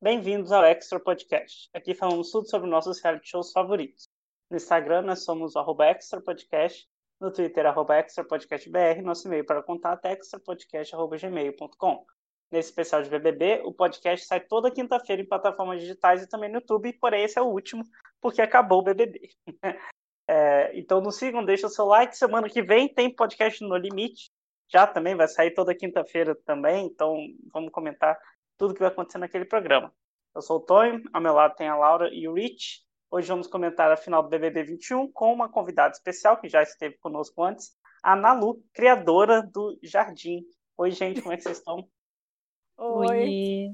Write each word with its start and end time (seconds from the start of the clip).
Bem-vindos 0.00 0.52
ao 0.52 0.64
Extra 0.64 1.00
Podcast. 1.00 1.68
Aqui 1.74 1.92
falamos 1.92 2.30
tudo 2.30 2.48
sobre 2.48 2.70
nossos 2.70 3.00
reality 3.02 3.30
shows 3.30 3.50
favoritos. 3.50 4.08
No 4.48 4.56
Instagram, 4.56 5.02
nós 5.02 5.24
somos 5.24 5.56
o 5.56 5.82
Extra 5.82 6.20
Podcast, 6.20 6.88
no 7.20 7.32
Twitter, 7.32 7.66
arroba 7.66 7.98
extrapodcastbr, 7.98 9.02
nosso 9.02 9.26
e-mail 9.26 9.44
para 9.44 9.60
contato 9.60 10.04
é 10.04 10.12
extrapodcast.gmail.com. 10.12 12.06
Nesse 12.48 12.68
especial 12.68 13.02
de 13.02 13.10
BBB, 13.10 13.62
o 13.64 13.72
podcast 13.72 14.24
sai 14.24 14.38
toda 14.38 14.70
quinta-feira 14.70 15.20
em 15.20 15.26
plataformas 15.26 15.80
digitais 15.80 16.22
e 16.22 16.28
também 16.28 16.48
no 16.48 16.58
YouTube, 16.58 16.92
porém 17.00 17.24
esse 17.24 17.36
é 17.36 17.42
o 17.42 17.46
último, 17.48 17.82
porque 18.20 18.40
acabou 18.40 18.78
o 18.78 18.84
BBB. 18.84 19.30
é, 20.30 20.78
então 20.78 21.00
nos 21.00 21.16
sigam, 21.16 21.44
deixa 21.44 21.66
o 21.66 21.70
seu 21.70 21.86
like. 21.86 22.16
Semana 22.16 22.48
que 22.48 22.62
vem 22.62 22.88
tem 22.88 23.12
podcast 23.12 23.64
no 23.64 23.76
Limite, 23.76 24.30
já 24.72 24.86
também 24.86 25.16
vai 25.16 25.26
sair 25.26 25.50
toda 25.50 25.74
quinta-feira 25.74 26.36
também, 26.44 26.86
então 26.86 27.16
vamos 27.52 27.72
comentar 27.72 28.16
tudo 28.58 28.74
que 28.74 28.80
vai 28.80 28.88
acontecer 28.88 29.18
naquele 29.18 29.44
programa. 29.44 29.94
Eu 30.34 30.42
sou 30.42 30.58
o 30.58 30.60
Tonho, 30.60 31.00
ao 31.12 31.22
meu 31.22 31.32
lado 31.32 31.54
tem 31.54 31.68
a 31.68 31.76
Laura 31.76 32.12
e 32.12 32.28
o 32.28 32.34
Rich. 32.34 32.82
Hoje 33.10 33.28
vamos 33.28 33.46
comentar 33.46 33.90
a 33.90 33.96
final 33.96 34.22
do 34.22 34.28
BBB 34.28 34.64
21 34.64 35.10
com 35.12 35.32
uma 35.32 35.48
convidada 35.48 35.92
especial 35.92 36.36
que 36.38 36.48
já 36.48 36.62
esteve 36.62 36.98
conosco 36.98 37.42
antes, 37.42 37.74
a 38.02 38.14
Nalu, 38.14 38.62
criadora 38.74 39.42
do 39.42 39.78
Jardim. 39.82 40.42
Oi, 40.76 40.90
gente, 40.90 41.22
como 41.22 41.32
é 41.32 41.36
que 41.36 41.44
vocês 41.44 41.58
estão? 41.58 41.88
Oi. 42.76 43.70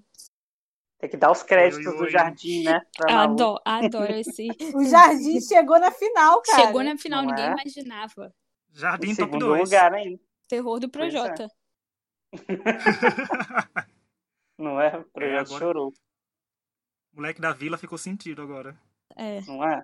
Tem 0.98 1.11
que 1.11 1.16
dar 1.16 1.33
os 1.33 1.42
créditos 1.42 1.87
oi, 1.87 1.92
oi, 1.92 1.98
do 1.98 2.09
Jardim, 2.11 2.62
né? 2.62 2.80
Adoro, 3.09 3.61
adoro 3.64 4.12
esse. 4.14 4.48
o 4.75 4.84
Jardim 4.84 5.41
chegou 5.41 5.78
na 5.78 5.91
final, 5.91 6.41
cara. 6.41 6.66
Chegou 6.66 6.83
na 6.83 6.97
final, 6.97 7.23
Não 7.23 7.30
ninguém 7.30 7.47
é? 7.47 7.53
imaginava. 7.53 8.34
Jardim 8.73 9.11
em 9.11 9.16
top 9.16 9.39
2. 9.39 9.64
lugar? 9.64 9.92
Terror 10.48 10.80
do 10.80 10.89
Projota. 10.89 11.48
É. 14.64 14.73
Não 14.73 14.80
é? 14.80 14.98
O 14.98 15.04
Projota 15.04 15.36
é, 15.36 15.41
agora... 15.41 15.59
chorou. 15.59 15.92
O 17.12 17.16
moleque 17.16 17.41
da 17.41 17.52
vila 17.52 17.78
ficou 17.78 17.98
sentido 17.98 18.42
agora. 18.42 18.77
É. 19.16 19.41
Não 19.42 19.64
é? 19.64 19.83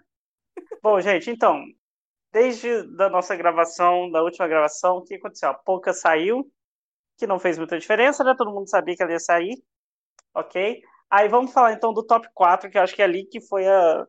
Bom, 0.83 1.01
gente, 1.01 1.31
então, 1.31 1.65
desde 2.33 2.83
da 2.97 3.09
nossa 3.09 3.37
gravação, 3.37 4.11
da 4.11 4.23
última 4.23 4.49
gravação, 4.49 4.97
o 4.97 5.05
que 5.05 5.15
aconteceu? 5.15 5.51
A 5.51 5.55
Pouca 5.55 5.93
saiu, 5.93 6.51
que 7.17 7.27
não 7.27 7.39
fez 7.39 7.59
muita 7.59 7.79
diferença, 7.79 8.25
né? 8.25 8.35
Todo 8.37 8.53
mundo 8.53 8.69
sabia 8.69 8.97
que 8.97 9.03
ela 9.03 9.13
ia 9.13 9.21
sair. 9.21 9.63
Ok? 10.35 10.83
Aí 11.09 11.29
vamos 11.29 11.53
falar 11.53 11.73
então 11.73 11.93
do 11.93 12.05
top 12.05 12.29
4, 12.33 12.71
que 12.71 12.79
eu 12.79 12.83
acho 12.83 12.95
que 12.95 13.03
é 13.03 13.05
ali 13.05 13.25
que 13.25 13.41
foi 13.41 13.67
a, 13.67 14.07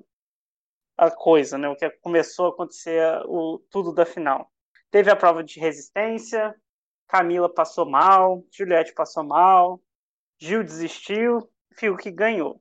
a 0.98 1.12
coisa, 1.12 1.58
né? 1.58 1.68
O 1.68 1.76
que 1.76 1.90
começou 2.02 2.48
a 2.48 2.50
acontecer 2.50 3.04
o, 3.26 3.60
tudo 3.70 3.94
da 3.94 4.06
final. 4.06 4.52
Teve 4.92 5.10
a 5.10 5.16
prova 5.16 5.44
de 5.44 5.60
resistência, 5.60 6.56
Camila 7.08 7.54
passou 7.54 7.90
mal, 7.90 8.44
Juliette 8.52 8.94
passou 8.94 9.24
mal, 9.24 9.82
Gil 10.42 10.64
desistiu, 10.64 11.48
Fiuk 11.78 12.10
ganhou. 12.10 12.60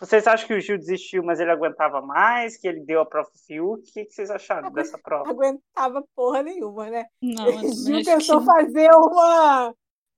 Vocês 0.00 0.26
acham 0.26 0.48
que 0.48 0.54
o 0.54 0.60
Gil 0.60 0.76
desistiu, 0.76 1.22
mas 1.22 1.38
ele 1.38 1.52
aguentava 1.52 2.02
mais? 2.02 2.56
Que 2.56 2.66
ele 2.66 2.80
deu 2.80 3.00
a 3.00 3.06
prova 3.06 3.30
pro 3.30 3.40
Fiuk? 3.46 3.88
O 3.88 3.92
que 3.92 4.10
vocês 4.10 4.30
acharam 4.30 4.72
dessa 4.72 4.98
prova? 4.98 5.30
Aguentava 5.30 6.04
porra 6.14 6.42
nenhuma, 6.42 6.90
né? 6.90 7.04
Não, 7.22 7.46
Gil 7.72 8.02
tentou 8.02 8.40
que... 8.40 8.46
fazer 8.46 8.90
uma, 8.92 9.72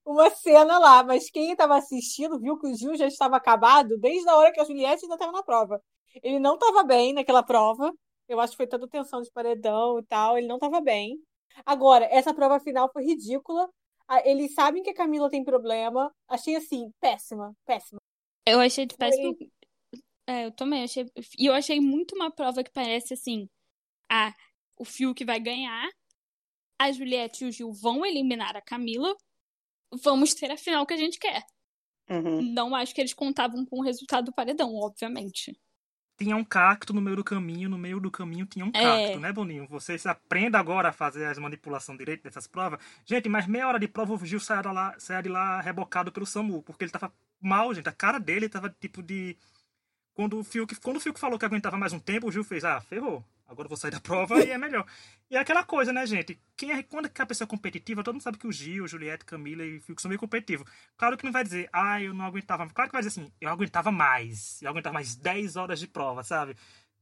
uma 0.07 0.31
cena 0.31 0.79
lá, 0.79 1.05
mas 1.05 1.31
quem 1.31 1.53
estava 1.53 1.77
assistindo 1.77 2.41
viu 2.41 2.59
que 2.59 2.67
o 2.67 2.75
Gil 2.75 2.97
já 2.97 3.07
estava 3.07 3.37
acabado 3.37 3.99
desde 3.99 4.27
a 4.31 4.37
hora 4.37 4.51
que 4.51 4.61
a 4.61 4.65
Juliette 4.65 5.05
ainda 5.05 5.17
estava 5.17 5.33
na 5.33 5.43
prova. 5.43 5.79
Ele 6.23 6.39
não 6.39 6.55
estava 6.55 6.83
bem 6.83 7.13
naquela 7.13 7.43
prova. 7.43 7.93
Eu 8.27 8.41
acho 8.41 8.53
que 8.53 8.57
foi 8.57 8.67
toda 8.67 8.89
tensão 8.89 9.21
de 9.21 9.31
paredão 9.31 9.99
e 9.99 10.05
tal. 10.07 10.39
Ele 10.39 10.47
não 10.47 10.57
estava 10.57 10.81
bem. 10.81 11.19
Agora, 11.67 12.07
essa 12.11 12.33
prova 12.33 12.59
final 12.59 12.91
foi 12.91 13.05
ridícula. 13.05 13.69
Eles 14.25 14.55
sabem 14.55 14.83
que 14.83 14.91
a 14.91 14.95
Camila 14.95 15.29
tem 15.29 15.43
problema. 15.43 16.13
Achei 16.29 16.57
assim, 16.57 16.91
péssima, 17.01 17.53
péssima. 17.65 18.01
Eu 18.47 18.61
achei 18.61 18.87
de 18.87 18.97
péssimo. 18.97 19.37
É, 20.29 20.47
eu 20.47 20.53
também 20.53 20.85
achei. 20.85 21.07
E 21.39 21.47
eu 21.47 21.55
achei 21.55 21.81
muito 21.81 22.15
uma 22.15 22.31
prova 22.31 22.63
que 22.63 22.71
parece 22.71 23.15
assim: 23.15 23.49
ah, 24.11 24.33
o 24.77 24.85
Fiuk 24.85 25.25
vai 25.25 25.41
ganhar, 25.41 25.89
a 26.81 26.93
Juliette 26.93 27.45
e 27.45 27.49
o 27.49 27.53
Gil 27.53 27.73
vão 27.73 28.05
eliminar 28.05 28.57
a 28.57 28.63
Camila, 28.63 29.15
vamos 30.03 30.35
ter 30.35 30.51
a 30.51 30.57
final 30.57 30.87
que 30.87 30.95
a 30.95 30.99
gente 30.99 31.19
quer. 31.19 31.45
Uhum. 32.09 32.43
Não 32.43 32.75
acho 32.75 32.95
que 32.95 33.01
eles 33.01 33.15
contavam 33.15 33.65
com 33.67 33.81
o 33.81 33.83
resultado 33.83 34.27
do 34.27 34.35
paredão, 34.35 34.75
obviamente. 34.77 35.59
Tinha 36.19 36.35
um 36.35 36.45
cacto 36.45 36.95
no 36.95 37.01
meio 37.01 37.17
do 37.17 37.25
caminho, 37.25 37.69
no 37.69 37.77
meio 37.77 38.01
do 38.01 38.11
caminho 38.11 38.47
tinha 38.47 38.65
um 38.65 38.71
é. 38.73 38.83
cacto, 38.83 39.21
né, 39.21 39.33
Boninho? 39.33 39.67
Vocês 39.69 40.07
aprendam 40.07 40.59
agora 40.59 40.89
a 40.89 40.93
fazer 40.93 41.27
as 41.27 41.39
manipulações 41.39 41.99
direito 41.99 42.23
dessas 42.23 42.47
provas. 42.47 42.81
Gente, 43.05 43.29
mas 43.29 43.47
meia 43.47 43.69
hora 43.69 43.79
de 43.79 43.87
prova 43.87 44.15
o 44.15 44.25
Gil 44.25 44.41
saiu 44.41 44.63
de 44.63 44.69
lá, 44.69 44.95
saiu 44.99 45.23
de 45.23 45.29
lá 45.29 45.61
rebocado 45.61 46.11
pelo 46.11 46.25
SAMU, 46.25 46.63
porque 46.63 46.85
ele 46.85 46.91
tava 46.91 47.13
mal, 47.41 47.75
gente. 47.75 47.89
A 47.89 47.93
cara 47.93 48.19
dele 48.19 48.49
tava 48.49 48.75
tipo 48.81 49.03
de 49.03 49.37
quando 50.15 50.39
o 50.39 50.45
Fiuk, 50.45 50.75
quando 50.77 50.97
o 50.97 51.01
Fiuk 51.01 51.21
falou 51.21 51.39
que 51.39 51.45
aguentava 51.45 51.77
mais 51.77 51.93
um 51.93 51.99
tempo, 51.99 52.29
o 52.29 52.33
Gil 52.33 52.43
fez, 52.43 52.65
ah, 52.65 52.81
ferrou. 52.81 53.23
Agora 53.49 53.67
eu 53.67 53.69
vou 53.69 53.77
sair 53.77 53.93
da 53.93 54.01
prova 54.01 54.43
e 54.43 54.51
é 54.51 54.59
melhor. 54.59 54.85
E 55.31 55.37
é 55.37 55.39
aquela 55.39 55.63
coisa, 55.63 55.93
né, 55.93 56.05
gente? 56.07 56.39
Quem 56.57 56.73
é, 56.73 56.83
quando 56.83 57.07
é 57.07 57.11
a 57.17 57.27
pessoa 57.27 57.47
é 57.47 57.49
competitiva, 57.49 58.03
todo 58.03 58.15
mundo 58.15 58.23
sabe 58.23 58.39
que 58.39 58.47
o 58.47 58.53
Gil, 58.53 58.89
Juliette, 58.89 59.25
Camila 59.25 59.65
e 59.65 59.79
o 59.79 59.81
Fiuk 59.81 60.03
são 60.03 60.09
meio 60.09 60.19
competitivos. 60.19 60.69
Claro 60.97 61.17
que 61.17 61.25
não 61.25 61.33
vai 61.33 61.45
dizer, 61.45 61.69
ah, 61.73 62.03
eu 62.03 62.13
não 62.13 62.25
aguentava. 62.25 62.69
Claro 62.71 62.91
que 62.91 62.97
vai 62.97 63.03
dizer 63.03 63.21
assim, 63.21 63.33
eu 63.41 63.49
aguentava 63.49 63.93
mais. 63.93 64.61
Eu 64.63 64.71
aguentava 64.71 64.95
mais 64.95 65.15
10 65.15 65.57
horas 65.57 65.79
de 65.79 65.87
prova, 65.87 66.25
sabe? 66.25 66.57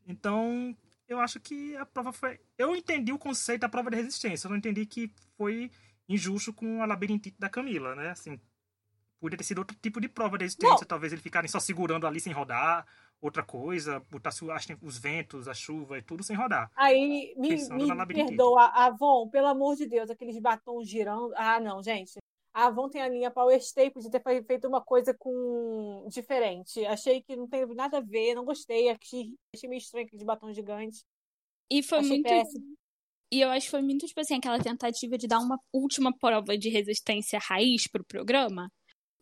Então, 0.06 0.77
eu 1.09 1.19
acho 1.19 1.41
que 1.41 1.77
a 1.77 1.87
prova 1.87 2.12
foi. 2.12 2.38
Eu 2.59 2.77
entendi 2.77 3.12
o 3.12 3.19
conceito 3.19 3.62
da 3.62 3.69
prova 3.69 3.91
de 3.91 3.97
resistência. 3.97 4.47
Eu 4.47 4.50
não 4.50 4.59
entendi 4.59 4.84
que 4.84 5.10
foi 5.37 5.71
injusto 6.06 6.53
com 6.53 6.83
a 6.83 6.87
labirintite 6.87 7.37
da 7.38 7.49
Camila, 7.49 7.94
né? 7.94 8.10
Assim, 8.10 8.38
podia 9.19 9.38
ter 9.38 9.44
sido 9.44 9.59
outro 9.59 9.77
tipo 9.81 9.99
de 10.00 10.09
prova 10.09 10.37
de 10.37 10.44
resistência. 10.44 10.77
Não. 10.81 10.87
Talvez 10.87 11.12
eles 11.12 11.22
ficarem 11.22 11.49
só 11.49 11.59
segurando 11.59 12.06
ali 12.06 12.21
sem 12.21 12.33
rodar 12.33 12.87
outra 13.27 13.43
coisa, 13.43 14.01
botar 14.11 14.31
os 14.83 14.99
ventos, 14.99 15.49
a 15.49 15.55
chuva 15.55 15.99
e 15.99 16.03
tudo 16.03 16.23
sem 16.23 16.37
rodar. 16.37 16.71
Aí, 16.77 17.35
me, 17.37 17.57
me 17.57 18.07
perdoa, 18.07 18.67
Avon, 18.67 19.29
pelo 19.31 19.47
amor 19.47 19.77
de 19.77 19.87
Deus, 19.87 20.11
aqueles 20.11 20.39
batons 20.39 20.89
girando. 20.89 21.33
Ah, 21.34 21.59
não, 21.59 21.83
gente. 21.83 22.19
A 22.53 22.67
Avon 22.67 22.89
tem 22.89 23.01
a 23.01 23.09
linha 23.09 23.31
Power 23.31 23.61
Stay, 23.61 23.91
podia 23.91 24.11
ter 24.11 24.45
feito 24.45 24.69
uma 24.69 24.81
coisa 24.81 25.15
com 25.15 26.07
diferente. 26.09 26.84
Achei 26.84 27.23
que 27.23 27.34
não 27.34 27.49
teve 27.49 27.75
nada 27.75 27.99
a 27.99 28.01
ver, 28.01 28.34
não 28.34 28.45
gostei, 28.45 28.91
achei, 28.91 29.34
achei 29.55 29.69
meio 29.69 29.79
estranho 29.79 30.07
aqueles 30.07 30.25
batons 30.25 30.55
gigantes. 30.55 31.03
E 31.71 31.83
foi 31.83 31.99
achei 31.99 32.11
muito. 32.11 32.29
Péssimo. 32.29 32.75
E 33.33 33.41
eu 33.41 33.49
acho 33.49 33.67
que 33.67 33.71
foi 33.71 33.83
muito, 33.83 34.07
tipo 34.07 34.21
assim, 34.21 34.37
aquela 34.37 34.61
tentativa 34.61 35.19
de 35.19 35.27
dar 35.27 35.41
uma 35.41 35.59
última 35.73 36.17
prova 36.17 36.57
de 36.57 36.69
resistência 36.69 37.39
raiz 37.43 37.89
pro 37.89 38.05
programa. 38.05 38.71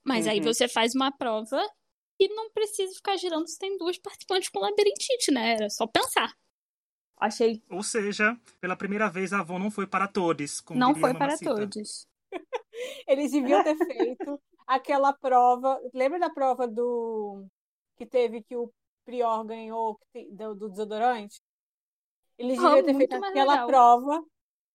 Mas 0.04 0.26
uhum. 0.26 0.32
aí 0.32 0.40
você 0.40 0.68
faz 0.68 0.94
uma 0.94 1.10
prova 1.16 1.64
e 2.24 2.28
não 2.28 2.50
precisa 2.50 2.94
ficar 2.94 3.16
girando 3.16 3.48
se 3.48 3.58
tem 3.58 3.76
duas 3.76 3.98
participantes 3.98 4.48
com 4.48 4.60
labirintite, 4.60 5.32
né? 5.32 5.54
Era 5.54 5.68
só 5.68 5.88
pensar. 5.88 6.32
Achei. 7.16 7.60
Ou 7.68 7.82
seja, 7.82 8.38
pela 8.60 8.76
primeira 8.76 9.10
vez 9.10 9.32
a 9.32 9.40
Avon 9.40 9.58
não 9.58 9.70
foi 9.70 9.88
para 9.88 10.06
todos. 10.06 10.62
não 10.70 10.94
foi 10.94 11.14
para 11.14 11.36
todos. 11.36 12.06
Eles 13.08 13.32
deviam 13.32 13.62
ter 13.64 13.76
feito 13.76 14.40
aquela 14.66 15.12
prova. 15.12 15.80
Lembra 15.92 16.20
da 16.20 16.30
prova 16.30 16.68
do. 16.68 17.44
que 17.96 18.06
teve 18.06 18.42
que 18.42 18.56
o 18.56 18.72
Prior 19.04 19.44
ganhou 19.44 19.98
do, 20.30 20.54
do 20.54 20.68
desodorante? 20.68 21.40
Eles 22.38 22.56
deviam 22.56 22.78
oh, 22.78 22.84
ter 22.84 22.94
feito 22.94 23.16
aquela 23.16 23.52
legal. 23.52 23.66
prova. 23.66 24.24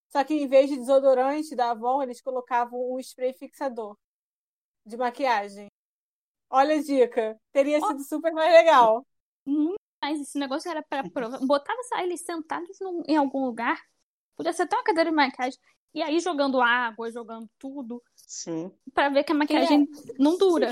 Só 0.10 0.24
que 0.24 0.34
em 0.34 0.48
vez 0.48 0.70
de 0.70 0.78
desodorante 0.78 1.56
da 1.56 1.72
Avon, 1.72 2.04
eles 2.04 2.22
colocavam 2.22 2.94
um 2.94 3.00
spray 3.00 3.34
fixador 3.34 3.98
de 4.86 4.98
maquiagem. 4.98 5.68
Olha 6.50 6.76
a 6.76 6.82
dica. 6.82 7.40
Teria 7.52 7.80
sido 7.82 8.04
super 8.04 8.32
mais 8.32 8.52
legal. 8.52 9.06
Muito 9.46 9.80
mais. 10.02 10.22
Esse 10.22 10.38
negócio 10.38 10.70
era 10.70 10.82
pra 10.82 11.10
provar. 11.10 11.40
Botava 11.46 11.80
eles 12.02 12.22
sentados 12.22 12.78
em 13.08 13.16
algum 13.16 13.46
lugar. 13.46 13.80
Podia 14.36 14.54
ser 14.54 14.64
até 14.64 14.76
uma 14.76 14.84
cadeira 14.84 15.10
de 15.10 15.16
maquiagem. 15.16 15.60
E 15.94 16.02
aí 16.02 16.20
jogando 16.20 16.62
água, 16.62 17.12
jogando 17.12 17.50
tudo. 17.58 18.04
Sim. 18.16 18.72
Pra 18.94 19.10
ver 19.10 19.24
que 19.24 19.32
a 19.32 19.36
maquiagem 19.36 19.84
é. 19.84 20.14
não 20.20 20.38
dura. 20.38 20.70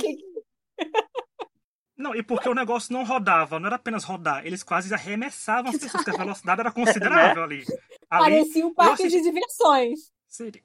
Não, 1.97 2.13
e 2.13 2.21
porque 2.21 2.49
o 2.49 2.53
negócio 2.53 2.91
não 2.91 3.05
rodava, 3.05 3.57
não 3.57 3.67
era 3.67 3.77
apenas 3.77 4.03
rodar, 4.03 4.45
eles 4.45 4.63
quase 4.63 4.93
arremessavam 4.93 5.71
as 5.71 5.77
pessoas, 5.77 6.03
porque 6.03 6.11
a 6.11 6.23
velocidade 6.23 6.59
era 6.59 6.71
considerável 6.73 7.43
ali. 7.43 7.63
ali 8.09 8.35
Parecia 8.35 8.67
um 8.67 8.73
parque 8.73 9.03
assisti... 9.03 9.17
de 9.17 9.23
diversões. 9.23 10.11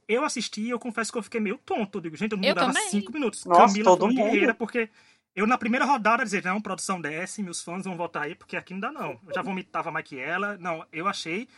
Eu 0.09 0.25
assisti 0.25 0.63
e 0.63 0.71
eu 0.71 0.79
confesso 0.79 1.13
que 1.13 1.19
eu 1.19 1.23
fiquei 1.23 1.41
meio 1.41 1.59
tonto. 1.59 1.99
Eu 1.99 2.03
digo, 2.03 2.17
gente, 2.17 2.33
eu 2.33 2.39
não 2.39 2.49
eu 2.49 2.55
dava 2.55 2.73
também. 2.73 2.89
cinco 2.89 3.13
minutos. 3.13 3.45
Nossa, 3.45 3.67
Camila 3.67 3.97
todo 3.97 4.15
guerreira, 4.15 4.55
porque 4.55 4.89
eu 5.35 5.47
na 5.47 5.59
primeira 5.59 5.85
rodada 5.85 6.25
dizia, 6.25 6.43
não, 6.43 6.61
produção 6.61 7.01
desce, 7.01 7.43
meus 7.43 7.63
fãs 7.63 7.85
vão 7.85 7.97
votar 7.97 8.25
aí, 8.25 8.35
porque 8.35 8.57
aqui 8.57 8.73
não 8.73 8.81
dá 8.81 8.93
não. 8.93 9.19
Eu 9.27 9.35
já 9.35 9.43
vomitava 9.43 9.91
mais 9.91 10.07
que 10.07 10.19
ela. 10.19 10.57
Não, 10.59 10.85
eu 10.93 11.07
achei 11.07 11.49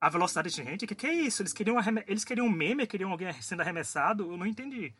a 0.00 0.08
velocidade 0.08 0.50
de 0.50 0.56
gente, 0.56 0.86
que 0.86 0.94
que 0.94 1.06
é 1.06 1.12
isso? 1.12 1.42
Eles 1.42 1.52
queriam, 1.52 1.76
eles 2.08 2.24
queriam 2.24 2.46
um 2.46 2.50
meme, 2.50 2.86
queriam 2.86 3.12
alguém 3.12 3.32
sendo 3.40 3.60
arremessado? 3.60 4.32
Eu 4.32 4.36
não 4.36 4.46
entendi. 4.46 4.92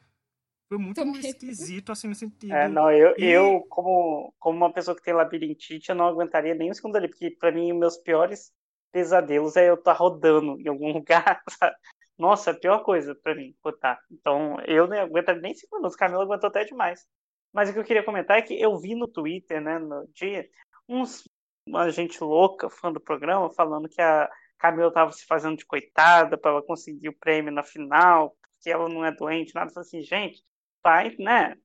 Foi 0.69 0.79
muito 0.79 1.03
esquisito, 1.19 1.93
assim, 1.93 2.09
no 2.09 2.15
sentido. 2.15 2.55
É, 2.55 2.67
não, 2.67 2.91
eu, 2.91 3.15
e... 3.19 3.25
eu 3.27 3.61
como, 3.69 4.33
como 4.39 4.57
uma 4.57 4.73
pessoa 4.73 4.97
que 4.97 5.03
tem 5.03 5.13
labirintite, 5.13 5.91
eu 5.91 5.95
não 5.95 6.07
aguentaria 6.07 6.55
nem 6.55 6.71
um 6.71 6.75
segundo 6.75 6.97
ali, 6.97 7.09
porque 7.09 7.31
para 7.31 7.53
mim, 7.53 7.73
meus 7.73 7.99
piores 7.99 8.53
pesadelos 8.91 9.57
é 9.57 9.69
eu 9.69 9.75
estar 9.75 9.93
tá 9.93 9.99
rodando 9.99 10.59
em 10.61 10.69
algum 10.69 10.93
lugar, 10.95 11.43
sabe? 11.49 11.77
Nossa, 12.19 12.51
é 12.51 12.53
a 12.53 12.59
pior 12.59 12.83
coisa 12.85 13.15
pra 13.15 13.35
mim, 13.35 13.55
botar. 13.63 14.01
Então, 14.11 14.61
eu 14.67 14.87
não 14.87 14.97
aguento 14.99 15.33
nem 15.41 15.55
cinco 15.55 15.77
minutos. 15.77 15.97
Camila 15.97 16.23
aguentou 16.23 16.49
até 16.49 16.65
demais. 16.65 17.07
Mas 17.53 17.69
o 17.69 17.73
que 17.73 17.79
eu 17.79 17.85
queria 17.85 18.05
comentar 18.05 18.39
é 18.39 18.43
que 18.43 18.59
eu 18.61 18.79
vi 18.79 18.95
no 18.95 19.09
Twitter, 19.09 19.61
né, 19.61 19.79
no 19.79 20.07
dia, 20.15 20.49
uns, 20.89 21.29
uma 21.67 21.91
gente 21.91 22.23
louca, 22.23 22.71
fã 22.71 22.93
do 22.93 23.01
programa, 23.01 23.51
falando 23.51 23.89
que 23.89 24.01
a 24.01 24.31
Camila 24.59 24.89
estava 24.89 25.13
se 25.13 25.27
fazendo 25.27 25.57
de 25.57 25.67
coitada 25.67 26.39
para 26.39 26.53
ela 26.53 26.63
conseguir 26.63 27.09
o 27.09 27.19
prêmio 27.19 27.53
na 27.53 27.63
final, 27.63 28.37
porque 28.55 28.71
ela 28.71 28.89
não 28.89 29.05
é 29.05 29.13
doente, 29.13 29.55
nada. 29.55 29.71
Eu 29.75 29.81
assim, 29.81 30.03
gente, 30.03 30.43
vai, 30.83 31.15
né, 31.19 31.57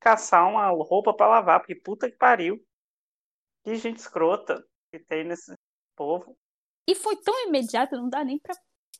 caçar 0.00 0.48
uma 0.48 0.68
roupa 0.68 1.12
para 1.14 1.26
lavar, 1.26 1.60
porque 1.60 1.74
puta 1.74 2.10
que 2.10 2.16
pariu. 2.16 2.64
Que 3.64 3.74
gente 3.74 3.98
escrota 3.98 4.64
que 4.92 4.98
tem 5.00 5.24
nesse 5.24 5.52
povo. 5.96 6.38
E 6.88 6.94
foi 6.94 7.16
tão 7.16 7.48
imediato, 7.48 7.96
não 7.96 8.08
dá 8.08 8.24
nem 8.24 8.38
pra 8.38 8.54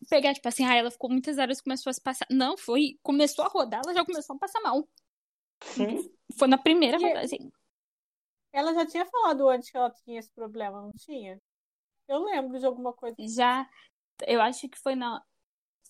pegar, 0.09 0.35
tipo 0.35 0.49
assim, 0.49 0.65
ah, 0.65 0.75
ela 0.75 0.91
ficou 0.91 1.11
muitas 1.11 1.39
horas 1.39 1.59
e 1.59 1.63
começou 1.63 1.91
a 1.91 1.95
se 1.95 2.01
passar. 2.01 2.27
Não, 2.31 2.57
foi. 2.57 2.99
Começou 3.03 3.45
a 3.45 3.49
rodar, 3.49 3.83
ela 3.85 3.95
já 3.95 4.05
começou 4.05 4.37
a 4.37 4.39
passar 4.39 4.61
mal. 4.61 4.89
Sim. 5.63 6.11
Foi 6.39 6.49
na 6.49 6.59
primeira 6.59 6.99
rodada, 6.99 7.21
assim. 7.21 7.51
Ela 8.53 8.75
já 8.75 8.87
tinha 8.87 9.07
falado 9.07 9.49
antes 9.49 9.71
que 9.71 9.77
ela 9.77 9.91
tinha 9.91 10.19
esse 10.19 10.31
problema, 10.33 10.81
não 10.81 10.93
tinha? 10.93 11.41
Eu 12.09 12.25
lembro 12.25 12.59
de 12.59 12.67
alguma 12.67 12.93
coisa. 12.93 13.17
Já. 13.21 13.69
Eu 14.27 14.41
acho 14.41 14.69
que 14.69 14.79
foi 14.79 14.95
na. 14.95 15.23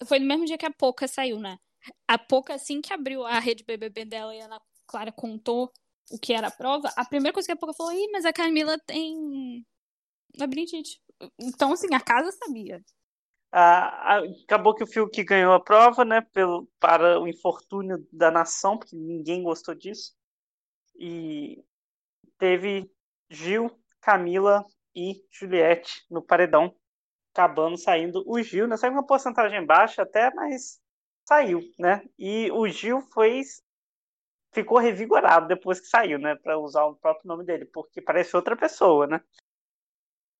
Foi 0.06 0.18
no 0.18 0.26
mesmo 0.26 0.44
dia 0.44 0.58
que 0.58 0.66
a 0.66 0.72
Poca 0.72 1.06
saiu, 1.06 1.38
né? 1.38 1.58
A 2.08 2.18
Poca, 2.18 2.54
assim 2.54 2.80
que 2.80 2.92
abriu 2.92 3.24
a 3.24 3.38
rede 3.38 3.64
BBB 3.64 4.04
dela 4.04 4.34
e 4.34 4.40
a 4.40 4.46
Ana 4.46 4.60
Clara 4.86 5.12
contou 5.12 5.72
o 6.10 6.18
que 6.18 6.32
era 6.32 6.48
a 6.48 6.50
prova, 6.50 6.88
a 6.96 7.04
primeira 7.04 7.32
coisa 7.32 7.46
que 7.46 7.52
a 7.52 7.56
Poca 7.56 7.72
falou, 7.72 7.92
Ih, 7.92 8.10
mas 8.12 8.24
a 8.24 8.32
Camila 8.32 8.78
tem 8.86 9.64
labirintite. 10.38 11.00
Então, 11.40 11.72
assim, 11.72 11.92
a 11.94 12.00
casa 12.00 12.30
sabia. 12.32 12.84
Ah, 13.52 14.18
acabou 14.44 14.74
que 14.74 14.84
o 14.84 14.86
Fiuk 14.86 15.22
ganhou 15.24 15.54
a 15.54 15.60
prova, 15.60 16.04
né, 16.04 16.20
pelo, 16.32 16.68
para 16.78 17.18
o 17.18 17.26
infortúnio 17.26 18.06
da 18.12 18.30
nação, 18.30 18.76
porque 18.76 18.94
ninguém 18.96 19.42
gostou 19.42 19.74
disso. 19.74 20.14
E 20.98 21.64
teve 22.38 22.90
Gil, 23.30 23.70
Camila 24.00 24.64
e 24.94 25.22
Juliette 25.30 26.04
no 26.10 26.22
paredão, 26.22 26.74
acabando 27.34 27.78
saindo 27.78 28.24
o 28.26 28.42
Gil, 28.42 28.68
né, 28.68 28.76
saiu 28.76 28.92
uma 28.94 29.06
porcentagem 29.06 29.64
baixa 29.66 30.02
até, 30.02 30.32
mas 30.34 30.80
saiu, 31.26 31.62
né? 31.78 32.02
E 32.18 32.50
o 32.52 32.68
Gil 32.68 33.00
foi 33.12 33.42
ficou 34.52 34.78
revigorado 34.78 35.46
depois 35.48 35.80
que 35.80 35.86
saiu, 35.86 36.18
né, 36.18 36.34
para 36.36 36.58
usar 36.58 36.84
o 36.86 36.96
próprio 36.96 37.28
nome 37.28 37.44
dele, 37.44 37.66
porque 37.66 38.00
parece 38.00 38.34
outra 38.36 38.56
pessoa, 38.56 39.06
né? 39.06 39.20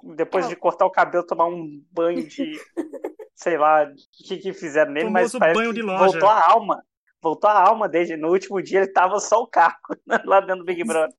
Depois 0.02 0.46
é. 0.46 0.48
de 0.48 0.56
cortar 0.56 0.86
o 0.86 0.90
cabelo, 0.90 1.26
tomar 1.26 1.46
um 1.46 1.82
banho 1.90 2.26
de. 2.26 2.52
sei 3.34 3.58
lá, 3.58 3.84
o 3.84 3.94
que, 4.24 4.38
que 4.38 4.52
fizeram 4.52 4.92
nele, 4.92 5.10
mas 5.10 5.32
parece 5.32 5.58
banho 5.58 5.72
de 5.72 5.82
loja. 5.82 6.04
voltou 6.04 6.28
a 6.28 6.50
alma. 6.50 6.82
Voltou 7.20 7.50
a 7.50 7.68
alma 7.68 7.88
desde 7.88 8.16
no 8.16 8.30
último 8.30 8.62
dia, 8.62 8.80
ele 8.80 8.92
tava 8.92 9.18
só 9.20 9.42
o 9.42 9.46
carro 9.46 9.76
lá 10.24 10.40
dentro 10.40 10.58
do 10.58 10.64
Big 10.64 10.82
Brother. 10.84 11.14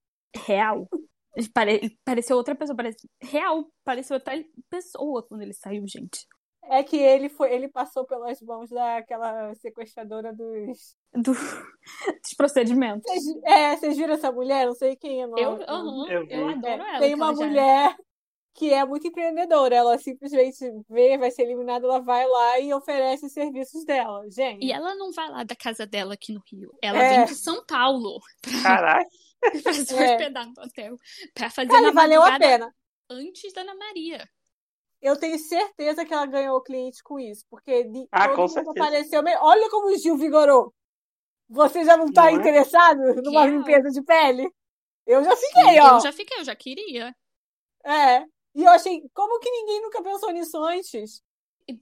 Real. 0.45 0.87
Pare... 1.53 1.95
Pareceu 2.03 2.35
outra 2.35 2.55
pessoa, 2.55 2.75
parece... 2.75 3.07
real, 3.21 3.65
pareceu 3.83 4.15
outra 4.15 4.33
pessoa 4.69 5.23
quando 5.27 5.41
ele 5.41 5.53
saiu, 5.53 5.83
gente. 5.87 6.25
É 6.69 6.83
que 6.83 6.97
ele 6.97 7.29
foi, 7.29 7.53
ele 7.53 7.69
passou 7.69 8.05
pelas 8.05 8.41
mãos 8.41 8.69
daquela 8.69 9.53
sequestradora 9.55 10.33
dos. 10.33 10.95
Do... 11.13 11.31
dos 12.21 12.33
procedimentos. 12.35 13.09
Cês, 13.09 13.23
é, 13.45 13.75
vocês 13.75 13.95
viram 13.95 14.13
essa 14.15 14.31
mulher? 14.31 14.65
Não 14.65 14.73
sei 14.73 14.95
quem 14.95 15.21
é. 15.21 15.25
Eu, 15.25 15.51
uhum, 15.51 16.07
eu, 16.09 16.27
eu 16.27 16.49
adoro 16.49 16.83
ela. 16.83 16.99
Tem 16.99 17.13
uma 17.13 17.31
mulher 17.31 17.95
que 18.57 18.73
é 18.73 18.83
muito 18.83 19.07
empreendedora. 19.07 19.75
Ela 19.75 19.97
simplesmente 19.99 20.57
vê, 20.89 21.15
vai 21.17 21.29
ser 21.29 21.43
eliminada, 21.43 21.85
ela 21.85 21.99
vai 21.99 22.27
lá 22.27 22.59
e 22.59 22.73
oferece 22.73 23.27
os 23.27 23.31
serviços 23.31 23.85
dela. 23.85 24.27
Gente. 24.29 24.65
E 24.65 24.71
ela 24.71 24.95
não 24.95 25.11
vai 25.11 25.29
lá 25.29 25.43
da 25.43 25.55
casa 25.55 25.85
dela 25.85 26.15
aqui 26.15 26.33
no 26.33 26.41
Rio. 26.51 26.75
Ela 26.81 27.03
é. 27.03 27.17
vem 27.17 27.25
de 27.27 27.35
São 27.35 27.63
Paulo. 27.65 28.19
Pra... 28.41 28.63
Caraca. 28.63 29.09
pra 29.63 29.73
se 29.73 29.95
é. 29.95 30.13
hospedar 30.13 30.47
no 30.47 30.53
hotel. 30.63 30.97
Pra 31.35 31.49
fazer 31.51 31.69
Cara, 31.69 31.91
valeu 31.91 32.23
a 32.23 32.39
pena. 32.39 32.73
Antes 33.07 33.53
da 33.53 33.61
Ana 33.61 33.75
Maria. 33.75 34.27
Eu 34.99 35.15
tenho 35.19 35.37
certeza 35.37 36.03
que 36.03 36.11
ela 36.11 36.25
ganhou 36.25 36.57
o 36.57 36.63
cliente 36.63 37.03
com 37.03 37.19
isso, 37.19 37.45
porque 37.51 37.83
de, 37.83 38.07
ah, 38.11 38.27
todo 38.27 38.35
com 38.35 38.41
mundo 38.41 38.51
certeza. 38.51 38.71
apareceu. 38.71 39.21
Olha 39.41 39.69
como 39.69 39.93
o 39.93 39.97
Gil 39.97 40.17
vigorou. 40.17 40.73
Você 41.47 41.85
já 41.85 41.95
não 41.95 42.07
está 42.07 42.31
interessado 42.31 42.99
numa 43.21 43.43
Real. 43.43 43.57
limpeza 43.57 43.91
de 43.91 44.01
pele? 44.01 44.51
Eu 45.05 45.23
já 45.23 45.35
fiquei, 45.37 45.63
Sim, 45.63 45.79
ó. 45.79 45.93
Eu 45.93 45.99
já 46.01 46.11
fiquei, 46.11 46.39
eu 46.39 46.43
já 46.43 46.55
queria. 46.55 47.15
É. 47.85 48.25
E 48.57 48.63
eu 48.63 48.71
achei, 48.71 49.03
como 49.13 49.39
que 49.39 49.51
ninguém 49.51 49.83
nunca 49.83 50.01
pensou 50.01 50.31
nisso 50.31 50.57
antes? 50.63 51.21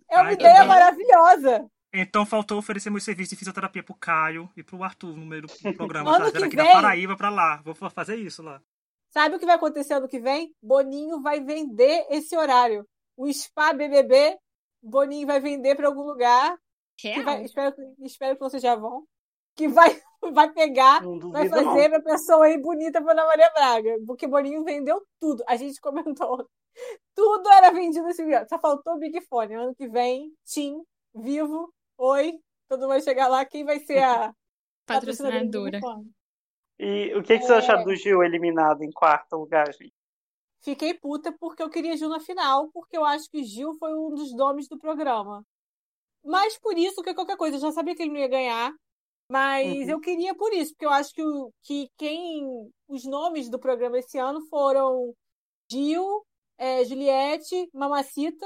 É 0.10 0.18
uma 0.18 0.26
Ai, 0.28 0.34
ideia 0.34 0.56
também. 0.56 0.68
maravilhosa. 0.68 1.72
Então 1.94 2.26
faltou 2.26 2.58
oferecer 2.58 2.90
meu 2.90 3.00
serviço 3.00 3.30
de 3.30 3.38
fisioterapia 3.38 3.82
pro 3.82 3.96
Caio 3.96 4.52
e 4.58 4.62
pro 4.62 4.84
Arthur 4.84 5.16
no 5.16 5.26
meio 5.26 5.44
do 5.44 5.48
programa. 5.78 6.14
ano 6.14 6.30
tá? 6.30 6.40
aqui 6.46 6.54
vem, 6.58 6.66
da 6.66 6.74
Paraíba 6.74 7.16
pra 7.16 7.30
lá. 7.30 7.62
Vou 7.64 7.74
fazer 7.74 8.18
isso 8.18 8.44
lá. 8.44 8.62
Sabe 9.10 9.38
o 9.38 9.40
que 9.40 9.46
vai 9.46 9.56
acontecer 9.56 9.94
ano 9.94 10.10
que 10.10 10.20
vem? 10.20 10.54
Boninho 10.62 11.22
vai 11.22 11.40
vender 11.40 12.06
esse 12.10 12.36
horário. 12.36 12.86
O 13.16 13.32
Spa 13.32 13.72
BBB, 13.72 14.38
Boninho 14.84 15.26
vai 15.26 15.40
vender 15.40 15.76
para 15.76 15.88
algum 15.88 16.04
lugar. 16.04 16.58
Vai, 17.24 17.44
espero, 17.46 17.74
espero 18.02 18.36
que 18.36 18.42
vocês 18.42 18.62
já 18.62 18.76
vão. 18.76 19.06
Que 19.56 19.70
vai 19.70 20.02
vai 20.32 20.52
pegar, 20.52 21.02
vai 21.32 21.50
fazer 21.50 21.90
não. 21.90 22.02
pra 22.02 22.14
pessoa 22.14 22.50
ir 22.50 22.60
bonita 22.60 23.02
pra 23.02 23.14
Ana 23.14 23.26
Maria 23.26 23.50
Braga. 23.54 23.98
Porque 24.06 24.28
Boninho 24.28 24.64
vendeu 24.64 25.02
tudo. 25.20 25.44
A 25.48 25.56
gente 25.56 25.80
comentou. 25.80 26.48
Tudo 27.16 27.50
era 27.50 27.72
vendido 27.72 28.06
nesse 28.06 28.24
vídeo. 28.24 28.46
Só 28.50 28.60
faltou 28.60 28.96
o 28.96 29.00
Big 29.00 29.20
Fone. 29.22 29.54
Ano 29.54 29.76
que 29.76 29.88
vem, 29.88 30.32
Tim, 30.44 30.84
vivo, 31.14 31.74
oi. 31.98 32.34
Todo 32.68 32.82
mundo 32.82 32.90
vai 32.90 33.02
chegar 33.02 33.28
lá. 33.28 33.46
Quem 33.46 33.64
vai 33.64 33.80
ser 33.80 34.04
a 34.04 34.34
patrocinadora? 34.86 35.80
E 36.78 37.14
o 37.16 37.24
que, 37.24 37.38
que 37.38 37.44
é... 37.44 37.48
você 37.48 37.54
acha 37.54 37.78
do 37.78 37.96
Gil 37.96 38.24
eliminado 38.24 38.84
em 38.84 38.92
quarto 38.92 39.38
lugar, 39.38 39.72
gente? 39.74 39.94
Fiquei 40.62 40.94
puta 40.96 41.32
porque 41.40 41.62
eu 41.62 41.70
queria 41.70 41.96
Gil 41.96 42.10
na 42.10 42.20
final, 42.20 42.70
porque 42.74 42.98
eu 42.98 43.06
acho 43.06 43.30
que 43.30 43.44
Gil 43.44 43.76
foi 43.76 43.94
um 43.94 44.10
dos 44.10 44.36
nomes 44.36 44.68
do 44.68 44.78
programa. 44.80 45.46
Mas 46.24 46.58
por 46.58 46.76
isso 46.76 47.04
que 47.04 47.14
qualquer 47.14 47.38
coisa, 47.38 47.58
eu 47.58 47.62
já 47.62 47.72
sabia 47.72 47.96
que 47.96 48.02
ele 48.02 48.12
não 48.12 48.20
ia 48.20 48.28
ganhar. 48.28 48.74
Mas 49.30 49.68
uhum. 49.68 49.90
eu 49.90 50.00
queria 50.00 50.36
por 50.36 50.54
isso, 50.54 50.72
porque 50.74 50.86
eu 50.86 50.92
acho 50.92 51.14
que, 51.14 51.24
o, 51.24 51.52
que 51.64 51.90
quem. 51.98 52.72
Os 52.88 53.04
nomes 53.06 53.50
do 53.50 53.60
programa 53.60 53.98
esse 53.98 54.18
ano 54.18 54.46
foram 54.48 55.14
Gil, 55.70 56.24
é, 56.58 56.86
Juliette, 56.86 57.68
Mamacita, 57.74 58.46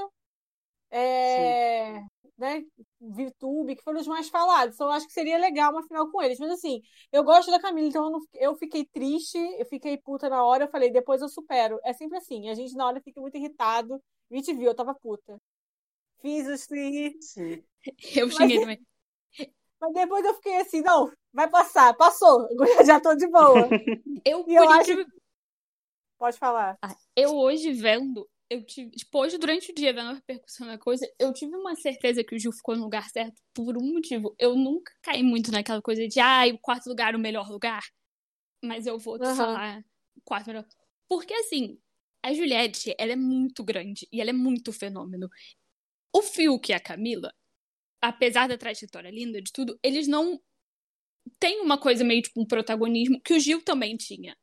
é, 0.90 2.00
né, 2.38 2.64
Vitube, 3.02 3.76
que 3.76 3.84
foram 3.84 4.00
os 4.00 4.08
mais 4.08 4.30
falados. 4.30 4.76
Então 4.76 4.88
eu 4.88 4.94
acho 4.94 5.08
que 5.08 5.14
seria 5.14 5.38
legal 5.38 5.72
uma 5.72 5.84
final 5.84 6.10
com 6.10 6.22
eles. 6.22 6.40
Mas 6.40 6.52
assim, 6.52 6.82
eu 7.12 7.24
gosto 7.24 7.52
da 7.52 7.60
Camila, 7.60 7.88
então 7.88 8.06
eu, 8.06 8.12
não, 8.12 8.20
eu 8.34 8.56
fiquei 8.56 8.86
triste, 8.86 9.38
eu 9.38 9.66
fiquei 9.66 9.98
puta 9.98 10.30
na 10.30 10.44
hora, 10.44 10.64
eu 10.64 10.70
falei, 10.70 10.90
depois 10.92 11.22
eu 11.22 11.30
supero. 11.30 11.80
É 11.84 11.94
sempre 11.94 12.18
assim, 12.18 12.50
a 12.50 12.53
gente 12.53 12.74
na 12.75 12.88
hora 12.88 13.01
fica 13.01 13.20
muito 13.20 13.36
irritado. 13.38 14.01
A 14.32 14.36
gente 14.36 14.53
viu, 14.53 14.68
eu 14.68 14.75
tava 14.75 14.96
puta. 14.96 15.38
Fiz 16.22 16.48
os 16.48 16.62
Sim. 17.22 17.63
Eu 18.15 18.30
xinguei 18.30 18.60
também. 18.60 18.88
Mas 19.81 19.93
depois 19.93 20.25
eu 20.25 20.33
fiquei 20.36 20.57
assim, 20.57 20.81
não, 20.81 21.12
vai 21.33 21.50
passar, 21.50 21.93
passou, 21.95 22.48
já 22.86 23.00
tô 23.00 23.15
de 23.15 23.27
boa. 23.27 23.69
eu, 24.25 24.45
e 24.48 24.55
eu 24.55 24.69
acho... 24.69 24.91
Pode 26.17 26.38
falar. 26.38 26.77
Ah, 26.81 26.95
eu 27.15 27.33
hoje 27.36 27.71
vendo, 27.71 28.27
eu 28.50 28.65
tive, 28.65 28.91
tipo, 28.91 29.19
hoje 29.19 29.38
durante 29.38 29.71
o 29.71 29.75
dia 29.75 29.93
vendo 29.93 30.09
a 30.09 30.13
repercussão 30.13 30.67
da 30.67 30.77
coisa, 30.77 31.09
eu 31.17 31.31
tive 31.31 31.55
uma 31.55 31.75
certeza 31.75 32.24
que 32.24 32.36
o 32.36 32.39
Gil 32.39 32.51
ficou 32.51 32.75
no 32.75 32.83
lugar 32.83 33.09
certo 33.09 33.41
por 33.53 33.77
um 33.77 33.93
motivo. 33.93 34.36
Eu 34.38 34.53
nunca 34.53 34.91
caí 35.01 35.24
muito 35.24 35.50
naquela 35.50 35.81
coisa 35.81 36.05
de, 36.07 36.19
ah, 36.19 36.43
o 36.53 36.59
quarto 36.59 36.88
lugar 36.88 37.13
é 37.13 37.17
o 37.17 37.19
melhor 37.19 37.50
lugar. 37.50 37.81
Mas 38.62 38.86
eu 38.86 39.00
vou 39.00 39.17
uhum. 39.17 39.36
falar 39.36 39.81
quarto 40.25 40.48
melhor. 40.48 40.65
Porque 41.07 41.33
assim, 41.33 41.79
a 42.24 42.33
Juliette, 42.33 42.93
ela 42.98 43.13
é 43.13 43.15
muito 43.15 43.63
grande 43.63 44.07
e 44.12 44.21
ela 44.21 44.29
é 44.29 44.33
muito 44.33 44.71
fenômeno. 44.71 45.29
O 46.13 46.21
Fiuk 46.21 46.69
e 46.69 46.74
a 46.74 46.79
Camila, 46.79 47.33
apesar 48.01 48.48
da 48.48 48.58
trajetória 48.58 49.10
linda 49.10 49.41
de 49.41 49.51
tudo, 49.51 49.77
eles 49.84 50.08
não 50.08 50.39
têm 51.39 51.62
uma 51.62 51.77
coisa 51.77 52.03
meio 52.03 52.22
tipo 52.22 52.41
um 52.41 52.46
protagonismo 52.46 53.22
que 53.22 53.34
o 53.34 53.39
Gil 53.39 53.63
também 53.63 53.96
tinha. 53.98 54.36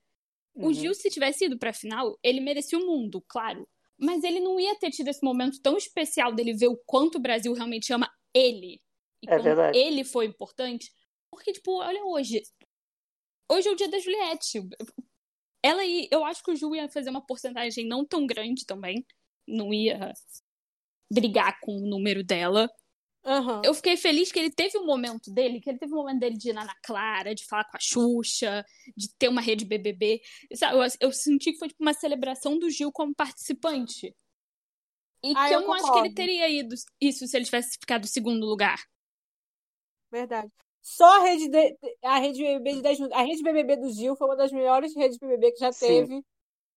Uhum. 0.54 0.68
O 0.68 0.72
Gil, 0.72 0.94
se 0.94 1.10
tivesse 1.10 1.46
ido 1.46 1.58
pra 1.58 1.72
final, 1.72 2.18
ele 2.22 2.40
merecia 2.40 2.78
o 2.78 2.86
mundo, 2.86 3.22
claro. 3.28 3.68
Mas 3.98 4.22
ele 4.24 4.40
não 4.40 4.60
ia 4.60 4.78
ter 4.78 4.90
tido 4.90 5.08
esse 5.08 5.24
momento 5.24 5.60
tão 5.62 5.76
especial 5.76 6.34
dele 6.34 6.54
ver 6.54 6.68
o 6.68 6.76
quanto 6.86 7.16
o 7.16 7.20
Brasil 7.20 7.52
realmente 7.52 7.92
ama 7.92 8.10
ele. 8.34 8.80
E 9.22 9.30
é 9.30 9.38
verdade. 9.38 9.78
ele 9.78 10.04
foi 10.04 10.26
importante. 10.26 10.90
Porque, 11.30 11.52
tipo, 11.52 11.78
olha 11.80 12.04
hoje. 12.04 12.42
Hoje 13.50 13.68
é 13.68 13.72
o 13.72 13.76
dia 13.76 13.88
da 13.88 13.98
Juliette. 13.98 14.60
Ela 15.62 15.84
ia, 15.84 16.08
eu 16.10 16.24
acho 16.24 16.42
que 16.42 16.50
o 16.50 16.56
Gil 16.56 16.74
ia 16.74 16.88
fazer 16.88 17.10
uma 17.10 17.24
porcentagem 17.24 17.86
não 17.86 18.04
tão 18.04 18.26
grande 18.26 18.64
também. 18.66 19.04
Não 19.46 19.72
ia 19.72 20.12
brigar 21.10 21.58
com 21.60 21.76
o 21.76 21.88
número 21.88 22.22
dela. 22.24 22.70
Uhum. 23.26 23.60
Eu 23.64 23.74
fiquei 23.74 23.96
feliz 23.96 24.30
que 24.30 24.38
ele 24.38 24.52
teve 24.52 24.78
um 24.78 24.86
momento 24.86 25.32
dele, 25.32 25.60
que 25.60 25.68
ele 25.68 25.78
teve 25.78 25.92
um 25.92 25.96
momento 25.96 26.20
dele 26.20 26.36
de 26.36 26.50
ir 26.50 26.52
na 26.52 26.62
Ana 26.62 26.76
Clara, 26.80 27.34
de 27.34 27.44
falar 27.44 27.64
com 27.64 27.76
a 27.76 27.80
Xuxa, 27.80 28.64
de 28.96 29.12
ter 29.18 29.28
uma 29.28 29.40
rede 29.40 29.64
BBB. 29.64 30.22
Eu, 30.48 30.78
eu 31.00 31.12
senti 31.12 31.52
que 31.52 31.58
foi 31.58 31.68
tipo 31.68 31.82
uma 31.82 31.92
celebração 31.92 32.56
do 32.56 32.70
Gil 32.70 32.92
como 32.92 33.12
participante. 33.12 34.14
E 35.24 35.32
ah, 35.36 35.48
que 35.48 35.54
eu, 35.54 35.60
eu 35.60 35.66
não 35.66 35.72
acho 35.72 35.92
que 35.92 35.98
ele 35.98 36.14
teria 36.14 36.48
ido 36.48 36.72
isso 37.00 37.26
se 37.26 37.36
ele 37.36 37.44
tivesse 37.44 37.76
ficado 37.80 38.04
em 38.04 38.08
segundo 38.08 38.46
lugar. 38.46 38.80
Verdade. 40.08 40.52
Só 40.80 41.20
a 41.20 41.24
rede, 41.24 41.48
de, 41.48 41.76
a 42.04 42.18
rede 42.18 42.40
BBB 42.40 42.74
de 42.74 42.82
10 42.82 43.00
A 43.10 43.22
rede 43.22 43.42
BBB 43.42 43.76
do 43.78 43.92
Gil 43.92 44.14
foi 44.14 44.28
uma 44.28 44.36
das 44.36 44.52
melhores 44.52 44.94
redes 44.94 45.18
BBB 45.18 45.50
que 45.50 45.58
já 45.58 45.72
Sim. 45.72 45.86
teve. 45.86 46.24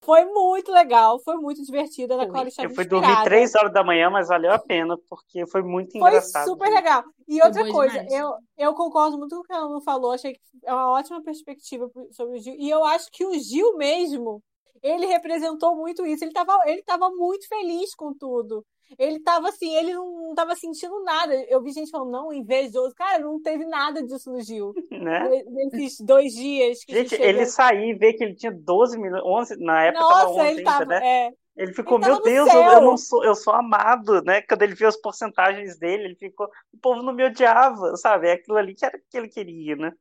Foi 0.02 0.24
muito 0.26 0.72
legal, 0.72 1.20
foi 1.20 1.36
muito 1.36 1.64
divertida. 1.64 2.16
Na 2.16 2.28
qual 2.28 2.46
eu 2.46 2.70
fui 2.70 2.86
dormir 2.86 3.24
três 3.24 3.54
horas 3.54 3.72
da 3.72 3.84
manhã, 3.84 4.10
mas 4.10 4.30
valeu 4.30 4.52
a 4.52 4.60
pena, 4.60 4.98
porque 5.10 5.46
foi 5.48 5.62
muito 5.62 5.98
engraçado. 5.98 6.46
Foi 6.46 6.54
super 6.54 6.74
legal. 6.74 7.04
E 7.28 7.42
outra 7.42 7.70
coisa, 7.70 8.06
eu, 8.10 8.34
eu 8.58 8.74
concordo 8.74 9.18
muito 9.18 9.36
com 9.36 9.42
o 9.42 9.44
que 9.44 9.54
ela 9.54 9.70
não 9.70 9.82
falou, 9.82 10.12
achei 10.12 10.34
que 10.34 10.40
é 10.64 10.74
uma 10.74 10.92
ótima 10.92 11.22
perspectiva 11.22 11.90
sobre 12.12 12.38
o 12.38 12.42
Gil. 12.42 12.56
E 12.58 12.70
eu 12.70 12.84
acho 12.86 13.12
que 13.12 13.26
o 13.26 13.34
Gil 13.38 13.76
mesmo, 13.78 14.42
ele 14.82 15.06
representou 15.06 15.76
muito 15.76 16.06
isso. 16.06 16.24
Ele 16.24 16.32
estava 16.32 16.58
ele 16.66 16.82
tava 16.84 17.10
muito 17.12 17.48
feliz 17.48 17.94
com 17.94 18.14
tudo. 18.14 18.66
Ele 18.98 19.20
tava 19.20 19.50
assim, 19.50 19.76
ele 19.76 19.94
não 19.94 20.34
tava 20.34 20.56
sentindo 20.56 21.04
nada. 21.04 21.34
Eu 21.48 21.62
vi 21.62 21.72
gente 21.72 21.92
falando, 21.92 22.12
não, 22.12 22.34
invejoso. 22.34 22.96
Cara, 22.96 23.20
não 23.20 23.42
teve 23.42 23.66
nada 23.66 24.02
disso 24.02 24.32
no 24.32 24.42
Gil. 24.42 24.74
Né? 24.92 25.44
Nesses 25.72 26.00
dois 26.00 26.34
dias 26.34 26.84
que 26.84 26.94
Gente, 26.94 27.16
ele 27.16 27.46
sair 27.46 27.92
e 27.92 27.98
ver 27.98 28.14
que 28.14 28.24
ele 28.24 28.36
tinha 28.36 28.52
12 28.52 28.98
minutos, 29.00 29.26
11, 29.26 29.58
na 29.64 29.86
época 29.86 30.04
Nossa, 30.04 30.20
tava 30.20 30.32
11 30.32 30.48
ele 30.50 30.64
tava, 30.64 30.86
né? 30.86 31.00
É... 31.04 31.32
Ele 31.60 31.74
ficou, 31.74 31.98
ele 31.98 32.08
meu 32.08 32.22
Deus, 32.22 32.54
eu, 32.54 32.62
eu, 32.62 32.82
não 32.82 32.98
sou, 32.98 33.24
eu 33.26 33.36
sou 33.36 33.54
amado, 33.54 34.22
né? 34.24 34.42
Quando 34.44 34.62
ele 34.62 34.76
viu 34.76 34.88
as 34.88 34.96
porcentagens 34.96 35.78
dele, 35.78 36.06
ele 36.06 36.16
ficou, 36.16 36.48
o 36.74 36.78
povo 36.78 37.02
não 37.02 37.14
me 37.14 37.26
odiava, 37.26 37.98
sabe? 37.98 38.30
É 38.30 38.32
aquilo 38.34 38.58
ali 38.58 38.74
que 38.74 38.86
era 38.86 38.98
que 38.98 39.18
ele 39.18 39.28
queria, 39.28 39.76
né? 39.76 39.92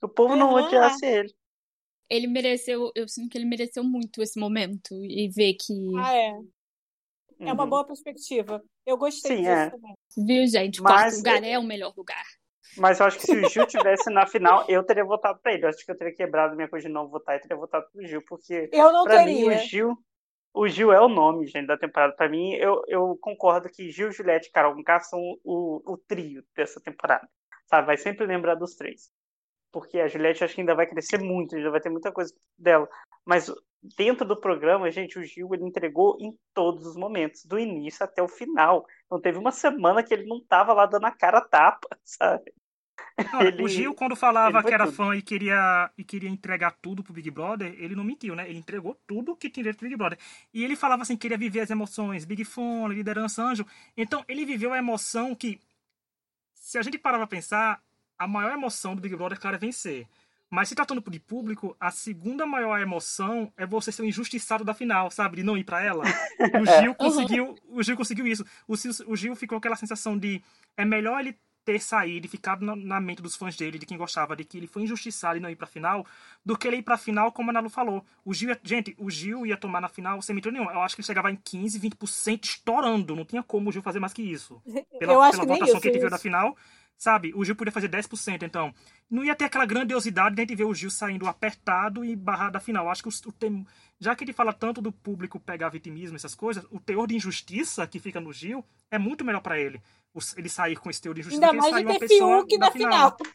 Que 0.00 0.06
o 0.06 0.08
povo 0.08 0.32
uhum. 0.32 0.40
não 0.40 0.54
odiasse 0.54 1.06
ele. 1.06 1.32
Ele 2.10 2.26
mereceu, 2.26 2.90
eu 2.96 3.08
sinto 3.08 3.30
que 3.30 3.38
ele 3.38 3.46
mereceu 3.46 3.84
muito 3.84 4.22
esse 4.22 4.38
momento 4.38 5.04
e 5.04 5.28
ver 5.28 5.54
que 5.54 5.72
ah, 5.98 6.14
é. 6.14 6.32
É 7.48 7.52
uma 7.52 7.64
uhum. 7.64 7.70
boa 7.70 7.86
perspectiva. 7.86 8.62
Eu 8.86 8.96
gostei 8.96 9.36
Sim, 9.36 9.42
disso 9.42 9.52
é. 9.52 9.70
também. 9.70 9.94
Viu, 10.16 10.46
gente? 10.46 10.80
O 10.80 10.84
quarto 10.84 11.16
lugar 11.16 11.42
é 11.42 11.58
o 11.58 11.62
melhor 11.62 11.92
lugar. 11.96 12.24
Mas 12.76 12.98
eu 12.98 13.06
acho 13.06 13.18
que 13.18 13.26
se 13.26 13.36
o 13.36 13.48
Gil 13.48 13.66
tivesse 13.68 14.10
na 14.10 14.26
final, 14.26 14.64
eu 14.68 14.82
teria 14.82 15.04
votado 15.04 15.38
pra 15.40 15.52
ele. 15.52 15.64
Eu 15.64 15.68
acho 15.68 15.84
que 15.84 15.90
eu 15.90 15.96
teria 15.96 16.14
quebrado 16.14 16.56
minha 16.56 16.68
coisa 16.68 16.86
de 16.86 16.92
não 16.92 17.08
votar 17.08 17.36
e 17.36 17.40
teria 17.40 17.56
votado 17.56 17.86
pro 17.92 18.04
Gil, 18.06 18.22
porque 18.26 18.68
eu 18.72 18.92
não 18.92 19.04
pra 19.04 19.18
teria. 19.18 19.48
mim 19.48 19.54
o 19.54 19.58
Gil, 19.58 19.98
o 20.52 20.68
Gil 20.68 20.92
é 20.92 21.00
o 21.00 21.08
nome, 21.08 21.46
gente, 21.46 21.66
da 21.66 21.76
temporada. 21.76 22.14
Pra 22.14 22.28
mim, 22.28 22.54
eu, 22.54 22.82
eu 22.88 23.18
concordo 23.20 23.68
que 23.68 23.90
Gil, 23.90 24.12
Juliette 24.12 24.48
e 24.48 24.52
Carol 24.52 24.82
K 24.82 25.00
são 25.00 25.20
o, 25.44 25.82
o 25.84 25.98
trio 25.98 26.44
dessa 26.56 26.80
temporada. 26.80 27.28
Sabe? 27.66 27.86
Vai 27.86 27.96
sempre 27.96 28.26
lembrar 28.26 28.54
dos 28.54 28.74
três. 28.74 29.10
Porque 29.72 29.98
a 29.98 30.06
Juliette 30.06 30.44
acho 30.44 30.54
que 30.54 30.60
ainda 30.60 30.74
vai 30.74 30.86
crescer 30.86 31.18
muito, 31.18 31.56
ainda 31.56 31.70
vai 31.70 31.80
ter 31.80 31.90
muita 31.90 32.12
coisa 32.12 32.32
dela. 32.56 32.88
Mas 33.24 33.50
dentro 33.96 34.26
do 34.26 34.36
programa, 34.36 34.90
gente, 34.90 35.18
o 35.18 35.24
Gil 35.24 35.54
ele 35.54 35.64
entregou 35.64 36.16
em 36.20 36.36
todos 36.54 36.86
os 36.86 36.96
momentos, 36.96 37.44
do 37.44 37.58
início 37.58 38.04
até 38.04 38.22
o 38.22 38.28
final. 38.28 38.86
Não 39.10 39.20
teve 39.20 39.38
uma 39.38 39.52
semana 39.52 40.02
que 40.02 40.14
ele 40.14 40.26
não 40.26 40.42
tava 40.44 40.72
lá 40.72 40.86
dando 40.86 41.06
a 41.06 41.10
cara 41.10 41.40
tapa, 41.40 41.88
sabe? 42.04 42.52
Não, 43.32 43.42
ele, 43.42 43.62
o 43.62 43.68
Gil, 43.68 43.94
quando 43.94 44.16
falava 44.16 44.62
que 44.62 44.72
era 44.72 44.86
tudo. 44.86 44.96
fã 44.96 45.16
e 45.16 45.22
queria, 45.22 45.90
e 45.98 46.04
queria 46.04 46.28
entregar 46.28 46.76
tudo 46.80 47.02
pro 47.02 47.12
Big 47.12 47.30
Brother, 47.30 47.74
ele 47.78 47.94
não 47.94 48.04
mentiu, 48.04 48.34
né? 48.34 48.48
Ele 48.48 48.58
entregou 48.58 48.96
tudo 49.06 49.36
que 49.36 49.50
tinha 49.50 49.72
pro 49.74 49.86
Big 49.86 49.96
Brother. 49.96 50.18
E 50.52 50.64
ele 50.64 50.76
falava 50.76 51.02
assim, 51.02 51.14
que 51.14 51.22
queria 51.22 51.38
viver 51.38 51.60
as 51.60 51.70
emoções, 51.70 52.24
Big 52.24 52.44
Fone, 52.44 52.94
liderança, 52.94 53.42
anjo. 53.42 53.66
Então, 53.96 54.24
ele 54.28 54.44
viveu 54.44 54.72
a 54.72 54.78
emoção 54.78 55.34
que, 55.34 55.60
se 56.54 56.78
a 56.78 56.82
gente 56.82 56.98
parar 56.98 57.18
pra 57.18 57.26
pensar, 57.26 57.82
a 58.18 58.26
maior 58.26 58.52
emoção 58.52 58.94
do 58.94 59.02
Big 59.02 59.14
Brother, 59.16 59.38
claro, 59.38 59.56
é 59.56 59.60
vencer. 59.60 60.08
Mas 60.50 60.68
se 60.68 60.74
tratando 60.74 61.02
de 61.10 61.18
público, 61.18 61.76
a 61.80 61.90
segunda 61.90 62.46
maior 62.46 62.78
emoção 62.80 63.52
é 63.56 63.66
você 63.66 63.90
ser 63.90 64.02
o 64.02 64.04
injustiçado 64.04 64.64
da 64.64 64.72
final, 64.72 65.10
sabe? 65.10 65.38
De 65.38 65.42
não 65.42 65.56
ir 65.56 65.64
para 65.64 65.82
ela. 65.82 66.04
O 66.60 66.80
Gil 66.80 66.92
é. 66.92 66.94
conseguiu, 66.94 67.54
o 67.68 67.82
Gil 67.82 67.96
conseguiu 67.96 68.26
isso. 68.26 68.44
O, 68.68 68.74
o 69.06 69.16
Gil 69.16 69.34
ficou 69.34 69.58
aquela 69.58 69.76
sensação 69.76 70.16
de 70.16 70.42
é 70.76 70.84
melhor 70.84 71.20
ele 71.20 71.36
ter 71.64 71.80
saído 71.80 72.26
e 72.26 72.28
ficado 72.28 72.64
na, 72.64 72.76
na, 72.76 73.00
mente 73.00 73.22
dos 73.22 73.34
fãs 73.34 73.56
dele, 73.56 73.78
de 73.78 73.86
quem 73.86 73.96
gostava, 73.96 74.36
de 74.36 74.44
que 74.44 74.58
ele 74.58 74.66
foi 74.66 74.82
injustiçado 74.82 75.38
e 75.38 75.40
não 75.40 75.48
ir 75.48 75.56
pra 75.56 75.66
final, 75.66 76.06
do 76.44 76.56
que 76.56 76.68
ele 76.68 76.76
ir 76.76 76.82
pra 76.82 76.98
final, 76.98 77.32
como 77.32 77.50
a 77.50 77.52
Nalu 77.52 77.70
falou. 77.70 78.04
O 78.24 78.34
Gil, 78.34 78.54
gente, 78.62 78.94
o 78.98 79.10
Gil 79.10 79.46
ia 79.46 79.56
tomar 79.56 79.80
na 79.80 79.88
final 79.88 80.20
sem 80.20 80.34
mentira 80.34 80.52
nenhuma. 80.52 80.72
Eu 80.72 80.82
acho 80.82 80.94
que 80.94 81.00
ele 81.00 81.06
chegava 81.06 81.30
em 81.30 81.36
15, 81.36 81.80
20% 81.80 82.44
estourando. 82.44 83.16
Não 83.16 83.24
tinha 83.24 83.42
como 83.42 83.70
o 83.70 83.72
Gil 83.72 83.82
fazer 83.82 83.98
mais 83.98 84.12
que 84.12 84.22
isso. 84.22 84.62
Pela, 84.98 85.12
Eu 85.12 85.22
acho 85.22 85.40
pela 85.40 85.42
que 85.42 85.52
votação 85.54 85.74
isso, 85.74 85.80
que 85.80 85.88
ele 85.88 85.98
viu 85.98 86.10
da 86.10 86.18
final. 86.18 86.56
Sabe, 86.96 87.32
o 87.34 87.44
Gil 87.44 87.56
podia 87.56 87.72
fazer 87.72 87.88
10%, 87.88 88.42
então. 88.42 88.72
Não 89.10 89.24
ia 89.24 89.34
ter 89.34 89.44
aquela 89.44 89.66
grandiosidade 89.66 90.34
de 90.34 90.40
a 90.40 90.44
gente 90.44 90.56
ver 90.56 90.64
o 90.64 90.74
Gil 90.74 90.90
saindo 90.90 91.26
apertado 91.26 92.04
e 92.04 92.16
barrado 92.16 92.52
da 92.52 92.60
final. 92.60 92.88
Acho 92.88 93.02
que 93.02 93.08
o, 93.08 93.28
o 93.28 93.32
tem, 93.32 93.66
já 93.98 94.14
que 94.16 94.24
ele 94.24 94.32
fala 94.32 94.52
tanto 94.52 94.80
do 94.80 94.90
público 94.90 95.38
pegar 95.38 95.68
vitimismo, 95.68 96.16
essas 96.16 96.34
coisas, 96.34 96.64
o 96.70 96.80
teor 96.80 97.06
de 97.06 97.16
injustiça 97.16 97.86
que 97.86 97.98
fica 97.98 98.20
no 98.20 98.32
Gil 98.32 98.64
é 98.90 98.98
muito 98.98 99.24
melhor 99.24 99.40
para 99.40 99.58
ele. 99.60 99.82
ele 100.36 100.48
sair 100.48 100.76
com 100.76 100.88
esse 100.88 101.02
teor 101.02 101.14
de 101.14 101.20
injustiça 101.20 101.44
Ainda 101.44 101.60
mais 101.60 101.86
de 101.86 101.98
ter 101.98 102.08
Fiuk 102.08 102.58
na 102.58 102.70
final. 102.70 103.16
final. 103.16 103.34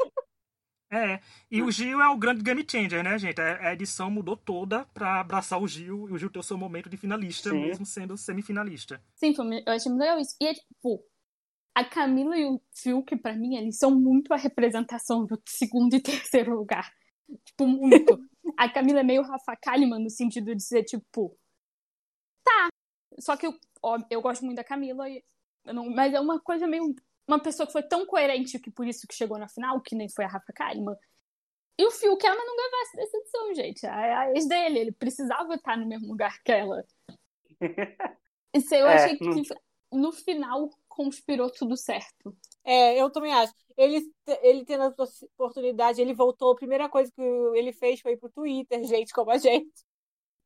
É, 0.92 1.20
e 1.51 1.62
o 1.62 1.70
Gil 1.70 2.01
é 2.01 2.10
o 2.10 2.18
grande 2.18 2.42
game 2.42 2.66
changer, 2.68 3.04
né, 3.04 3.16
gente? 3.20 3.39
A 3.39 3.74
edição 3.74 4.10
mudou 4.10 4.36
toda 4.36 4.86
pra 4.86 5.20
abraçar 5.20 5.62
o 5.62 5.68
Gil 5.68 6.10
e 6.10 6.13
o 6.13 6.18
Gil 6.18 6.32
ter 6.32 6.39
o 6.39 6.44
seu 6.44 6.58
momento 6.58 6.89
de 6.89 6.98
finalista, 6.98 7.51
Sim. 7.51 7.62
mesmo 7.62 7.86
sendo 7.86 8.18
semifinalista. 8.18 9.00
Sim, 9.16 9.36
eu 9.38 9.72
achei 9.72 9.92
muito 9.92 10.01
legal 10.01 10.20
isso. 10.20 10.36
E 10.42 10.48
é 10.48 10.54
tipo, 10.56 11.04
a 11.76 11.84
Camila 11.84 12.38
e 12.38 12.46
o 12.46 12.62
Fiuk, 12.74 13.16
para 13.18 13.36
mim, 13.36 13.56
eles 13.56 13.78
são 13.78 13.92
muito 13.92 14.34
a 14.34 14.38
representação 14.38 15.26
do 15.26 15.42
segundo 15.48 15.94
e 15.96 16.02
terceiro 16.02 16.56
lugar. 16.56 16.92
Tipo, 17.46 17.68
muito. 17.68 18.20
a 18.58 18.70
Camila 18.70 19.00
é 19.00 19.04
meio 19.04 19.22
Rafa 19.22 19.56
Kalimann 19.56 20.04
no 20.04 20.10
sentido 20.10 20.48
de 20.48 20.56
dizer, 20.56 20.84
tipo, 20.84 21.38
tá. 22.44 22.70
Só 23.20 23.38
que 23.38 23.48
eu, 23.48 23.54
ó, 23.84 23.98
eu 24.10 24.22
gosto 24.22 24.44
muito 24.44 24.58
da 24.58 24.64
Camila, 24.64 25.06
não, 25.66 25.90
mas 25.90 26.14
é 26.14 26.20
uma 26.20 26.40
coisa 26.40 26.68
meio. 26.68 26.96
Uma 27.28 27.40
pessoa 27.40 27.68
que 27.68 27.74
foi 27.74 27.84
tão 27.84 28.08
coerente 28.08 28.58
que 28.58 28.72
por 28.72 28.88
isso 28.88 29.06
que 29.08 29.14
chegou 29.14 29.38
na 29.38 29.48
final, 29.48 29.80
que 29.82 29.96
nem 29.96 30.10
foi 30.10 30.26
a 30.26 30.28
Rafa 30.28 30.52
Kalimann. 30.52 30.96
E 31.80 31.86
o 31.86 31.92
Fiuk, 31.92 32.26
ela 32.26 32.44
não 32.44 32.56
ganhasse 32.58 32.98
dessa 32.98 33.18
edição, 33.18 33.54
gente. 33.54 33.86
A, 33.86 34.20
a 34.22 34.32
ex 34.32 34.48
dele, 34.48 34.80
ele 34.80 34.92
precisava 34.92 35.54
estar 35.54 35.78
no 35.78 35.88
mesmo 35.88 36.08
lugar 36.08 36.42
que 36.44 36.52
ela. 36.52 36.84
Isso 38.54 38.74
eu 38.74 38.88
é, 38.88 38.96
achei 38.96 39.18
que 39.18 39.44
no 39.92 40.12
final 40.12 40.70
conspirou 41.00 41.50
tudo 41.50 41.77
certo. 41.77 42.36
É, 42.62 43.01
eu 43.01 43.10
também 43.10 43.32
acho. 43.32 43.53
Ele, 43.77 44.01
ele 44.41 44.65
tendo 44.65 44.84
a 44.84 44.94
oportunidade, 45.38 46.01
ele 46.01 46.13
voltou. 46.13 46.51
A 46.51 46.58
primeira 46.58 46.89
coisa 46.89 47.10
que 47.10 47.22
ele 47.56 47.72
fez 47.72 48.01
foi 48.01 48.18
pro 48.18 48.29
Twitter, 48.29 48.84
gente 48.84 49.13
como 49.13 49.32
a 49.32 49.38
gente. 49.38 49.72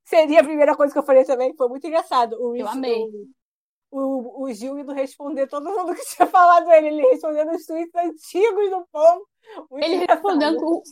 Seria 0.05 0.41
a 0.41 0.43
primeira 0.43 0.75
coisa 0.75 0.93
que 0.93 0.99
eu 0.99 1.03
faria 1.03 1.25
também. 1.25 1.55
Foi 1.55 1.67
muito 1.67 1.87
engraçado. 1.87 2.37
O, 2.39 2.55
eu 2.55 2.67
amei. 2.67 3.03
O, 3.89 4.43
o 4.43 4.53
Gil 4.53 4.77
indo 4.77 4.93
responder 4.93 5.47
todo 5.47 5.71
mundo 5.71 5.95
que 5.95 6.05
tinha 6.15 6.27
falado 6.27 6.71
ele. 6.71 6.89
Ele 6.89 7.01
respondendo 7.01 7.51
os 7.51 7.65
tweets 7.65 7.95
antigos 7.95 8.69
do 8.69 8.87
povo. 8.91 9.27
Ele 9.71 9.95
engraçado. 9.95 10.27
respondendo 10.27 10.61
o, 10.61 10.83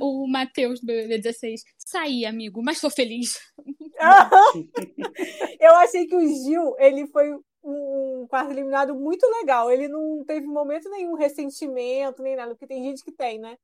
o, 0.00 0.24
o 0.24 0.28
Matheus 0.28 0.78
do 0.80 0.86
16. 0.86 1.62
Saí, 1.78 2.26
amigo, 2.26 2.62
mas 2.62 2.76
sou 2.76 2.90
feliz. 2.90 3.38
eu 5.58 5.74
achei 5.76 6.06
que 6.06 6.14
o 6.14 6.26
Gil, 6.26 6.76
ele 6.78 7.06
foi 7.06 7.34
um 7.62 8.26
quarto 8.28 8.50
eliminado 8.50 8.94
muito 8.94 9.26
legal. 9.26 9.70
Ele 9.70 9.88
não 9.88 10.24
teve 10.24 10.46
momento 10.46 10.88
nenhum 10.90 11.14
ressentimento, 11.14 12.22
nem 12.22 12.36
nada, 12.36 12.50
porque 12.54 12.66
tem 12.66 12.84
gente 12.84 13.04
que 13.04 13.12
tem, 13.12 13.38
né? 13.38 13.56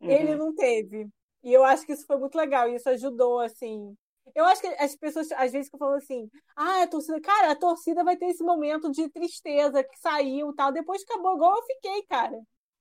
Uhum. 0.00 0.10
Ele 0.10 0.36
não 0.36 0.54
teve. 0.54 1.08
E 1.42 1.52
eu 1.52 1.64
acho 1.64 1.86
que 1.86 1.92
isso 1.92 2.06
foi 2.06 2.18
muito 2.18 2.36
legal, 2.36 2.68
e 2.68 2.76
isso 2.76 2.88
ajudou, 2.88 3.40
assim. 3.40 3.94
Eu 4.34 4.44
acho 4.44 4.60
que 4.60 4.68
as 4.68 4.94
pessoas, 4.94 5.30
às 5.32 5.52
vezes, 5.52 5.70
que 5.70 5.78
falam 5.78 5.96
assim, 5.96 6.30
ah, 6.54 6.82
a 6.82 6.86
torcida, 6.86 7.20
cara, 7.20 7.52
a 7.52 7.56
torcida 7.56 8.04
vai 8.04 8.16
ter 8.16 8.26
esse 8.26 8.44
momento 8.44 8.90
de 8.90 9.08
tristeza 9.08 9.82
que 9.82 9.98
saiu 9.98 10.54
tal. 10.54 10.72
Depois 10.72 11.02
acabou, 11.02 11.34
igual 11.34 11.56
eu 11.56 11.62
fiquei, 11.62 12.02
cara. 12.04 12.38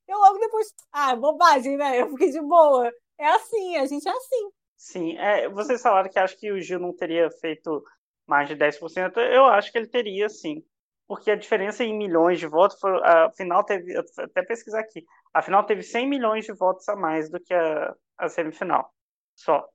Eu 0.07 0.17
logo 0.17 0.39
depois, 0.39 0.73
ah, 0.91 1.15
bobagem, 1.15 1.77
né? 1.77 2.01
Eu 2.01 2.09
fiquei 2.09 2.31
de 2.31 2.41
boa. 2.41 2.91
É 3.17 3.27
assim, 3.27 3.77
a 3.77 3.85
gente 3.85 4.07
é 4.07 4.11
assim. 4.11 4.49
Sim, 4.75 5.17
é, 5.17 5.49
vocês 5.49 5.81
falaram 5.81 6.09
que 6.09 6.17
acho 6.17 6.37
que 6.37 6.51
o 6.51 6.61
Gil 6.61 6.79
não 6.79 6.95
teria 6.95 7.29
feito 7.29 7.83
mais 8.29 8.47
de 8.47 8.55
10%, 8.55 9.17
eu 9.17 9.45
acho 9.45 9.71
que 9.71 9.77
ele 9.77 9.87
teria 9.87 10.29
sim. 10.29 10.63
Porque 11.07 11.31
a 11.31 11.35
diferença 11.35 11.83
em 11.83 11.97
milhões 11.97 12.39
de 12.39 12.45
votos, 12.45 12.79
foi, 12.79 12.91
a 13.03 13.31
final 13.31 13.63
teve, 13.63 13.97
até 13.97 14.43
pesquisar 14.43 14.79
aqui, 14.79 15.03
a 15.33 15.41
final 15.41 15.65
teve 15.65 15.81
100 15.81 16.07
milhões 16.07 16.45
de 16.45 16.53
votos 16.53 16.87
a 16.87 16.95
mais 16.95 17.29
do 17.31 17.39
que 17.39 17.53
a, 17.53 17.95
a 18.17 18.29
semifinal, 18.29 18.93
só. 19.35 19.67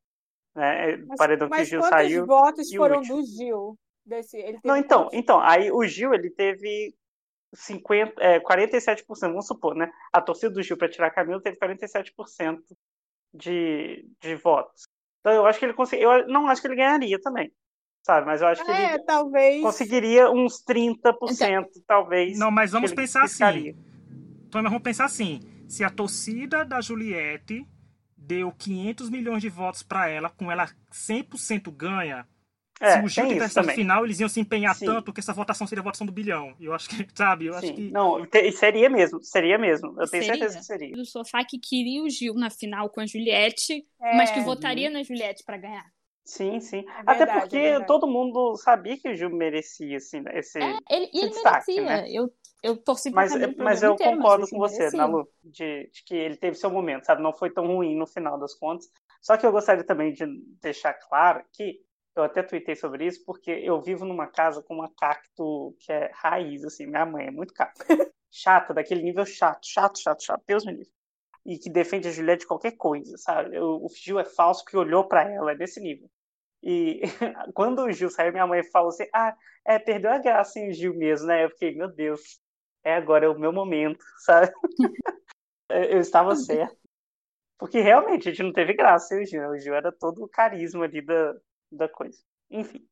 Né? 0.55 0.99
Mas, 1.09 1.19
Paredão 1.19 1.49
mas 1.49 1.69
que 1.69 1.77
o 1.77 1.81
Gil 1.81 1.91
saiu. 1.91 2.27
votos 2.27 2.73
foram 2.73 3.03
do 3.03 3.23
Gil? 3.27 3.77
Desse, 4.07 4.61
Não, 4.63 4.77
então, 4.77 5.09
então, 5.13 5.41
aí 5.41 5.73
o 5.73 5.83
Gil, 5.85 6.15
ele 6.15 6.31
teve 6.31 6.95
50, 7.55 8.23
é, 8.23 8.39
47%, 8.39 9.05
vamos 9.23 9.47
supor, 9.47 9.75
né? 9.75 9.91
A 10.13 10.21
torcida 10.21 10.53
do 10.53 10.63
Gil 10.63 10.77
para 10.77 10.91
tirar 10.91 11.11
Camilo 11.11 11.41
teve 11.41 11.57
47% 11.57 12.61
de, 13.33 14.07
de 14.21 14.35
votos. 14.37 14.87
Então 15.21 15.33
eu 15.33 15.47
acho 15.47 15.59
que 15.59 15.65
ele 15.65 15.73
conseguiu, 15.73 16.13
eu 16.13 16.29
não 16.29 16.47
acho 16.49 16.61
que 16.61 16.69
ele 16.69 16.77
ganharia 16.77 17.19
também 17.21 17.51
sabe? 18.05 18.27
Mas 18.27 18.43
eu 18.43 18.49
acho 18.49 18.65
que 18.65 18.71
é, 18.71 18.95
ele 18.95 19.03
talvez... 19.05 19.63
conseguiria 19.63 20.31
uns 20.31 20.63
30%, 20.63 21.15
então... 21.33 21.67
talvez. 21.87 22.39
Não, 22.39 22.51
mas 22.51 22.71
vamos 22.71 22.93
pensar 22.93 23.25
assim. 23.25 23.75
Então, 24.47 24.63
nós 24.63 24.71
vamos 24.71 24.85
pensar 24.85 25.07
assim. 25.07 25.41
Se 25.67 25.83
a 25.83 25.91
torcida 25.91 26.65
da 26.65 26.81
Juliette 26.81 27.67
deu 28.17 28.53
500 28.53 29.11
milhões 29.11 29.43
de 29.43 29.49
votos 29.49 29.83
para 29.83 30.09
ela, 30.09 30.29
com 30.31 30.53
ela 30.53 30.69
100% 30.93 31.71
ganha, 31.75 32.27
É, 32.81 32.99
se 32.99 33.05
o 33.05 33.09
Gil 33.09 33.29
tivesse 33.29 33.59
a 33.59 33.63
final, 33.65 34.05
eles 34.05 34.21
iam 34.21 34.29
se 34.29 34.41
empenhar 34.41 34.75
Sim. 34.75 34.87
tanto 34.87 35.13
que 35.13 35.21
essa 35.21 35.33
votação 35.33 35.67
seria 35.67 35.81
a 35.81 35.85
votação 35.85 36.07
do 36.07 36.13
bilhão. 36.13 36.55
Eu 36.61 36.75
acho 36.75 36.89
que, 36.89 37.07
sabe, 37.15 37.47
eu 37.47 37.55
Sim. 37.55 37.59
acho 37.59 37.75
que. 37.75 37.91
Não, 37.91 38.27
seria 38.53 38.91
mesmo, 38.91 39.23
seria 39.23 39.59
mesmo. 39.59 39.89
Eu 39.99 40.09
tenho 40.09 40.25
seria. 40.25 40.35
certeza 40.35 40.59
que 40.59 40.65
seria. 40.65 40.93
Do 40.93 41.07
sofá 41.07 41.43
que 41.45 41.59
queria 41.59 42.03
o 42.03 42.11
Gil 42.11 42.35
na 42.35 42.51
final 42.51 42.91
com 42.91 43.01
a 43.01 43.07
Juliette, 43.07 43.87
é. 44.03 44.17
mas 44.17 44.31
que 44.31 44.41
votaria 44.41 44.91
na 44.91 45.03
Juliette 45.03 45.43
para 45.45 45.57
ganhar. 45.57 45.94
Sim, 46.25 46.59
sim. 46.61 46.85
É 46.89 47.05
verdade, 47.05 47.07
Até 47.07 47.27
porque 47.27 47.57
é 47.57 47.81
todo 47.81 48.07
mundo 48.07 48.57
sabia 48.57 48.99
que 48.99 49.09
o 49.09 49.17
Gil 49.17 49.31
merecia 49.31 49.99
assim, 49.99 50.23
esse, 50.33 50.59
é, 50.59 50.63
ele, 50.91 51.05
esse 51.05 51.19
ele 51.19 51.31
destaque, 51.31 51.81
merecia. 51.81 51.83
Né? 51.83 52.11
Eu, 52.11 52.33
eu 52.63 52.77
torci 52.79 53.11
Mas, 53.11 53.33
mas 53.59 53.83
eu 53.83 53.93
inteiro, 53.93 54.17
concordo 54.17 54.41
mas 54.41 54.51
com 54.51 54.59
você, 54.59 54.79
merecia. 54.79 54.99
Nalu, 54.99 55.29
de, 55.45 55.91
de 55.93 56.05
que 56.05 56.15
ele 56.15 56.37
teve 56.37 56.57
seu 56.57 56.71
momento, 56.71 57.05
sabe? 57.05 57.23
Não 57.23 57.33
foi 57.33 57.51
tão 57.51 57.67
ruim 57.67 57.95
no 57.97 58.07
final 58.07 58.39
das 58.39 58.55
contas. 58.55 58.91
Só 59.21 59.37
que 59.37 59.45
eu 59.47 59.53
gostaria 59.53 59.85
também 59.85 60.13
de 60.13 60.25
deixar 60.63 60.95
claro 60.95 61.45
que 61.53 61.81
eu 62.17 62.23
até 62.23 62.43
tuitei 62.43 62.77
sobre 62.77 63.07
isso, 63.07 63.25
porque 63.25 63.51
eu 63.51 63.81
vivo 63.81 64.05
numa 64.05 64.27
casa 64.27 64.63
com 64.63 64.75
uma 64.75 64.91
cacto 64.97 65.75
que 65.81 65.93
é 65.93 66.11
raiz, 66.15 66.65
assim, 66.65 66.87
minha 66.87 67.05
mãe 67.05 67.27
é 67.27 67.31
muito 67.31 67.53
cacto. 67.53 67.85
Chata, 68.31 68.75
daquele 68.75 69.03
nível 69.03 69.25
chato, 69.27 69.65
chato, 69.65 69.99
chato, 70.01 70.23
chato, 70.23 70.43
Deus 70.47 70.65
me 70.65 70.73
livre. 70.73 70.93
E 71.45 71.59
que 71.59 71.71
defende 71.71 72.09
a 72.09 72.11
Juliette 72.11 72.41
de 72.41 72.47
qualquer 72.47 72.73
coisa, 72.73 73.17
sabe? 73.19 73.59
O, 73.59 73.85
o 73.85 73.89
Gil 73.95 74.19
é 74.19 74.25
falso 74.25 74.65
porque 74.65 74.77
olhou 74.77 75.07
para 75.07 75.31
ela, 75.31 75.53
é 75.53 75.55
desse 75.55 75.81
nível. 75.81 76.09
E 76.63 77.03
quando 77.55 77.83
o 77.83 77.93
Gil 77.93 78.09
saiu, 78.09 78.33
minha 78.33 78.47
mãe 78.47 78.63
falou 78.65 78.89
assim: 78.89 79.07
ah, 79.13 79.37
é, 79.65 79.79
perdeu 79.79 80.11
a 80.11 80.19
graça 80.19 80.59
em 80.59 80.73
Gil 80.73 80.95
mesmo, 80.95 81.27
né? 81.27 81.45
Eu 81.45 81.51
fiquei, 81.51 81.75
meu 81.75 81.89
Deus, 81.89 82.41
é 82.83 82.95
agora 82.95 83.27
é 83.27 83.29
o 83.29 83.39
meu 83.39 83.53
momento, 83.53 84.03
sabe? 84.25 84.51
eu 85.69 86.01
estava 86.01 86.35
certo. 86.35 86.77
Porque 87.59 87.81
realmente 87.81 88.29
a 88.29 88.33
gente 88.33 88.43
não 88.43 88.53
teve 88.53 88.75
graça, 88.75 89.15
o 89.15 89.25
Gil. 89.25 89.49
O 89.49 89.59
Gil 89.59 89.75
era 89.75 89.93
todo 89.93 90.25
o 90.25 90.29
carisma 90.29 90.85
ali 90.85 91.01
da, 91.01 91.35
da 91.71 91.89
coisa. 91.89 92.19
Enfim. 92.51 92.87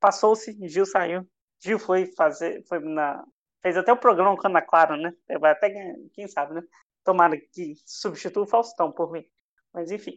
Passou-se, 0.00 0.56
Gil 0.68 0.86
saiu. 0.86 1.26
Gil 1.60 1.78
foi 1.78 2.06
fazer, 2.06 2.64
foi 2.66 2.80
na. 2.80 3.24
Fez 3.60 3.76
até 3.76 3.92
o 3.92 3.96
programa 3.96 4.36
com 4.36 4.46
a 4.46 4.50
Ana 4.50 4.62
Clara, 4.62 4.96
né? 4.96 5.12
Vai 5.38 5.52
até, 5.52 5.70
quem 6.12 6.26
sabe, 6.26 6.54
né? 6.54 6.62
Tomara 7.04 7.36
que 7.36 7.74
substitua 7.84 8.44
o 8.44 8.46
Faustão 8.46 8.92
por 8.92 9.12
mim. 9.12 9.24
Mas 9.72 9.90
enfim. 9.90 10.16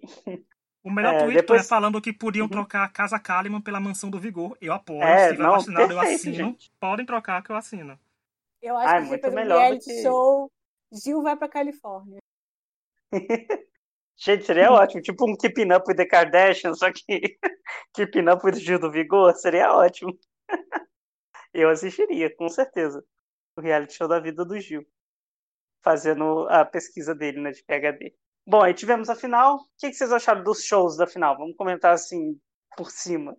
O 0.83 0.91
melhor 0.91 1.15
é, 1.15 1.19
tweet 1.19 1.35
depois... 1.35 1.61
é 1.61 1.63
falando 1.63 1.99
que 1.99 2.13
podiam 2.13 2.45
uhum. 2.45 2.51
trocar 2.51 2.83
a 2.83 2.89
Casa 2.89 3.19
Kalimann 3.19 3.59
pela 3.59 3.79
Mansão 3.79 4.09
do 4.09 4.19
Vigor. 4.19 4.55
Eu 4.61 4.71
apoio. 4.71 5.01
É, 5.01 5.29
se 5.29 5.31
tiver 5.31 5.43
não, 5.43 5.51
vacinado, 5.53 5.87
perfeito, 5.87 6.05
eu 6.05 6.15
assino. 6.15 6.35
Gente. 6.35 6.71
Podem 6.79 7.05
trocar 7.05 7.41
que 7.41 7.49
eu 7.49 7.55
assino. 7.55 7.99
Eu 8.61 8.77
acho 8.77 8.93
Ai, 8.93 9.01
que 9.01 9.07
muito 9.07 9.31
melhor 9.31 9.59
reality 9.59 9.85
que... 9.85 10.01
show, 10.03 10.51
Gil 10.91 11.23
vai 11.23 11.35
pra 11.35 11.49
Califórnia. 11.49 12.19
Gente, 14.17 14.45
seria 14.45 14.69
ótimo. 14.71 15.01
Tipo 15.01 15.29
um 15.29 15.35
Keeping 15.35 15.73
Up 15.73 15.85
with 15.87 15.95
the 15.95 16.05
Kardashians, 16.05 16.79
só 16.79 16.91
que 16.91 17.37
Keeping 17.93 18.29
Up 18.29 18.45
with 18.45 18.59
Gil 18.59 18.79
do 18.79 18.91
Vigor 18.91 19.33
seria 19.33 19.73
ótimo. 19.73 20.17
Eu 21.53 21.69
assistiria, 21.69 22.33
com 22.35 22.47
certeza. 22.47 23.03
O 23.57 23.61
reality 23.61 23.93
show 23.93 24.07
da 24.07 24.19
vida 24.19 24.45
do 24.45 24.59
Gil. 24.59 24.85
Fazendo 25.85 26.47
a 26.49 26.65
pesquisa 26.65 27.15
dele, 27.15 27.39
né, 27.39 27.51
de 27.51 27.63
PHD. 27.63 28.13
Bom, 28.45 28.61
aí 28.61 28.73
tivemos 28.73 29.09
a 29.09 29.15
final. 29.15 29.55
O 29.55 29.59
que 29.79 29.93
vocês 29.93 30.11
acharam 30.11 30.43
dos 30.43 30.63
shows 30.63 30.97
da 30.97 31.07
final? 31.07 31.37
Vamos 31.37 31.55
comentar 31.55 31.93
assim, 31.93 32.37
por 32.75 32.91
cima. 32.91 33.37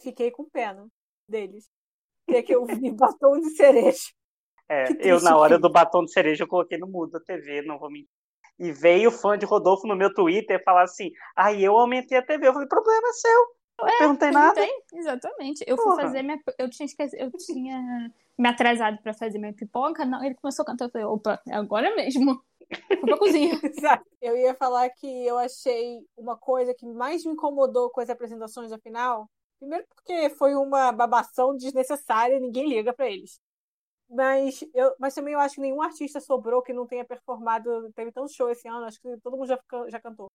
Fiquei 0.00 0.30
com 0.30 0.48
pena 0.48 0.88
deles. 1.28 1.68
Queria 2.26 2.42
que 2.42 2.54
eu 2.54 2.64
vi 2.64 2.90
batom 2.94 3.40
de 3.40 3.50
cereja. 3.50 4.08
É, 4.68 4.86
eu 5.00 5.20
na 5.20 5.36
hora 5.36 5.58
do 5.58 5.68
batom 5.68 6.04
de 6.04 6.12
cereja 6.12 6.44
eu 6.44 6.48
coloquei 6.48 6.78
no 6.78 6.86
mudo 6.86 7.10
da 7.10 7.20
TV, 7.20 7.60
não 7.62 7.76
vou 7.76 7.90
mentir 7.90 8.08
e 8.60 8.70
veio 8.70 9.10
fã 9.10 9.38
de 9.38 9.46
Rodolfo 9.46 9.88
no 9.88 9.96
meu 9.96 10.12
Twitter 10.12 10.62
falar 10.62 10.82
assim: 10.82 11.10
aí 11.34 11.64
eu 11.64 11.76
aumentei 11.78 12.18
a 12.18 12.22
TV. 12.22 12.46
Eu 12.46 12.52
falei: 12.52 12.68
problema 12.68 13.08
é 13.08 13.12
seu. 13.12 13.40
Eu 13.80 13.86
não 13.86 13.98
perguntei 13.98 14.30
nada. 14.30 14.60
Exatamente. 14.92 15.64
Eu 15.66 15.76
Porra. 15.76 15.94
fui 15.94 16.02
fazer 16.02 16.22
minha. 16.22 16.38
Eu 16.58 16.68
tinha 16.68 16.84
esquecido, 16.84 17.18
eu 17.18 17.30
tinha 17.32 18.12
me 18.40 18.48
atrasado 18.48 18.98
para 19.02 19.12
fazer 19.12 19.38
minha 19.38 19.52
pipoca. 19.52 20.04
Não, 20.06 20.24
ele 20.24 20.34
começou 20.34 20.62
a 20.62 20.66
cantar. 20.66 20.86
Eu 20.86 20.90
falei: 20.90 21.06
opa, 21.06 21.40
é 21.46 21.54
agora 21.54 21.94
mesmo. 21.94 22.42
Pra 23.00 23.18
cozinha. 23.18 23.52
Eu 24.20 24.36
ia 24.36 24.54
falar 24.54 24.88
que 24.90 25.26
eu 25.26 25.38
achei 25.38 26.06
uma 26.16 26.36
coisa 26.36 26.74
que 26.74 26.86
mais 26.86 27.24
me 27.24 27.32
incomodou 27.32 27.90
com 27.90 28.00
as 28.00 28.10
apresentações 28.10 28.70
da 28.70 28.78
final. 28.78 29.28
Primeiro 29.58 29.84
porque 29.88 30.30
foi 30.30 30.54
uma 30.54 30.92
babação 30.92 31.56
desnecessária, 31.56 32.38
ninguém 32.38 32.68
liga 32.68 32.92
para 32.92 33.08
eles. 33.10 33.40
Mas, 34.08 34.62
eu, 34.74 34.94
mas 34.98 35.14
também 35.14 35.34
eu 35.34 35.40
acho 35.40 35.54
que 35.56 35.60
nenhum 35.60 35.82
artista 35.82 36.20
sobrou 36.20 36.62
que 36.62 36.72
não 36.72 36.86
tenha 36.86 37.04
performado. 37.04 37.90
Teve 37.94 38.12
tanto 38.12 38.32
show 38.32 38.50
esse 38.50 38.68
ano, 38.68 38.84
acho 38.84 39.00
que 39.00 39.16
todo 39.22 39.36
mundo 39.36 39.48
já, 39.48 39.58
já 39.88 40.00
cantou. 40.00 40.30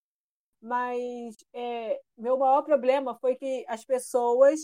Mas 0.62 1.36
é, 1.54 2.00
meu 2.18 2.38
maior 2.38 2.64
problema 2.64 3.16
foi 3.20 3.36
que 3.36 3.64
as 3.68 3.86
pessoas 3.86 4.60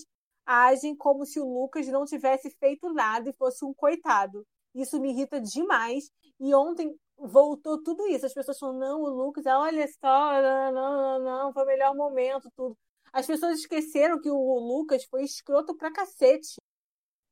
agem 0.46 0.96
como 0.96 1.26
se 1.26 1.40
o 1.40 1.46
Lucas 1.46 1.88
não 1.88 2.06
tivesse 2.06 2.50
feito 2.60 2.92
nada 2.94 3.30
e 3.30 3.34
fosse 3.34 3.64
um 3.66 3.74
coitado. 3.74 4.46
Isso 4.74 5.00
me 5.00 5.12
irrita 5.12 5.40
demais. 5.40 6.10
E 6.40 6.54
ontem 6.54 6.96
voltou 7.18 7.82
tudo 7.84 8.08
isso. 8.08 8.26
As 8.26 8.34
pessoas 8.34 8.58
falam, 8.58 8.78
não, 8.78 9.02
o 9.02 9.10
Lucas, 9.10 9.46
olha 9.46 9.88
só, 9.88 10.42
não, 10.42 10.72
não, 10.72 11.20
não, 11.24 11.54
foi 11.54 11.64
o 11.64 11.68
melhor 11.68 11.96
momento, 11.96 12.50
tudo. 12.56 12.78
As 13.14 13.28
pessoas 13.28 13.60
esqueceram 13.60 14.20
que 14.22 14.30
o 14.30 14.60
Lucas 14.60 15.04
foi 15.06 15.24
escroto 15.24 15.76
pra 15.76 15.92
cacete 15.92 16.56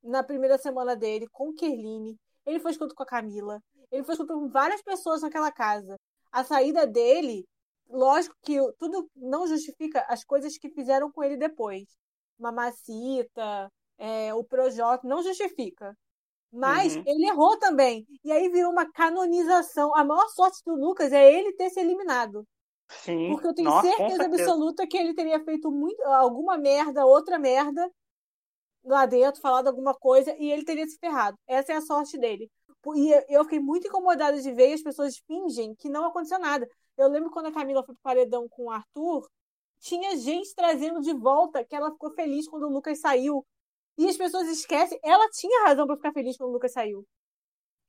na 0.03 0.23
primeira 0.23 0.57
semana 0.57 0.95
dele 0.95 1.27
com 1.31 1.53
Kerline. 1.53 2.17
Ele 2.45 2.59
foi 2.59 2.71
escuto 2.71 2.95
com 2.95 3.03
a 3.03 3.05
Camila. 3.05 3.61
Ele 3.91 4.03
foi 4.03 4.13
escuto 4.13 4.33
com 4.33 4.49
várias 4.49 4.81
pessoas 4.81 5.21
naquela 5.21 5.51
casa. 5.51 5.95
A 6.31 6.43
saída 6.43 6.85
dele, 6.85 7.45
lógico 7.89 8.35
que 8.43 8.57
tudo 8.77 9.09
não 9.15 9.47
justifica 9.47 10.05
as 10.09 10.23
coisas 10.23 10.57
que 10.57 10.69
fizeram 10.69 11.11
com 11.11 11.23
ele 11.23 11.37
depois. 11.37 11.85
Mamacita, 12.39 13.71
é, 13.97 14.33
o 14.33 14.43
Projota, 14.43 15.07
não 15.07 15.21
justifica. 15.21 15.95
Mas 16.51 16.95
uhum. 16.95 17.03
ele 17.05 17.27
errou 17.27 17.57
também. 17.59 18.07
E 18.23 18.31
aí 18.31 18.49
virou 18.49 18.71
uma 18.71 18.91
canonização. 18.91 19.95
A 19.95 20.03
maior 20.03 20.27
sorte 20.29 20.61
do 20.65 20.73
Lucas 20.75 21.11
é 21.11 21.31
ele 21.31 21.53
ter 21.53 21.69
se 21.69 21.79
eliminado. 21.79 22.45
Sim. 22.89 23.29
Porque 23.29 23.47
eu 23.47 23.53
tenho 23.53 23.69
Nossa, 23.69 23.87
certeza 23.87 24.25
absoluta 24.25 24.87
que 24.87 24.97
ele 24.97 25.13
teria 25.13 25.39
feito 25.43 25.69
muito, 25.71 26.01
alguma 26.05 26.57
merda, 26.57 27.05
outra 27.05 27.37
merda, 27.37 27.87
lá 28.83 29.05
dentro, 29.05 29.41
falado 29.41 29.67
alguma 29.67 29.93
coisa 29.93 30.35
e 30.39 30.51
ele 30.51 30.65
teria 30.65 30.87
se 30.87 30.97
ferrado. 30.97 31.37
Essa 31.47 31.73
é 31.73 31.75
a 31.75 31.81
sorte 31.81 32.17
dele. 32.17 32.49
E 32.95 33.11
eu 33.29 33.43
fiquei 33.43 33.59
muito 33.59 33.87
incomodada 33.87 34.41
de 34.41 34.51
ver 34.51 34.73
as 34.73 34.81
pessoas 34.81 35.17
fingem 35.27 35.75
que 35.75 35.89
não 35.89 36.05
aconteceu 36.05 36.39
nada. 36.39 36.67
Eu 36.97 37.07
lembro 37.07 37.29
quando 37.29 37.47
a 37.47 37.51
Camila 37.51 37.83
foi 37.83 37.93
pro 37.93 38.01
paredão 38.01 38.47
com 38.49 38.65
o 38.65 38.71
Arthur, 38.71 39.29
tinha 39.79 40.17
gente 40.17 40.53
trazendo 40.55 41.01
de 41.01 41.13
volta 41.13 41.63
que 41.63 41.75
ela 41.75 41.91
ficou 41.91 42.11
feliz 42.13 42.47
quando 42.47 42.63
o 42.67 42.71
Lucas 42.71 42.99
saiu. 42.99 43.45
E 43.97 44.07
as 44.07 44.17
pessoas 44.17 44.47
esquecem, 44.47 44.99
ela 45.03 45.29
tinha 45.29 45.67
razão 45.67 45.85
para 45.85 45.97
ficar 45.97 46.13
feliz 46.13 46.37
quando 46.37 46.51
o 46.51 46.53
Lucas 46.53 46.71
saiu. 46.71 47.05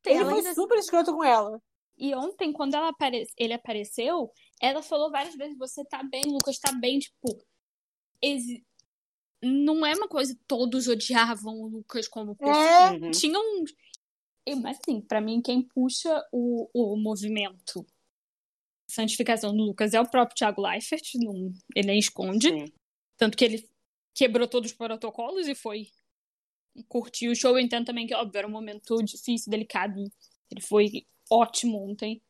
Tem 0.02 0.16
ele 0.16 0.24
foi 0.24 0.38
ainda... 0.38 0.54
super 0.54 0.78
escroto 0.78 1.12
com 1.12 1.22
ela. 1.22 1.60
E 1.96 2.14
ontem, 2.14 2.52
quando 2.52 2.74
ela 2.74 2.88
apare... 2.88 3.26
ele 3.36 3.52
apareceu, 3.52 4.32
ela 4.60 4.82
falou 4.82 5.10
várias 5.10 5.34
vezes: 5.36 5.56
Você 5.58 5.84
tá 5.84 6.02
bem, 6.02 6.22
Lucas 6.26 6.58
tá 6.58 6.72
bem. 6.72 6.98
Tipo, 6.98 7.38
não 9.42 9.84
é 9.84 9.94
uma 9.94 10.08
coisa 10.08 10.36
todos 10.46 10.88
odiavam 10.88 11.60
o 11.60 11.68
Lucas 11.68 12.08
como 12.08 12.34
pessoa. 12.34 13.06
É. 13.06 13.10
Tinha 13.10 13.38
um. 13.38 13.64
Mas 14.62 14.78
assim, 14.80 15.00
pra 15.00 15.20
mim, 15.20 15.40
quem 15.42 15.62
puxa 15.62 16.26
o, 16.32 16.68
o 16.74 16.96
movimento 16.96 17.86
santificação 18.90 19.56
do 19.56 19.64
Lucas 19.64 19.94
é 19.94 20.00
o 20.00 20.08
próprio 20.08 20.36
Thiago 20.36 20.60
Leifert, 20.62 21.12
não, 21.16 21.52
ele 21.74 21.86
nem 21.88 21.98
esconde. 21.98 22.48
Sim. 22.48 22.72
Tanto 23.16 23.36
que 23.36 23.44
ele 23.44 23.68
quebrou 24.14 24.48
todos 24.48 24.70
os 24.70 24.76
protocolos 24.76 25.46
e 25.48 25.54
foi 25.54 25.88
curtir 26.88 27.28
o 27.28 27.36
show. 27.36 27.52
Eu 27.52 27.58
entendo 27.58 27.86
também 27.86 28.06
que, 28.06 28.14
óbvio, 28.14 28.38
era 28.38 28.48
um 28.48 28.50
momento 28.50 29.02
difícil, 29.02 29.50
delicado. 29.50 30.00
Ele 30.50 30.60
foi 30.60 31.06
ótimo 31.30 31.90
ontem. 31.90 32.22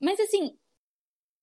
Mas 0.00 0.18
assim, 0.20 0.56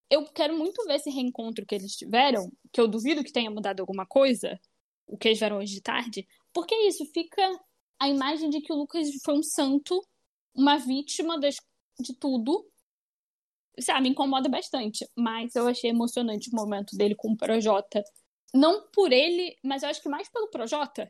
eu 0.10 0.26
quero 0.26 0.58
muito 0.58 0.84
ver 0.86 0.96
esse 0.96 1.10
reencontro 1.10 1.66
que 1.66 1.76
eles 1.76 1.96
tiveram, 1.96 2.52
que 2.72 2.82
eu 2.82 2.88
duvido 2.88 3.24
que 3.24 3.32
tenha 3.32 3.50
mudado 3.50 3.80
alguma 3.80 4.06
coisa, 4.06 4.60
o 5.08 5.18
que 5.18 5.30
eles 5.30 5.40
viram 5.40 5.58
hoje 5.58 5.74
de 5.74 5.82
tarde, 5.82 6.28
porque 6.54 6.74
é 6.74 6.88
isso, 6.88 7.06
fica 7.14 7.42
a 8.00 8.10
imagem 8.10 8.50
de 8.50 8.62
que 8.62 8.74
o 8.74 8.76
Lucas 8.76 9.08
foi 9.24 9.36
um 9.36 9.44
santo, 9.44 10.02
uma 10.54 10.78
vítima 10.78 11.40
das, 11.40 11.58
de 12.00 12.16
tudo. 12.16 12.70
Sabe, 13.80 14.02
me 14.02 14.10
incomoda 14.10 14.50
bastante, 14.50 15.08
mas 15.18 15.56
eu 15.56 15.68
achei 15.68 15.90
emocionante 15.90 16.50
o 16.52 16.56
momento 16.56 16.96
dele 16.96 17.16
com 17.16 17.32
o 17.32 17.38
Projota. 17.38 18.04
Não 18.54 18.90
por 18.92 19.12
ele, 19.12 19.58
mas 19.64 19.82
eu 19.82 19.90
acho 19.90 20.02
que 20.02 20.10
mais 20.10 20.30
pelo 20.30 20.50
Projota. 20.50 21.10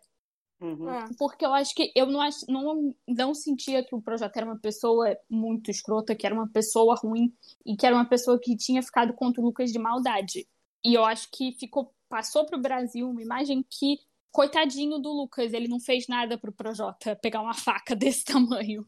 Uhum. 0.61 0.87
É. 0.89 1.05
Porque 1.17 1.43
eu 1.43 1.51
acho 1.53 1.73
que 1.73 1.91
eu 1.95 2.05
não, 2.05 2.21
acho, 2.21 2.45
não, 2.47 2.95
não 3.07 3.33
sentia 3.33 3.83
que 3.83 3.95
o 3.95 4.01
Projota 4.01 4.39
era 4.39 4.45
uma 4.45 4.59
pessoa 4.59 5.17
muito 5.27 5.71
escrota, 5.71 6.15
que 6.15 6.25
era 6.25 6.35
uma 6.35 6.47
pessoa 6.47 6.95
ruim 6.95 7.33
e 7.65 7.75
que 7.75 7.85
era 7.85 7.95
uma 7.95 8.05
pessoa 8.07 8.39
que 8.39 8.55
tinha 8.55 8.83
ficado 8.83 9.13
contra 9.13 9.41
o 9.41 9.45
Lucas 9.45 9.71
de 9.71 9.79
maldade. 9.79 10.47
E 10.85 10.93
eu 10.93 11.03
acho 11.03 11.29
que 11.31 11.51
ficou 11.53 11.91
passou 12.07 12.45
para 12.45 12.57
o 12.57 12.61
Brasil 12.61 13.09
uma 13.09 13.21
imagem 13.21 13.65
que, 13.67 13.97
coitadinho 14.31 14.99
do 14.99 15.09
Lucas, 15.09 15.53
ele 15.53 15.69
não 15.69 15.79
fez 15.79 16.07
nada 16.07 16.37
para 16.37 16.49
o 16.49 16.53
Projota 16.53 17.15
pegar 17.15 17.41
uma 17.41 17.53
faca 17.53 17.95
desse 17.95 18.25
tamanho. 18.25 18.85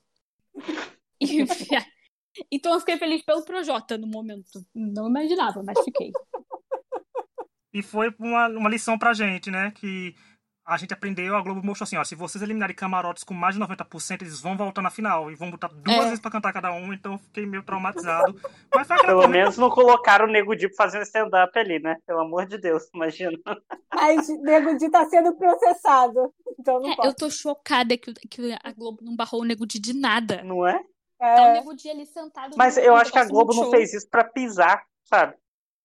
E, 1.21 1.45
então 2.51 2.73
eu 2.73 2.79
fiquei 2.79 2.97
feliz 2.97 3.21
pelo 3.23 3.43
Projota 3.43 3.97
no 3.97 4.07
momento. 4.07 4.65
Não 4.73 5.07
imaginava, 5.07 5.63
mas 5.63 5.79
fiquei. 5.83 6.11
E 7.73 7.81
foi 7.81 8.13
uma, 8.19 8.47
uma 8.49 8.69
lição 8.69 8.99
pra 8.99 9.13
gente, 9.13 9.49
né? 9.49 9.71
Que 9.71 10.15
a 10.65 10.77
gente 10.77 10.93
aprendeu, 10.93 11.35
a 11.35 11.41
Globo 11.41 11.65
mostrou 11.65 11.83
assim, 11.83 11.97
ó, 11.97 12.03
se 12.03 12.15
vocês 12.15 12.41
eliminarem 12.41 12.75
camarotes 12.75 13.23
com 13.23 13.33
mais 13.33 13.55
de 13.55 13.61
90%, 13.61 14.21
eles 14.21 14.39
vão 14.39 14.55
voltar 14.55 14.81
na 14.81 14.89
final 14.89 15.29
e 15.29 15.35
vão 15.35 15.51
botar 15.51 15.67
duas 15.67 15.97
é. 15.97 16.03
vezes 16.03 16.19
pra 16.21 16.31
cantar 16.31 16.53
cada 16.53 16.71
um, 16.71 16.93
então 16.93 17.17
fiquei 17.17 17.45
meio 17.45 17.63
traumatizado. 17.63 18.39
Mas 18.73 18.87
foi 18.87 18.97
Pelo 19.05 19.27
menos 19.27 19.57
não 19.57 19.69
colocaram 19.69 20.25
o 20.25 20.31
Nego 20.31 20.55
Di 20.55 20.73
fazendo 20.73 21.03
stand-up 21.03 21.57
ali, 21.59 21.79
né? 21.79 21.97
Pelo 22.07 22.21
amor 22.21 22.45
de 22.45 22.57
Deus, 22.57 22.89
imagina. 22.93 23.37
Mas 23.93 24.29
Nego 24.41 24.77
Di 24.77 24.89
tá 24.89 25.05
sendo 25.05 25.35
processado, 25.35 26.33
então 26.57 26.79
não 26.79 26.91
é, 26.91 26.95
pode. 26.95 27.07
Eu 27.09 27.15
tô 27.15 27.29
chocada 27.29 27.97
que, 27.97 28.13
que 28.13 28.57
a 28.63 28.71
Globo 28.71 28.99
não 29.03 29.17
barrou 29.17 29.41
o 29.41 29.45
Nego 29.45 29.65
Di 29.65 29.79
de 29.79 29.93
nada. 29.93 30.43
Não 30.43 30.65
é? 30.65 30.79
É. 31.23 31.35
Tá 31.35 31.49
o 31.49 31.53
Nego 31.53 31.75
Di 31.75 31.89
ali 31.89 32.05
sentado. 32.05 32.55
Mas 32.57 32.77
eu 32.77 32.95
acho 32.95 33.11
que 33.11 33.19
a 33.19 33.25
Globo 33.25 33.53
não 33.53 33.71
fez 33.71 33.93
isso 33.93 34.09
pra 34.09 34.23
pisar, 34.23 34.83
sabe? 35.03 35.35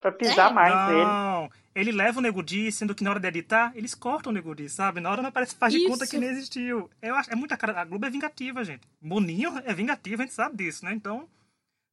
Pra 0.01 0.13
pisar 0.13 0.51
é. 0.51 0.55
mais 0.55 0.75
não, 0.75 0.87
nele. 0.89 1.05
Não, 1.05 1.51
ele 1.75 1.93
leva 1.93 2.19
o 2.19 2.23
Nego 2.23 2.43
Di, 2.43 2.73
sendo 2.73 2.95
que 2.95 3.05
na 3.05 3.11
hora 3.11 3.21
de 3.21 3.29
editar, 3.29 3.73
eles 3.75 3.95
cortam 3.95 4.31
o 4.31 4.35
Nego 4.35 4.55
Di, 4.55 4.69
sabe? 4.69 5.01
Na 5.01 5.11
hora 5.11 5.23
não 5.23 5.29
aparece, 5.29 5.55
faz 5.55 5.73
de 5.73 5.79
Isso. 5.79 5.89
conta 5.89 6.07
que 6.07 6.19
nem 6.19 6.29
existiu. 6.29 6.91
Eu 7.01 7.15
acho, 7.15 7.31
é 7.31 7.37
muita 7.37 7.57
cara. 7.57 7.81
A 7.81 7.85
Globo 7.85 8.05
é 8.05 8.11
vingativa, 8.11 8.65
gente. 8.65 8.89
Boninho 9.01 9.57
é 9.65 9.73
vingativo, 9.73 10.23
a 10.23 10.25
gente 10.25 10.35
sabe 10.35 10.57
disso, 10.57 10.85
né? 10.85 10.93
Então, 10.93 11.29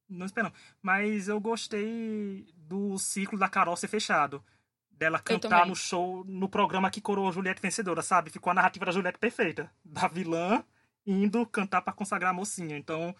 não 0.08 0.26
esperamos. 0.26 0.58
Mas 0.82 1.28
eu 1.28 1.40
gostei 1.40 2.46
do 2.56 2.98
ciclo 2.98 3.38
da 3.38 3.48
Carol 3.48 3.76
ser 3.76 3.88
fechado. 3.88 4.42
Dela 4.90 5.18
cantar 5.18 5.66
no 5.66 5.76
show, 5.76 6.24
no 6.24 6.48
programa 6.48 6.90
que 6.90 7.02
coroou 7.02 7.30
Juliette 7.30 7.60
vencedora, 7.60 8.00
sabe? 8.00 8.30
Ficou 8.30 8.50
a 8.50 8.54
narrativa 8.54 8.86
da 8.86 8.92
Juliette 8.92 9.18
perfeita. 9.18 9.70
Da 9.84 10.08
vilã 10.08 10.64
indo 11.06 11.46
cantar 11.46 11.82
para 11.82 11.92
consagrar 11.92 12.30
a 12.30 12.34
mocinha. 12.34 12.76
Então, 12.76 13.14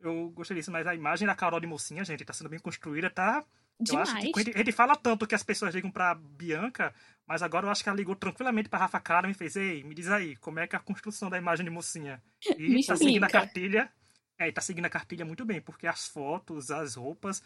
eu 0.00 0.30
gostei 0.30 0.56
disso. 0.56 0.70
Mas 0.70 0.86
a 0.86 0.94
imagem 0.94 1.26
da 1.26 1.34
Carol 1.34 1.60
de 1.60 1.66
mocinha, 1.66 2.04
gente, 2.04 2.24
tá 2.24 2.32
sendo 2.32 2.50
bem 2.50 2.58
construída, 2.58 3.10
tá 3.10 3.44
Demais. 3.80 4.08
Eu 4.08 4.16
acho 4.16 4.32
que 4.32 4.40
ele, 4.40 4.52
ele 4.54 4.72
fala 4.72 4.96
tanto 4.96 5.26
que 5.26 5.34
as 5.34 5.42
pessoas 5.42 5.74
ligam 5.74 5.90
pra 5.90 6.14
Bianca, 6.14 6.94
mas 7.26 7.42
agora 7.42 7.66
eu 7.66 7.70
acho 7.70 7.82
que 7.82 7.88
ela 7.88 7.98
ligou 7.98 8.14
tranquilamente 8.14 8.68
pra 8.68 8.78
Rafa 8.78 9.00
Karen 9.00 9.30
e 9.30 9.34
fez: 9.34 9.56
Ei, 9.56 9.82
me 9.82 9.94
diz 9.94 10.08
aí, 10.08 10.36
como 10.36 10.60
é 10.60 10.66
que 10.66 10.76
é 10.76 10.78
a 10.78 10.82
construção 10.82 11.28
da 11.28 11.38
imagem 11.38 11.64
de 11.64 11.70
mocinha? 11.70 12.22
E 12.58 12.68
me 12.68 12.86
tá 12.86 12.94
explica. 12.94 12.96
seguindo 12.96 13.24
a 13.24 13.28
cartilha. 13.28 13.92
É, 14.38 14.48
e 14.48 14.52
tá 14.52 14.60
seguindo 14.60 14.84
a 14.84 14.90
cartilha 14.90 15.24
muito 15.24 15.44
bem, 15.44 15.60
porque 15.60 15.86
as 15.86 16.08
fotos, 16.08 16.70
as 16.70 16.96
roupas, 16.96 17.42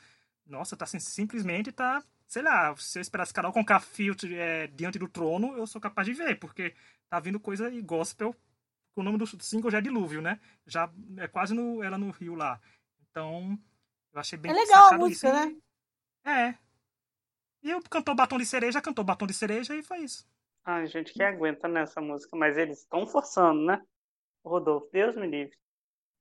nossa, 0.47 0.77
tá 0.77 0.85
assim, 0.85 0.99
simplesmente 0.99 1.71
tá. 1.71 2.03
Sei 2.27 2.43
lá, 2.43 2.75
se 2.77 2.99
eu 2.99 3.03
esperasse 3.03 3.33
Carol 3.33 3.53
com 3.53 3.65
café 3.65 4.05
é, 4.33 4.67
diante 4.67 4.99
do 4.99 5.09
trono, 5.09 5.57
eu 5.57 5.67
sou 5.67 5.81
capaz 5.81 6.07
de 6.07 6.13
ver, 6.13 6.39
porque 6.39 6.75
tá 7.09 7.19
vindo 7.21 7.41
coisa 7.41 7.71
e 7.71 7.81
gospel. 7.81 8.35
O 9.01 9.05
nome 9.05 9.19
do 9.19 9.27
single 9.27 9.71
já 9.71 9.79
é 9.79 9.81
Dilúvio, 9.81 10.21
né? 10.21 10.41
Já 10.67 10.91
é 11.19 11.29
quase 11.29 11.55
no, 11.55 11.83
ela 11.83 11.97
no 11.97 12.11
Rio 12.11 12.35
lá. 12.35 12.61
Então, 13.11 13.59
eu 14.13 14.21
achei 14.21 14.39
bem 14.39 14.51
É 14.51 14.55
legal 14.55 14.93
a 14.93 14.99
música, 14.99 15.29
isso. 15.29 15.37
né? 15.37 15.57
É. 16.25 16.55
E 17.63 17.71
eu 17.71 17.81
cantou 17.91 18.15
Batom 18.15 18.39
de 18.39 18.47
Cereja, 18.47 18.81
cantou 18.81 19.05
Batom 19.05 19.27
de 19.27 19.35
Cereja 19.35 19.75
e 19.75 19.83
foi 19.83 19.99
isso. 19.99 20.27
Ai, 20.65 20.87
gente, 20.87 21.13
que 21.13 21.23
aguenta 21.23 21.67
nessa 21.67 22.01
música, 22.01 22.37
mas 22.37 22.59
eles 22.59 22.81
estão 22.81 23.07
forçando, 23.07 23.65
né? 23.65 23.83
Rodolfo, 24.45 24.89
Deus 24.93 25.17
me 25.17 25.27
livre. 25.27 25.57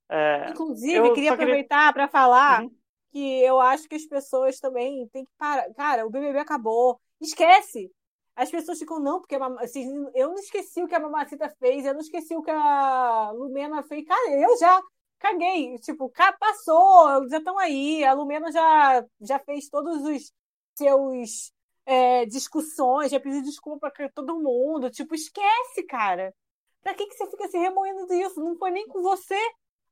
É, 0.10 0.50
Inclusive, 0.50 1.14
queria 1.14 1.34
aproveitar 1.34 1.92
para 1.94 2.08
falar 2.08 2.64
uhum. 2.64 2.76
que 3.12 3.42
eu 3.44 3.60
acho 3.60 3.88
que 3.90 3.96
as 3.96 4.06
pessoas 4.06 4.60
também 4.60 5.08
têm 5.10 5.26
que 5.26 5.32
parar. 5.38 5.72
Cara, 5.74 6.06
o 6.06 6.10
BBB 6.10 6.40
acabou. 6.40 7.00
Esquece! 7.20 7.92
As 8.38 8.52
pessoas 8.52 8.78
ficam, 8.78 9.00
não, 9.00 9.20
porque 9.20 9.36
assim, 9.60 9.92
eu 10.14 10.30
não 10.30 10.36
esqueci 10.36 10.84
o 10.84 10.88
que 10.88 10.94
a 10.94 11.00
Mamacita 11.00 11.50
fez, 11.58 11.84
eu 11.86 11.94
não 11.96 12.02
esqueci 12.02 12.36
o 12.36 12.44
que 12.44 12.52
a 12.52 13.32
Lumena 13.32 13.82
fez. 13.82 14.06
Cara, 14.06 14.30
eu 14.40 14.56
já 14.60 14.80
caguei. 15.18 15.78
Tipo, 15.80 16.12
passou, 16.40 17.28
já 17.30 17.40
estão 17.40 17.58
aí. 17.58 18.04
A 18.06 18.14
Lumena 18.14 18.52
já, 18.52 19.04
já 19.22 19.40
fez 19.40 19.70
todos 19.70 20.04
os 20.04 20.32
seus 20.76 21.52
é, 21.84 22.26
discussões, 22.28 23.12
já 23.12 23.20
pediu 23.20 23.42
desculpa 23.42 23.90
para 23.90 24.08
todo 24.10 24.40
mundo. 24.40 24.92
Tipo, 24.92 25.16
esquece, 25.16 25.84
cara. 25.88 26.32
Pra 26.82 26.94
que, 26.94 27.08
que 27.08 27.16
você 27.16 27.28
fica 27.32 27.48
se 27.48 27.58
remoendo 27.58 28.06
disso? 28.06 28.40
Não 28.40 28.56
foi 28.58 28.70
nem 28.70 28.88
com 28.88 29.02
você. 29.02 29.38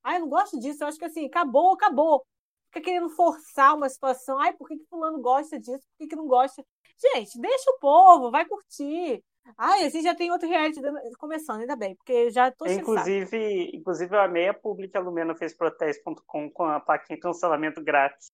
Ai, 0.03 0.17
eu 0.17 0.21
não 0.21 0.29
gosto 0.29 0.59
disso. 0.59 0.83
Eu 0.83 0.87
acho 0.87 0.99
que 0.99 1.05
assim, 1.05 1.25
acabou, 1.25 1.73
acabou. 1.73 2.23
Fica 2.67 2.81
querendo 2.81 3.09
forçar 3.09 3.75
uma 3.75 3.89
situação. 3.89 4.37
Ai, 4.39 4.53
por 4.53 4.67
que, 4.67 4.77
que 4.77 4.85
fulano 4.85 5.19
gosta 5.19 5.59
disso? 5.59 5.83
Por 5.89 5.97
que, 5.97 6.07
que 6.09 6.15
não 6.15 6.27
gosta? 6.27 6.63
Gente, 6.99 7.39
deixa 7.39 7.71
o 7.71 7.79
povo, 7.79 8.31
vai 8.31 8.45
curtir. 8.45 9.23
Ah, 9.57 9.75
assim 9.85 10.01
já 10.01 10.15
tem 10.15 10.31
outro 10.31 10.49
reality 10.49 10.79
começando, 11.19 11.61
ainda 11.61 11.75
bem, 11.75 11.95
porque 11.95 12.31
já 12.31 12.51
tô 12.51 12.65
Inclusive, 12.65 13.71
inclusive 13.75 14.15
eu 14.15 14.19
amei 14.19 14.47
a 14.47 14.53
publi 14.53 14.87
que 14.87 14.97
a 14.97 14.99
Lumena 14.99 15.35
fez 15.35 15.53
protesto.com 15.55 16.49
com 16.49 16.63
a 16.63 16.79
plaquinha 16.79 17.19
cancelamento 17.19 17.83
grátis. 17.83 18.31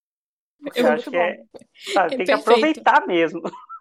Eu 0.76 0.88
é 0.88 0.89
acho 0.91 1.10
que 1.10 1.17
é, 1.17 1.43
sabe, 1.93 2.15
é 2.15 2.17
tem 2.17 2.26
perfeito. 2.26 2.26
que 2.26 2.32
aproveitar 2.32 3.08
mesmo. 3.08 3.41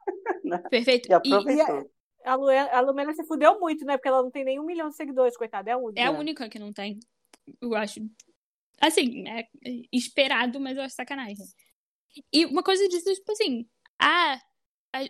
Né? 0.43 0.59
Perfeito. 0.69 1.09
E 1.09 1.15
aproveitou. 1.15 1.83
E 1.83 1.87
a, 2.25 2.33
a, 2.79 2.81
Lumena 2.81 3.13
se 3.15 3.25
fudeu 3.25 3.61
muito, 3.61 3.85
né? 3.85 3.97
Porque 3.97 4.09
ela 4.09 4.23
não 4.23 4.31
tem 4.31 4.45
nem 4.45 4.59
um 4.59 4.65
milhão 4.65 4.89
de 4.89 4.97
seguidores, 4.97 5.37
coitada. 5.37 5.71
É 5.71 5.75
a 5.75 5.77
única. 5.77 6.01
É 6.01 6.07
a 6.07 6.11
única 6.11 6.49
que 6.49 6.59
não 6.59 6.73
tem. 6.73 6.99
Eu 7.61 7.75
acho. 7.77 8.01
Assim, 8.81 9.29
é 9.29 9.47
esperado, 9.93 10.59
mas 10.59 10.77
eu 10.77 10.83
acho 10.83 10.97
sacanagem. 10.97 11.37
E 12.33 12.45
uma 12.47 12.63
coisa 12.63 12.89
disso, 12.89 13.15
tipo 13.15 13.31
assim. 13.31 13.69
Ah, 14.01 14.41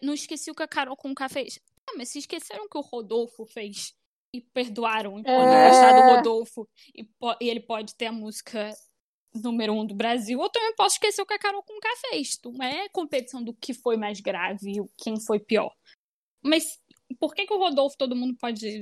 não 0.02 0.14
esqueci 0.14 0.50
o 0.50 0.54
que 0.54 0.62
a 0.62 0.68
Carol 0.68 0.96
com 0.96 1.12
o 1.12 1.28
fez. 1.28 1.60
Ah, 1.88 1.94
mas 1.96 2.08
se 2.10 2.18
esqueceram 2.18 2.68
que 2.68 2.78
o 2.78 2.82
Rodolfo 2.82 3.46
fez 3.46 3.94
e 4.32 4.40
perdoaram 4.40 5.16
o 5.16 5.18
é... 5.20 5.94
do 5.94 6.16
Rodolfo 6.16 6.68
e, 6.94 7.02
e, 7.40 7.48
ele 7.48 7.60
pode 7.60 7.94
ter 7.96 8.06
a 8.06 8.12
música 8.12 8.72
número 9.34 9.72
um 9.72 9.86
do 9.86 9.94
Brasil, 9.94 10.40
eu 10.40 10.48
também 10.48 10.74
posso 10.74 10.96
esquecer 10.96 11.22
o 11.22 11.26
que 11.26 11.34
a 11.34 11.38
Carol 11.38 11.62
com 11.62 11.78
K 11.78 11.88
fez. 12.10 12.38
Não 12.44 12.64
é 12.64 12.88
competição 12.88 13.42
do 13.42 13.54
que 13.54 13.72
foi 13.72 13.96
mais 13.96 14.20
grave 14.20 14.72
e 14.72 14.84
quem 14.96 15.20
foi 15.20 15.38
pior. 15.38 15.72
Mas 16.42 16.80
por 17.18 17.34
que, 17.34 17.46
que 17.46 17.52
o 17.52 17.58
Rodolfo 17.58 17.96
todo 17.96 18.16
mundo 18.16 18.36
pode 18.36 18.80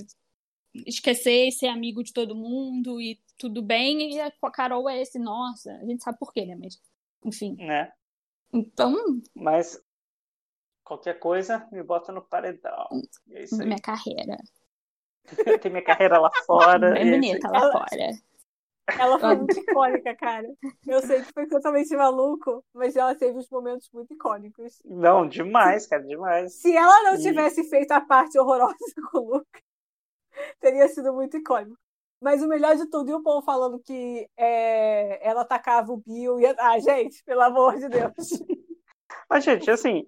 esquecer 0.87 1.49
e 1.49 1.53
ser 1.53 1.67
amigo 1.67 2.03
de 2.03 2.13
todo 2.13 2.35
mundo 2.35 3.01
e 3.01 3.21
tudo 3.37 3.63
bem? 3.63 4.15
E 4.15 4.21
a 4.21 4.31
Carol 4.53 4.89
é 4.89 5.01
esse, 5.01 5.19
nossa, 5.19 5.73
a 5.73 5.85
gente 5.85 6.03
sabe 6.03 6.19
por 6.19 6.33
quê, 6.33 6.45
né? 6.47 6.57
Mas, 6.57 6.81
enfim. 7.25 7.57
É. 7.61 7.93
Então. 8.53 8.95
Mas 9.35 9.79
Qualquer 10.89 11.19
coisa, 11.19 11.69
me 11.71 11.83
bota 11.83 12.11
no 12.11 12.23
paredão. 12.23 12.89
É 13.31 13.43
isso 13.43 13.61
aí. 13.61 13.67
Minha 13.67 13.79
carreira. 13.79 14.39
Tem 15.61 15.71
minha 15.71 15.85
carreira 15.85 16.19
lá 16.19 16.31
fora. 16.47 16.93
Bem 16.93 17.11
bonita 17.11 17.47
lá 17.51 17.59
ela, 17.59 17.73
fora. 17.73 18.11
Ela 18.99 19.19
foi 19.19 19.37
muito 19.37 19.61
icônica, 19.61 20.17
cara. 20.17 20.49
Eu 20.87 21.03
sei 21.03 21.23
que 21.23 21.31
foi 21.35 21.47
totalmente 21.47 21.95
maluco, 21.95 22.65
mas 22.73 22.97
ela 22.97 23.15
teve 23.15 23.37
uns 23.37 23.51
momentos 23.51 23.91
muito 23.93 24.15
icônicos. 24.15 24.81
Não, 24.83 25.29
demais, 25.29 25.87
cara, 25.87 26.03
demais. 26.03 26.55
Se 26.55 26.75
ela 26.75 27.03
não 27.03 27.17
e... 27.17 27.23
tivesse 27.23 27.69
feito 27.69 27.93
a 27.93 28.01
parte 28.01 28.39
horrorosa 28.39 28.75
com 29.13 29.19
o 29.19 29.35
Luca, 29.35 29.63
teria 30.59 30.89
sido 30.89 31.13
muito 31.13 31.37
icônico. 31.37 31.77
Mas 32.19 32.43
o 32.43 32.49
melhor 32.49 32.75
de 32.77 32.87
tudo, 32.87 33.11
e 33.11 33.15
o 33.15 33.23
povo 33.23 33.45
falando 33.45 33.79
que 33.79 34.27
é, 34.39 35.29
ela 35.29 35.43
atacava 35.43 35.93
o 35.93 35.99
Bill 35.99 36.41
e. 36.41 36.47
Ah, 36.47 36.79
gente, 36.79 37.23
pelo 37.25 37.43
amor 37.43 37.77
de 37.77 37.91
Deus. 37.91 38.15
Mas, 39.29 39.45
gente, 39.45 39.71
assim, 39.71 40.07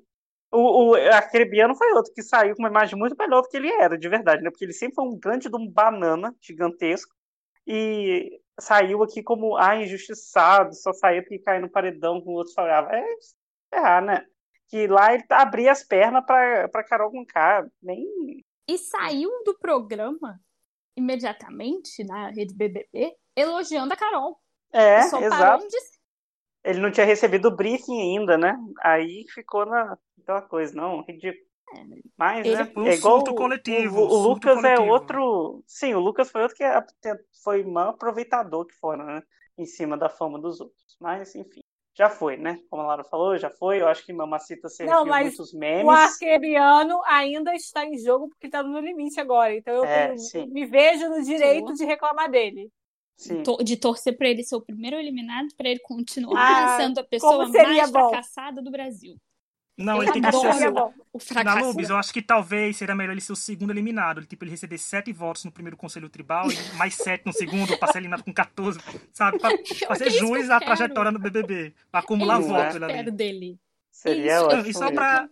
o, 0.53 0.91
o 0.91 0.95
Arcrebiano 0.95 1.75
foi 1.77 1.93
outro 1.93 2.13
que 2.13 2.23
saiu 2.23 2.55
com 2.55 2.63
uma 2.63 2.69
imagem 2.69 2.99
muito 2.99 3.17
melhor 3.17 3.43
do 3.43 3.49
que 3.49 3.57
ele 3.57 3.71
era, 3.71 3.97
de 3.97 4.09
verdade, 4.09 4.43
né? 4.43 4.51
Porque 4.51 4.65
ele 4.65 4.73
sempre 4.73 4.97
foi 4.97 5.05
um 5.05 5.19
grande 5.19 5.49
de 5.49 5.57
um 5.57 5.69
banana 5.69 6.35
gigantesco 6.41 7.15
e 7.67 8.41
saiu 8.59 9.03
aqui 9.03 9.23
como 9.23 9.57
ah, 9.57 9.77
injustiçado, 9.77 10.75
só 10.75 10.93
saiu 10.93 11.23
porque 11.23 11.39
caiu 11.39 11.63
no 11.63 11.71
paredão 11.71 12.21
com 12.21 12.31
o 12.31 12.35
outro 12.35 12.53
falava. 12.53 12.91
É 12.93 13.05
errar, 13.73 14.03
né? 14.03 14.27
Que 14.69 14.87
lá 14.87 15.15
ele 15.15 15.25
abria 15.31 15.73
as 15.73 15.85
pernas 15.85 16.25
pra, 16.25 16.69
pra 16.69 16.85
Carol 16.85 17.11
com 17.11 17.25
K, 17.25 17.67
nem. 17.83 18.05
E 18.69 18.79
saiu 18.79 19.31
do 19.45 19.59
programa 19.59 20.41
imediatamente 20.97 22.05
na 22.05 22.31
rede 22.31 22.55
BBB 22.55 23.17
elogiando 23.37 23.93
a 23.95 23.97
Carol. 23.97 24.39
É, 24.73 25.01
exato. 25.01 25.67
De... 25.67 25.79
Ele 26.65 26.81
não 26.81 26.91
tinha 26.91 27.07
recebido 27.07 27.49
o 27.49 27.57
briefing 27.57 28.01
ainda, 28.01 28.37
né? 28.37 28.57
Aí 28.83 29.25
ficou 29.33 29.65
na 29.65 29.97
aquela 30.23 30.43
coisa, 30.43 30.75
não, 30.75 31.03
ridículo. 31.03 31.51
Mas, 32.17 32.45
ele 32.45 32.57
né, 32.57 32.73
é 32.87 32.95
igual 32.95 33.21
o, 33.21 33.35
coletivo, 33.35 34.01
o, 34.01 34.09
o 34.09 34.17
Lucas 34.17 34.59
é 34.59 34.75
coletivo. 34.75 34.89
é 34.89 34.93
outro. 34.93 35.65
Sim, 35.67 35.95
o 35.95 36.01
Lucas 36.01 36.31
foi 36.31 36.43
outro 36.43 36.57
que 36.57 36.65
foi 37.43 37.65
um 37.65 37.79
aproveitador 37.79 38.67
que 38.67 38.75
fora, 38.75 39.05
né? 39.05 39.23
Em 39.57 39.65
cima 39.65 39.97
da 39.97 40.09
fama 40.09 40.39
dos 40.41 40.61
outros. 40.61 40.97
Mas, 41.01 41.35
enfim, 41.35 41.61
já 41.95 42.09
foi, 42.09 42.37
né? 42.37 42.59
Como 42.69 42.83
a 42.83 42.87
Lara 42.87 43.05
falou, 43.05 43.37
já 43.39 43.51
foi. 43.51 43.81
Eu 43.81 43.89
acho 43.89 44.05
que 44.05 44.13
Mamacita 44.13 44.69
serviu 44.69 44.95
não, 44.95 45.05
mas 45.05 45.27
muitos 45.27 45.53
memes. 45.53 45.85
O 45.85 45.91
arqueriano 45.91 47.01
ainda 47.07 47.55
está 47.55 47.85
em 47.85 47.99
jogo 47.99 48.29
porque 48.29 48.47
está 48.47 48.63
no 48.63 48.81
limite 48.81 49.21
agora. 49.21 49.55
Então 49.55 49.75
eu 49.75 49.85
é, 49.85 50.15
tenho, 50.15 50.51
me 50.51 50.67
vejo 50.67 51.09
no 51.09 51.23
direito 51.23 51.69
sim. 51.69 51.75
de 51.75 51.85
reclamar 51.85 52.31
dele. 52.31 52.71
Sim. 53.21 53.43
De 53.63 53.77
torcer 53.77 54.17
para 54.17 54.31
ele 54.31 54.43
ser 54.43 54.57
o 54.57 54.63
primeiro 54.63 54.97
eliminado, 54.97 55.49
para 55.55 55.69
ele 55.69 55.81
continuar 55.81 56.75
ah, 56.75 56.77
sendo 56.79 57.01
a 57.01 57.05
pessoa 57.05 57.47
mais 57.47 57.91
bom. 57.91 58.09
fracassada 58.09 58.63
do 58.63 58.71
Brasil. 58.71 59.15
Não, 59.77 59.97
ele, 59.97 60.07
ele 60.07 60.13
tem 60.13 60.23
que 60.23 60.33
ser 60.33 60.73
o, 60.73 60.95
o 61.13 61.19
fracasso. 61.19 61.59
Na 61.59 61.67
Lubis, 61.67 61.91
eu 61.91 61.99
acho 61.99 62.15
que 62.15 62.23
talvez 62.23 62.79
seria 62.79 62.95
melhor 62.95 63.13
ele 63.13 63.21
ser 63.21 63.33
o 63.33 63.37
segundo 63.37 63.73
eliminado. 63.73 64.21
Ele, 64.21 64.27
tipo, 64.27 64.43
ele 64.43 64.51
receber 64.51 64.79
sete 64.79 65.13
votos 65.13 65.45
no 65.45 65.53
primeiro 65.53 65.77
conselho 65.77 66.09
tribal 66.09 66.51
e 66.51 66.55
mais 66.79 66.95
sete 66.95 67.27
no 67.27 67.33
segundo, 67.33 67.77
pra 67.77 67.93
ser 67.93 67.99
eliminado 67.99 68.25
com 68.25 68.33
14, 68.33 68.81
sabe? 69.13 69.39
Pra, 69.39 69.51
pra 69.87 69.97
ser 69.97 70.11
juiz 70.13 70.49
da 70.49 70.59
trajetória 70.59 71.13
no 71.13 71.19
BBB. 71.19 71.75
Pra 71.91 72.01
acumular 72.01 72.41
é 72.41 72.43
votos 72.43 72.83
ali. 72.83 73.11
dele. 73.11 73.61
Seria 73.91 74.43
ótimo. 74.45 74.67
E 74.67 74.73
só 74.73 74.91
pra, 74.91 75.29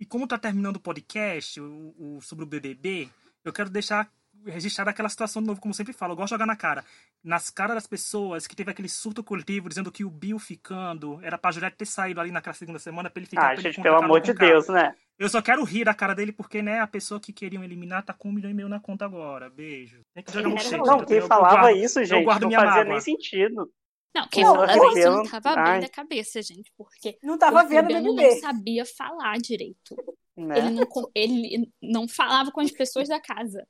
E 0.00 0.04
como 0.04 0.26
tá 0.26 0.36
terminando 0.36 0.76
o 0.76 0.80
podcast 0.80 1.60
o, 1.60 1.94
o, 1.96 2.20
sobre 2.20 2.44
o 2.44 2.48
BBB, 2.48 3.08
eu 3.44 3.52
quero 3.52 3.70
deixar 3.70 4.10
registrar 4.46 4.88
aquela 4.88 5.08
situação 5.08 5.42
de 5.42 5.48
novo, 5.48 5.60
como 5.60 5.74
sempre 5.74 5.92
falo. 5.92 6.12
Eu 6.12 6.16
gosto 6.16 6.28
de 6.28 6.34
jogar 6.34 6.46
na 6.46 6.56
cara. 6.56 6.84
Nas 7.22 7.50
caras 7.50 7.74
das 7.74 7.86
pessoas 7.86 8.46
que 8.46 8.56
teve 8.56 8.70
aquele 8.70 8.88
surto 8.88 9.22
coletivo 9.22 9.68
dizendo 9.68 9.92
que 9.92 10.04
o 10.04 10.10
Bill 10.10 10.38
ficando 10.38 11.18
era 11.22 11.38
pra 11.38 11.50
Juliette 11.50 11.76
ter 11.76 11.86
saído 11.86 12.20
ali 12.20 12.30
naquela 12.30 12.54
segunda 12.54 12.78
semana 12.78 13.10
pra 13.10 13.20
ele 13.20 13.28
ficar. 13.28 13.50
Ah, 13.50 13.56
gente, 13.56 13.80
pelo 13.80 13.96
amor 13.96 14.20
de 14.20 14.32
Deus, 14.32 14.68
né? 14.68 14.94
Eu 15.18 15.28
só 15.28 15.42
quero 15.42 15.62
rir 15.64 15.84
da 15.84 15.92
cara 15.92 16.14
dele 16.14 16.32
porque, 16.32 16.62
né, 16.62 16.80
a 16.80 16.86
pessoa 16.86 17.20
que 17.20 17.32
queriam 17.32 17.62
eliminar 17.62 18.02
tá 18.02 18.14
com 18.14 18.30
um 18.30 18.32
milhão 18.32 18.50
e 18.50 18.54
meio 18.54 18.68
na 18.68 18.80
conta 18.80 19.04
agora. 19.04 19.50
Beijo. 19.50 20.00
Tem 20.14 20.24
que 20.24 20.32
cheio. 20.32 20.82
Não, 20.82 21.04
quem 21.04 21.20
falava 21.20 21.60
guardo, 21.60 21.76
isso, 21.76 22.02
gente, 22.04 22.24
não 22.24 22.32
fazia 22.32 22.58
mágoa. 22.58 22.84
nem 22.84 23.00
sentido. 23.00 23.70
Não, 24.14 24.26
quem 24.28 24.42
não, 24.42 24.54
falava 24.54 24.98
isso 24.98 25.10
não 25.10 25.22
tava 25.24 25.50
Ai. 25.50 25.72
bem 25.72 25.80
da 25.82 25.88
cabeça, 25.88 26.42
gente, 26.42 26.72
porque 26.76 27.16
não 27.22 27.38
tava 27.38 27.62
vendo 27.64 27.90
ele 27.90 28.12
não 28.12 28.40
sabia 28.40 28.84
falar 28.84 29.36
direito. 29.38 29.94
Né? 30.36 30.58
Ele, 30.58 30.70
não, 30.70 31.10
ele 31.14 31.72
não 31.82 32.08
falava 32.08 32.50
com 32.50 32.60
as 32.60 32.70
pessoas 32.70 33.08
da 33.08 33.20
casa. 33.20 33.64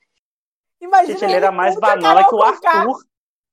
Imagina 0.80 1.18
Gente, 1.18 1.24
ele 1.24 1.34
era 1.34 1.52
mais 1.52 1.78
banana 1.78 2.26
que 2.26 2.34
o 2.34 2.42
Arthur. 2.42 2.98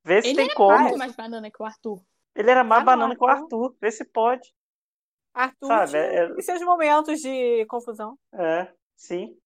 Vê 0.03 0.21
se 0.21 0.29
ele 0.29 0.37
tem 0.37 0.55
como. 0.55 0.87
Ele 0.87 0.97
mais 0.97 1.15
banana 1.15 1.51
que 1.51 1.61
o 1.61 1.65
Arthur. 1.65 2.01
Ele 2.35 2.51
era 2.51 2.63
mais 2.63 2.81
ah, 2.81 2.85
banana 2.85 3.15
que 3.15 3.23
o 3.23 3.27
Arthur. 3.27 3.75
Vê 3.81 3.91
se 3.91 4.05
pode. 4.05 4.53
Arthur 5.33 5.67
Sabe, 5.67 5.97
é... 5.97 6.33
e 6.37 6.41
seus 6.41 6.61
momentos 6.61 7.19
de 7.19 7.65
confusão. 7.67 8.17
É, 8.33 8.71
sim. 8.95 9.37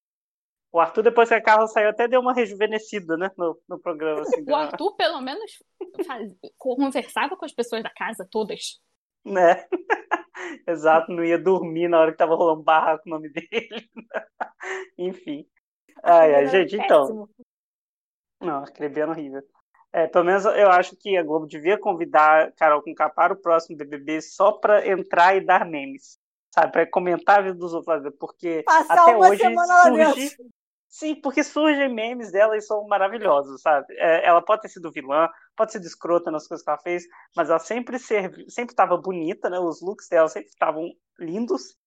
O 0.72 0.80
Arthur, 0.80 1.04
depois 1.04 1.28
que 1.28 1.36
a 1.36 1.42
Carla 1.42 1.68
saiu, 1.68 1.90
até 1.90 2.08
deu 2.08 2.22
uma 2.22 2.34
rejuvenescida, 2.34 3.18
né? 3.18 3.30
No, 3.38 3.60
no 3.68 3.78
programa. 3.78 4.22
Assim, 4.22 4.42
o 4.48 4.56
Arthur, 4.56 4.96
pelo 4.96 5.20
menos, 5.20 5.62
faz... 6.06 6.34
conversava 6.58 7.36
com 7.36 7.44
as 7.44 7.52
pessoas 7.52 7.84
da 7.84 7.90
casa, 7.90 8.26
todas. 8.32 8.80
Né? 9.26 9.68
Exato, 10.66 11.12
não 11.12 11.26
ia 11.26 11.38
dormir 11.38 11.90
na 11.90 12.00
hora 12.00 12.12
que 12.12 12.18
tava 12.18 12.36
rolando 12.36 12.64
barra 12.64 12.98
com 13.00 13.10
o 13.10 13.14
nome 13.14 13.30
dele. 13.30 13.90
Enfim. 14.98 15.46
Ai, 16.02 16.36
ai, 16.36 16.48
gente, 16.48 16.78
então. 16.78 17.28
Não, 18.42 18.62
Arcrebiano 18.62 19.12
horrível. 19.12 19.44
É, 19.94 20.08
pelo 20.08 20.26
menos 20.26 20.46
eu 20.46 20.70
acho 20.72 20.96
que 20.96 21.18
a 21.18 21.24
Globo 21.24 21.46
devia 21.46 21.78
convidar 21.78 22.54
Carol 22.54 22.82
com 22.82 22.94
para 23.14 23.34
o 23.34 23.42
próximo 23.42 23.78
BBB 23.78 24.22
só 24.22 24.54
para 24.54 24.88
entrar 24.88 25.36
e 25.36 25.42
dar 25.42 25.66
memes, 25.66 26.18
sabe? 26.50 26.72
Para 26.72 26.88
comentar 26.88 27.40
a 27.40 27.42
vida 27.42 27.56
dos 27.56 27.74
outros, 27.74 28.14
porque 28.18 28.64
Passar 28.64 28.94
até 28.94 29.18
hoje 29.18 29.44
surge... 29.44 30.38
Sim, 30.88 31.16
porque 31.16 31.42
surgem 31.42 31.88
memes 31.94 32.34
dela 32.34 32.58
e 32.58 32.62
são 32.62 32.86
maravilhosos, 32.86 33.62
sabe? 33.62 33.94
É, 33.98 34.26
ela 34.26 34.42
pode 34.42 34.62
ter 34.62 34.68
sido 34.68 34.92
vilã, 34.92 35.30
pode 35.56 35.72
ser 35.72 35.80
escrota 35.82 36.30
nas 36.30 36.48
coisas 36.48 36.64
que 36.64 36.70
ela 36.70 36.80
fez, 36.80 37.04
mas 37.34 37.50
ela 37.50 37.60
sempre 37.60 37.98
servi... 37.98 38.50
sempre 38.50 38.74
estava 38.74 38.98
bonita, 38.98 39.50
né? 39.50 39.58
Os 39.58 39.82
looks 39.82 40.10
dela 40.10 40.28
sempre 40.28 40.50
estavam 40.50 40.90
lindos 41.18 41.78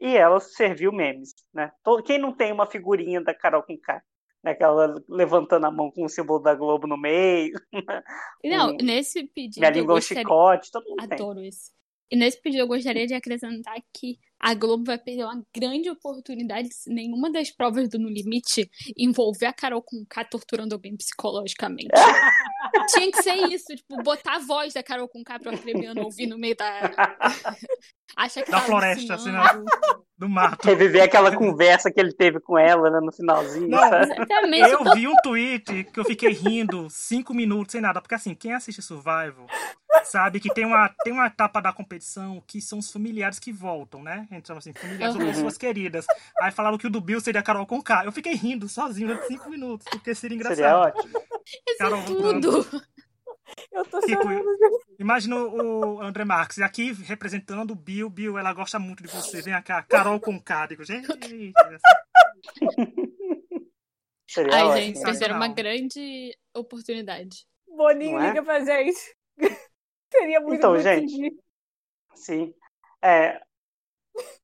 e 0.00 0.16
ela 0.16 0.40
serviu 0.40 0.92
memes, 0.92 1.34
né? 1.52 1.72
Quem 2.06 2.18
não 2.18 2.32
tem 2.32 2.52
uma 2.52 2.66
figurinha 2.66 3.22
da 3.22 3.34
Carol 3.34 3.62
né, 3.68 4.02
aquela 4.50 4.94
levantando 5.08 5.66
a 5.66 5.70
mão 5.70 5.90
com 5.90 6.04
o 6.04 6.08
símbolo 6.08 6.40
da 6.40 6.54
Globo 6.54 6.86
no 6.86 6.96
meio. 6.96 7.54
Não, 8.44 8.72
um, 8.72 8.76
nesse 8.76 9.24
pedido. 9.24 9.60
Minha 9.60 9.70
língua 9.70 9.94
é 9.94 9.98
um 9.98 10.00
chicote, 10.00 10.70
todo 10.70 10.88
mundo 10.88 11.02
Adoro 11.02 11.40
tem. 11.40 11.48
isso. 11.48 11.72
E 12.14 12.16
nesse 12.16 12.40
pedido 12.40 12.60
eu 12.60 12.68
gostaria 12.68 13.08
de 13.08 13.12
acrescentar 13.12 13.74
que 13.92 14.20
a 14.38 14.54
Globo 14.54 14.84
vai 14.84 14.96
perder 14.96 15.24
uma 15.24 15.42
grande 15.52 15.90
oportunidade 15.90 16.72
se 16.72 16.88
nenhuma 16.88 17.28
das 17.28 17.50
provas 17.50 17.88
do 17.88 17.98
No 17.98 18.08
Limite 18.08 18.70
envolver 18.96 19.46
a 19.46 19.52
Carol 19.52 19.82
com 19.82 20.06
K 20.08 20.24
torturando 20.24 20.76
alguém 20.76 20.96
psicologicamente. 20.96 21.88
Tinha 22.94 23.10
que 23.10 23.20
ser 23.20 23.34
isso, 23.48 23.74
tipo, 23.74 24.00
botar 24.04 24.36
a 24.36 24.38
voz 24.38 24.74
da 24.74 24.82
Carol 24.82 25.08
com 25.08 25.24
K 25.24 25.40
pro 25.40 25.56
Acrebiano 25.56 26.04
ouvir 26.04 26.28
no 26.28 26.38
meio 26.38 26.54
da. 26.54 26.92
Acha 28.16 28.42
que 28.44 28.50
da 28.50 28.60
tá 28.60 28.66
floresta, 28.66 29.14
assim, 29.14 29.32
né? 29.32 29.40
do 30.16 30.28
mato. 30.28 30.64
Reviver 30.64 31.02
aquela 31.02 31.34
conversa 31.34 31.90
que 31.90 31.98
ele 31.98 32.12
teve 32.12 32.38
com 32.38 32.56
ela, 32.56 32.90
né, 32.90 33.00
no 33.00 33.10
finalzinho. 33.10 33.68
Não, 33.68 33.84
exatamente. 33.84 34.70
Eu 34.70 34.94
vi 34.94 35.08
um 35.08 35.16
tweet 35.22 35.84
que 35.84 35.98
eu 35.98 36.04
fiquei 36.04 36.30
rindo 36.30 36.88
cinco 36.90 37.34
minutos 37.34 37.72
sem 37.72 37.80
nada, 37.80 38.00
porque 38.00 38.14
assim, 38.14 38.34
quem 38.34 38.52
assiste 38.52 38.82
Survival 38.82 39.46
sabe 40.04 40.40
que 40.40 40.52
tem 40.52 40.64
uma, 40.64 40.88
tem 41.02 41.12
uma 41.12 41.26
etapa 41.26 41.60
da 41.60 41.72
competição 41.72 42.42
que 42.46 42.60
são 42.60 42.78
os 42.78 42.90
familiares 42.90 43.38
que 43.38 43.52
voltam, 43.52 44.02
né? 44.02 44.26
A 44.30 44.34
gente 44.34 44.46
chama 44.46 44.58
assim, 44.58 44.72
familiares 44.72 45.14
uhum. 45.14 45.22
ou 45.22 45.28
pessoas 45.28 45.58
queridas. 45.58 46.06
Aí 46.40 46.50
falaram 46.50 46.78
que 46.78 46.86
o 46.86 46.90
do 46.90 47.00
Bill 47.00 47.20
seria 47.20 47.40
a 47.40 47.44
Carol 47.44 47.66
com 47.66 47.82
K. 47.82 48.04
Eu 48.04 48.12
fiquei 48.12 48.34
rindo 48.34 48.68
sozinho 48.68 49.08
durante 49.08 49.26
cinco 49.26 49.48
minutos, 49.48 49.86
porque 49.90 50.14
seria 50.14 50.36
engraçado. 50.36 50.56
Seria 50.56 50.78
ótimo. 50.78 51.22
Isso 51.68 51.78
Carol 51.78 52.00
é 52.00 52.04
tudo. 52.04 52.84
Eu 53.70 53.84
tô 53.84 54.00
tipo, 54.00 54.22
Imagina 54.98 55.36
o 55.36 56.00
André 56.00 56.24
Marques 56.24 56.60
aqui 56.60 56.92
representando 56.92 57.72
o 57.72 57.76
Bill. 57.76 58.08
Bill, 58.08 58.38
ela 58.38 58.52
gosta 58.52 58.78
muito 58.78 59.02
de 59.02 59.08
você. 59.08 59.42
Vem 59.42 59.60
cá, 59.62 59.82
Carol 59.82 60.18
com 60.20 60.40
K. 60.40 60.66
Digo, 60.68 60.84
gente. 60.84 61.06
Seria 64.28 64.54
Ai, 64.54 64.82
gente, 64.82 65.00
vai 65.00 65.14
ser 65.14 65.30
uma 65.30 65.48
grande 65.48 66.36
oportunidade. 66.54 67.46
Boninho 67.68 68.18
é? 68.18 68.28
liga 68.28 68.42
pra 68.42 68.60
gente. 68.64 68.98
Seria 70.16 70.40
muito 70.40 70.54
Então, 70.54 70.78
gente. 70.78 71.36
Sim. 72.14 72.54
É, 73.02 73.40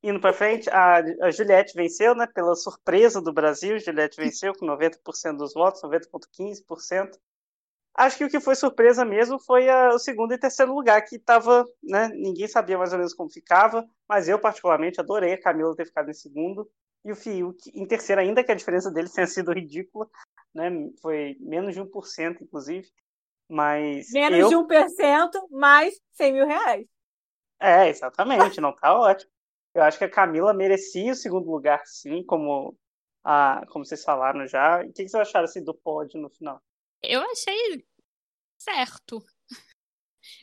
indo 0.03 0.21
para 0.21 0.33
frente, 0.33 0.69
a, 0.71 0.97
a 1.23 1.31
Juliette 1.31 1.75
venceu, 1.75 2.15
né? 2.15 2.27
Pela 2.27 2.55
surpresa 2.57 3.21
do 3.21 3.33
Brasil, 3.33 3.79
Juliette 3.79 4.17
venceu 4.17 4.53
com 4.55 4.67
90% 4.67 5.37
dos 5.37 5.55
votos, 5.55 5.83
90,15%. 5.83 7.19
Acho 7.95 8.19
que 8.19 8.25
o 8.25 8.31
que 8.31 8.41
foi 8.41 8.55
surpresa 8.55 9.05
mesmo 9.05 9.39
foi 9.39 9.69
a, 9.69 9.91
o 9.91 9.99
segundo 9.99 10.33
e 10.33 10.39
terceiro 10.39 10.75
lugar, 10.75 11.03
que 11.03 11.17
estava, 11.17 11.65
né? 11.83 12.09
Ninguém 12.09 12.49
sabia 12.49 12.79
mais 12.79 12.93
ou 12.93 12.99
menos 12.99 13.15
como 13.15 13.31
ficava, 13.31 13.87
mas 14.09 14.29
eu 14.29 14.39
particularmente 14.39 15.01
adorei 15.01 15.33
a 15.33 15.41
Camila 15.41 15.75
ter 15.75 15.87
ficado 15.87 16.11
em 16.11 16.15
segundo 16.15 16.69
e 17.05 17.13
o 17.13 17.17
Fiuk 17.17 17.59
em 17.75 17.87
terceiro, 17.87 18.21
ainda 18.21 18.45
que 18.45 18.53
a 18.53 18.55
diferença 18.55 18.91
deles 18.91 19.13
tenha 19.13 19.27
sido 19.27 19.53
ridícula, 19.53 20.09
né? 20.55 20.71
Foi 21.01 21.37
menos 21.41 21.75
de 21.75 21.81
1%, 21.81 22.43
inclusive. 22.43 22.89
Mas. 23.51 24.11
Menos 24.13 24.39
eu... 24.39 24.49
de 24.49 24.55
1%, 24.55 25.31
mais 25.51 26.01
100 26.13 26.33
mil 26.33 26.47
reais. 26.47 26.87
É, 27.61 27.89
exatamente, 27.89 28.61
não 28.61 28.75
tá 28.75 28.97
ótimo. 28.99 29.31
Eu 29.75 29.83
acho 29.83 29.99
que 29.99 30.05
a 30.05 30.11
Camila 30.11 30.55
merecia 30.55 31.13
o 31.13 31.17
segundo 31.17 31.51
lugar, 31.51 31.85
sim, 31.85 32.25
como, 32.25 32.77
a, 33.23 33.65
como 33.71 33.85
vocês 33.85 34.03
falaram 34.03 34.47
já. 34.47 34.83
O 34.83 34.93
que, 34.93 35.09
vocês 35.09 35.15
acharam 35.15 35.45
assim, 35.45 35.63
do 35.63 35.75
pódio 35.75 36.21
no 36.21 36.31
final? 36.31 36.63
Eu 37.03 37.21
achei 37.31 37.85
certo. 38.57 39.25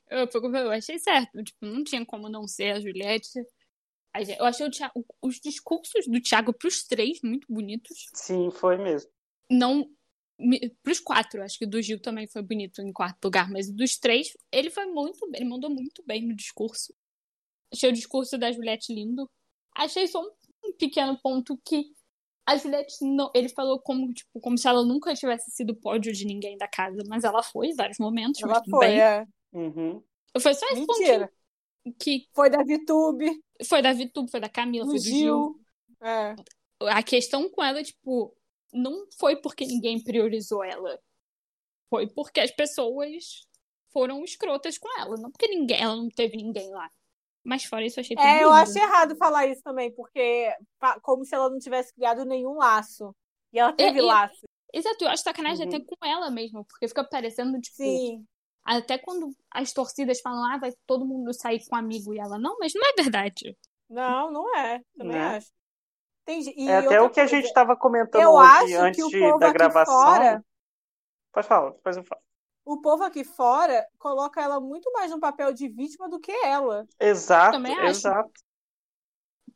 Eu, 0.09 0.25
eu 0.25 0.71
achei 0.71 0.97
certo. 0.97 1.43
Tipo, 1.43 1.65
não 1.65 1.83
tinha 1.83 2.05
como 2.05 2.29
não 2.29 2.47
ser 2.47 2.71
a 2.71 2.79
Juliette. 2.79 3.39
Eu 4.39 4.45
achei 4.45 4.69
Thiago, 4.69 5.05
os 5.21 5.39
discursos 5.39 6.07
do 6.07 6.21
Thiago 6.21 6.53
pros 6.53 6.83
três 6.83 7.19
muito 7.21 7.45
bonitos. 7.49 8.09
Sim, 8.13 8.49
foi 8.49 8.77
mesmo. 8.77 9.11
Não. 9.49 9.89
Pros 10.83 10.99
quatro, 10.99 11.41
acho 11.41 11.57
que 11.57 11.65
do 11.65 11.81
Gil 11.81 11.99
também 11.99 12.27
foi 12.27 12.43
bonito 12.43 12.81
em 12.81 12.93
quarto 12.93 13.25
lugar, 13.25 13.49
mas 13.49 13.71
dos 13.71 13.97
três, 13.97 14.37
ele 14.51 14.69
foi 14.69 14.85
muito 14.85 15.27
bem, 15.31 15.41
ele 15.41 15.49
mandou 15.49 15.69
muito 15.69 16.03
bem 16.05 16.27
no 16.27 16.35
discurso. 16.35 16.93
Achei 17.73 17.89
o 17.89 17.93
discurso 17.93 18.37
da 18.37 18.51
Juliette 18.51 18.93
lindo. 18.93 19.29
Achei 19.75 20.07
só 20.07 20.21
um 20.21 20.73
pequeno 20.73 21.19
ponto 21.21 21.59
que 21.65 21.85
a 22.45 22.55
Juliette 22.55 22.95
não. 23.01 23.31
Ele 23.35 23.49
falou 23.49 23.79
como, 23.79 24.13
tipo, 24.13 24.39
como 24.39 24.57
se 24.57 24.67
ela 24.67 24.83
nunca 24.85 25.13
tivesse 25.13 25.51
sido 25.51 25.75
pódio 25.75 26.13
de 26.13 26.25
ninguém 26.25 26.57
da 26.57 26.67
casa, 26.67 27.03
mas 27.07 27.23
ela 27.23 27.43
foi 27.43 27.67
em 27.67 27.75
vários 27.75 27.97
momentos. 27.97 28.41
Ela 28.41 28.63
foi, 28.69 28.87
bem. 28.87 29.01
é. 29.01 29.25
Uhum. 29.51 30.01
Foi 30.39 30.53
só 30.53 30.65
esse 30.67 30.85
Mentira. 30.85 31.31
que. 31.99 32.27
Foi 32.33 32.49
da 32.49 32.63
Vitube. 32.63 33.43
Foi 33.65 33.81
da 33.81 33.91
Vitube, 33.91 34.31
foi 34.31 34.39
da 34.39 34.49
Camila, 34.49 34.85
foi 34.85 34.95
do 34.95 35.01
Gil. 35.01 35.13
Gil. 35.13 35.59
É. 36.01 36.35
A 36.81 37.01
questão 37.01 37.49
com 37.49 37.63
ela, 37.63 37.83
tipo, 37.83 38.36
não 38.73 39.07
foi 39.17 39.35
porque 39.37 39.65
ninguém 39.65 40.03
priorizou 40.03 40.63
ela. 40.63 40.99
Foi 41.89 42.07
porque 42.07 42.39
as 42.39 42.51
pessoas 42.51 43.47
foram 43.91 44.23
escrotas 44.23 44.77
com 44.77 44.89
ela. 44.99 45.15
Não 45.17 45.31
porque 45.31 45.47
ninguém, 45.47 45.81
ela 45.81 45.95
não 45.95 46.09
teve 46.09 46.37
ninguém 46.37 46.69
lá. 46.71 46.89
Mas 47.43 47.63
fora 47.63 47.85
isso, 47.85 47.99
eu 47.99 48.01
achei 48.01 48.17
É, 48.19 48.43
eu 48.43 48.51
acho 48.51 48.77
errado 48.77 49.15
falar 49.15 49.47
isso 49.47 49.63
também, 49.63 49.89
porque 49.93 50.53
como 51.01 51.23
se 51.23 51.33
ela 51.33 51.49
não 51.49 51.57
tivesse 51.59 51.93
criado 51.93 52.25
nenhum 52.25 52.57
laço. 52.57 53.15
E 53.53 53.59
ela 53.59 53.71
teve 53.71 54.01
laço. 54.01 54.45
Exato, 54.73 55.05
eu 55.05 55.09
acho 55.09 55.23
sacanagem 55.23 55.65
uhum. 55.65 55.75
até 55.75 55.85
com 55.85 56.05
ela 56.05 56.29
mesmo, 56.29 56.65
porque 56.65 56.87
fica 56.87 57.03
parecendo, 57.03 57.59
tipo. 57.61 57.77
Sim. 57.77 58.25
Até 58.65 58.97
quando 58.97 59.33
as 59.49 59.71
torcidas 59.71 60.19
falam, 60.19 60.43
ah, 60.51 60.57
vai 60.57 60.73
todo 60.85 61.05
mundo 61.05 61.33
sair 61.33 61.65
com 61.65 61.73
um 61.73 61.79
amigo 61.79 62.13
e 62.13 62.19
ela, 62.19 62.37
não, 62.37 62.57
mas 62.59 62.73
não 62.75 62.85
é 62.85 63.01
verdade. 63.01 63.57
Não, 63.89 64.29
não 64.29 64.57
é. 64.57 64.81
Também 64.97 65.17
não 65.17 65.23
é. 65.23 65.39
Acho. 66.27 66.53
Tem, 66.53 66.69
é 66.69 66.77
até 66.77 67.01
o 67.01 67.09
que 67.09 67.15
coisa, 67.15 67.21
a 67.21 67.25
gente 67.25 67.45
estava 67.45 67.75
comentando 67.75 68.29
hoje, 68.29 68.75
antes 68.75 69.05
da 69.39 69.51
gravação. 69.51 69.93
Fora... 69.93 70.45
Pode 71.31 71.47
falar, 71.47 71.71
depois 71.71 71.97
eu 71.97 72.03
falo 72.03 72.21
o 72.67 72.81
povo 72.81 73.03
aqui 73.03 73.23
fora 73.23 73.87
coloca 73.97 74.41
ela 74.41 74.59
muito 74.59 74.91
mais 74.91 75.09
no 75.09 75.21
papel 75.21 75.53
de 75.53 75.69
vítima 75.69 76.09
do 76.09 76.19
que 76.19 76.31
ela. 76.43 76.85
Exato, 76.99 77.53
Também 77.53 77.79
exato. 77.85 78.29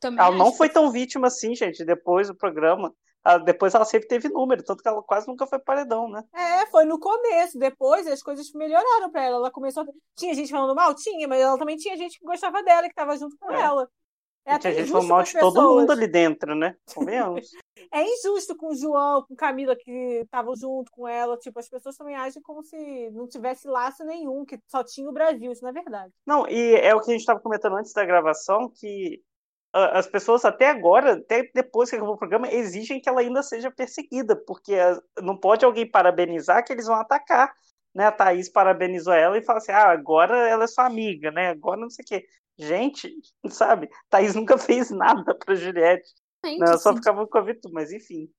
Também 0.00 0.18
ela 0.18 0.30
acho. 0.30 0.38
não 0.38 0.50
foi 0.50 0.70
tão 0.70 0.90
vítima 0.90 1.26
assim, 1.26 1.54
gente, 1.54 1.84
depois 1.84 2.28
do 2.28 2.34
programa. 2.34 2.92
Ela, 3.24 3.38
depois 3.38 3.74
ela 3.74 3.84
sempre 3.84 4.08
teve 4.08 4.30
número, 4.30 4.64
tanto 4.64 4.82
que 4.82 4.88
ela 4.88 5.02
quase 5.02 5.28
nunca 5.28 5.46
foi 5.46 5.58
paredão, 5.58 6.08
né? 6.08 6.24
É, 6.34 6.66
foi 6.66 6.86
no 6.86 6.98
começo. 6.98 7.58
Depois 7.58 8.06
as 8.06 8.22
coisas 8.22 8.50
melhoraram 8.52 9.10
pra 9.10 9.22
ela. 9.22 9.36
Ela 9.36 9.50
começou. 9.50 9.84
Tinha 10.16 10.34
gente 10.34 10.50
falando 10.50 10.74
mal? 10.74 10.94
Tinha, 10.94 11.28
mas 11.28 11.40
ela 11.40 11.58
também 11.58 11.76
tinha 11.76 11.96
gente 11.96 12.18
que 12.18 12.24
gostava 12.24 12.62
dela, 12.64 12.88
que 12.88 12.94
tava 12.94 13.16
junto 13.16 13.36
com 13.38 13.52
é. 13.52 13.60
ela. 13.60 13.88
É 14.44 14.54
a 14.54 14.58
gente 14.58 14.90
falou 14.90 15.06
mal 15.06 15.22
de 15.22 15.38
todo 15.38 15.76
mundo 15.76 15.92
ali 15.92 16.08
dentro, 16.08 16.54
né? 16.54 16.76
Convenhamos. 16.92 17.50
é 17.92 18.02
injusto 18.02 18.56
com 18.56 18.68
o 18.68 18.74
João, 18.74 19.24
com 19.24 19.36
Camila, 19.36 19.76
que 19.76 20.20
estavam 20.24 20.56
junto 20.56 20.90
com 20.90 21.06
ela. 21.06 21.36
Tipo, 21.38 21.60
as 21.60 21.68
pessoas 21.68 21.96
também 21.96 22.16
agem 22.16 22.42
como 22.42 22.62
se 22.64 23.10
não 23.10 23.28
tivesse 23.28 23.68
laço 23.68 24.04
nenhum, 24.04 24.44
que 24.44 24.58
só 24.66 24.82
tinha 24.82 25.08
o 25.08 25.12
Brasil. 25.12 25.52
Isso 25.52 25.62
não 25.62 25.70
é 25.70 25.72
verdade. 25.72 26.12
Não, 26.26 26.48
e 26.48 26.74
é 26.74 26.92
o 26.94 27.00
que 27.00 27.10
a 27.10 27.12
gente 27.12 27.20
estava 27.20 27.38
comentando 27.38 27.76
antes 27.76 27.92
da 27.92 28.04
gravação, 28.04 28.68
que 28.68 29.22
as 29.72 30.06
pessoas 30.06 30.44
até 30.44 30.68
agora, 30.68 31.14
até 31.14 31.48
depois 31.54 31.88
que 31.88 31.96
acabou 31.96 32.14
o 32.14 32.18
programa, 32.18 32.52
exigem 32.52 33.00
que 33.00 33.08
ela 33.08 33.20
ainda 33.20 33.42
seja 33.42 33.70
perseguida, 33.70 34.36
porque 34.36 34.74
não 35.22 35.36
pode 35.36 35.64
alguém 35.64 35.90
parabenizar 35.90 36.64
que 36.64 36.72
eles 36.72 36.86
vão 36.86 36.96
atacar. 36.96 37.52
Né, 37.94 38.06
a 38.06 38.12
Thaís 38.12 38.48
parabenizou 38.48 39.12
ela 39.12 39.36
e 39.36 39.44
falou 39.44 39.58
assim: 39.58 39.72
ah, 39.72 39.90
agora 39.90 40.48
ela 40.48 40.64
é 40.64 40.66
sua 40.66 40.86
amiga, 40.86 41.30
né? 41.30 41.50
Agora 41.50 41.78
não 41.78 41.90
sei 41.90 42.02
o 42.02 42.06
quê. 42.06 42.24
Gente, 42.58 43.14
sabe? 43.48 43.88
Thaís 44.08 44.34
nunca 44.34 44.58
fez 44.58 44.90
nada 44.90 45.34
pra 45.34 45.54
Juliette. 45.54 46.08
Gente, 46.44 46.58
não, 46.58 46.68
ela 46.68 46.78
só 46.78 46.94
ficava 46.94 47.26
com 47.26 47.38
a 47.38 47.40
Vitu, 47.40 47.70
mas 47.72 47.92
enfim. 47.92 48.30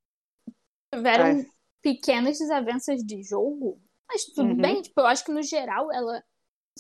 Tiveram 0.94 1.26
Ai. 1.26 1.46
pequenas 1.82 2.38
desavenças 2.38 3.02
de 3.02 3.24
jogo, 3.24 3.82
mas 4.08 4.26
tudo 4.26 4.50
uhum. 4.50 4.58
bem. 4.58 4.82
Tipo, 4.82 5.02
eu 5.02 5.08
acho 5.08 5.26
que 5.26 5.32
no 5.32 5.42
geral 5.42 5.92
ela 5.92 6.24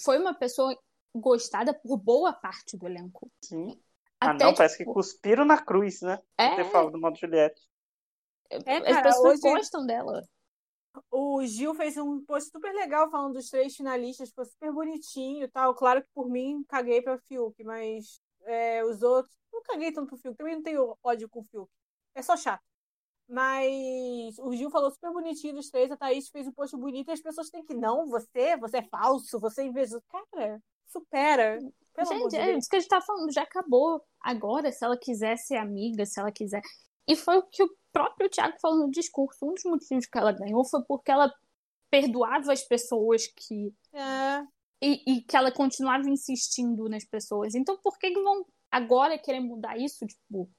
foi 0.04 0.19
uma 0.19 0.34
pessoa 0.34 0.78
gostada 1.15 1.74
por 1.74 1.98
boa 1.98 2.34
parte 2.34 2.78
do 2.78 2.88
elenco. 2.88 3.32
Sim. 3.43 3.80
Ah, 4.19 4.32
Até, 4.32 4.43
ah, 4.43 4.48
não, 4.48 4.56
parece 4.56 4.78
que 4.78 4.84
tipo, 4.84 4.93
cuspiram 4.93 5.46
na 5.46 5.62
cruz, 5.62 6.02
né? 6.02 6.19
É. 6.38 6.56
Ter 6.56 6.65
falado 6.65 6.91
do 6.91 7.00
modo 7.00 7.17
Juliette. 7.17 7.62
É, 8.50 8.62
cara, 8.62 8.89
As 8.89 9.02
pessoas 9.02 9.43
hoje... 9.43 9.56
gostam 9.56 9.86
dela. 9.86 10.24
O 11.10 11.43
Gil 11.45 11.73
fez 11.73 11.97
um 11.97 12.23
post 12.23 12.51
super 12.51 12.73
legal 12.73 13.10
falando 13.10 13.34
dos 13.34 13.49
três 13.49 13.75
finalistas, 13.75 14.29
ficou 14.29 14.45
super 14.45 14.71
bonitinho 14.71 15.43
e 15.43 15.47
tal. 15.47 15.73
Claro 15.75 16.01
que 16.01 16.10
por 16.13 16.29
mim 16.29 16.63
caguei 16.67 17.01
pra 17.01 17.17
Fiuk, 17.17 17.63
mas 17.63 18.21
é, 18.43 18.84
os 18.84 19.01
outros. 19.01 19.36
Não 19.51 19.62
caguei 19.63 19.91
tanto 19.91 20.08
pro 20.08 20.17
Fiuk, 20.17 20.38
também 20.38 20.56
não 20.56 20.63
tenho 20.63 20.97
ódio 21.03 21.29
com 21.29 21.41
o 21.41 21.43
Fiuk. 21.43 21.71
É 22.15 22.21
só 22.21 22.38
chato. 22.38 22.63
Mas 23.27 24.38
o 24.39 24.53
Gil 24.53 24.69
falou 24.69 24.91
super 24.91 25.12
bonitinho 25.12 25.56
dos 25.56 25.69
três, 25.69 25.89
a 25.89 25.97
Thaís 25.97 26.29
fez 26.29 26.47
um 26.47 26.51
post 26.51 26.75
bonito 26.75 27.10
e 27.10 27.13
as 27.13 27.21
pessoas 27.21 27.49
têm 27.49 27.63
que, 27.63 27.73
não, 27.73 28.06
você, 28.08 28.58
você 28.58 28.77
é 28.77 28.84
falso, 28.84 29.39
você 29.39 29.62
é 29.62 29.65
invejoso. 29.65 30.03
Cara, 30.10 30.62
supera. 30.88 31.60
Pelo 31.93 32.29
gente, 32.29 32.36
é 32.36 32.58
isso 32.58 32.69
que 32.69 32.75
a 32.75 32.79
gente 32.79 32.89
tá 32.89 33.01
falando, 33.01 33.32
já 33.32 33.43
acabou. 33.43 34.03
Agora, 34.19 34.71
se 34.71 34.84
ela 34.84 34.97
quiser 34.97 35.38
ser 35.38 35.58
amiga, 35.58 36.06
se 36.06 36.19
ela 36.19 36.32
quiser. 36.32 36.62
E 37.08 37.16
foi 37.16 37.38
o 37.38 37.44
que 37.44 37.63
o 37.63 37.70
próprio 37.92 38.30
Tiago 38.30 38.56
falou 38.62 38.80
no 38.80 38.92
discurso. 38.92 39.46
Um 39.46 39.54
dos 39.54 39.63
motivos 39.63 40.06
que 40.06 40.18
ela 40.18 40.32
ganhou 40.32 40.66
foi 40.66 40.82
porque 40.86 41.12
ela 41.12 41.32
perdoava 41.89 42.52
as 42.52 42.63
pessoas 42.63 43.28
que. 43.28 43.74
É. 43.94 44.44
E, 44.82 45.13
e, 45.13 45.22
que 45.22 45.38
ela 45.38 45.52
continuava 45.52 46.10
insistindo 46.10 46.89
nas 46.89 47.06
pessoas. 47.06 47.56
Então, 47.56 47.78
por 47.82 47.98
que, 47.98 48.12
que 48.12 48.22
vão 48.22 48.46
agora 48.70 49.18
querer 49.18 49.39
mudar 49.39 49.78
isso? 49.78 50.06
Tipo, 50.06 50.50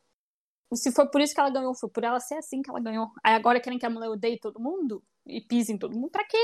se 0.72 0.92
foi 0.92 1.10
por 1.10 1.20
isso 1.20 1.34
que 1.34 1.40
ela 1.40 1.50
ganhou, 1.50 1.74
foi 1.74 1.90
por 1.90 2.04
ela 2.04 2.18
ser 2.20 2.36
assim 2.36 2.62
que 2.62 2.70
ela 2.70 2.80
ganhou. 2.80 3.10
Aí 3.22 3.34
agora 3.34 3.60
querem 3.60 3.78
que 3.78 3.84
a 3.84 3.90
mulher 3.90 4.08
odeie 4.08 4.38
todo 4.40 4.60
mundo 4.60 5.02
e 5.26 5.42
pise 5.42 5.72
em 5.72 5.78
todo 5.78 5.94
mundo? 5.94 6.10
Pra 6.10 6.24
quê? 6.24 6.38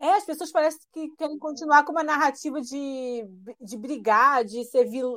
É, 0.00 0.12
as 0.12 0.24
pessoas 0.24 0.52
parecem 0.52 0.80
que 0.92 1.08
querem 1.16 1.36
continuar 1.38 1.84
com 1.84 1.90
uma 1.90 2.04
narrativa 2.04 2.60
de, 2.60 3.26
de 3.60 3.76
brigar, 3.76 4.44
de 4.44 4.64
ser 4.66 4.84
vil... 4.84 5.16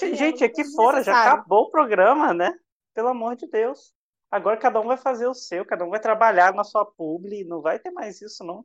É, 0.00 0.14
gente, 0.14 0.42
aqui 0.42 0.64
fora 0.72 1.02
já 1.02 1.20
acabou 1.20 1.64
o 1.64 1.70
programa, 1.70 2.32
né? 2.32 2.54
Pelo 2.94 3.08
amor 3.08 3.36
de 3.36 3.46
Deus. 3.46 3.94
Agora 4.30 4.56
cada 4.56 4.80
um 4.80 4.86
vai 4.86 4.96
fazer 4.96 5.26
o 5.26 5.34
seu, 5.34 5.64
cada 5.64 5.84
um 5.84 5.90
vai 5.90 6.00
trabalhar 6.00 6.54
na 6.54 6.64
sua 6.64 6.86
publi, 6.86 7.44
não 7.44 7.60
vai 7.60 7.78
ter 7.78 7.90
mais 7.90 8.22
isso, 8.22 8.42
não. 8.42 8.64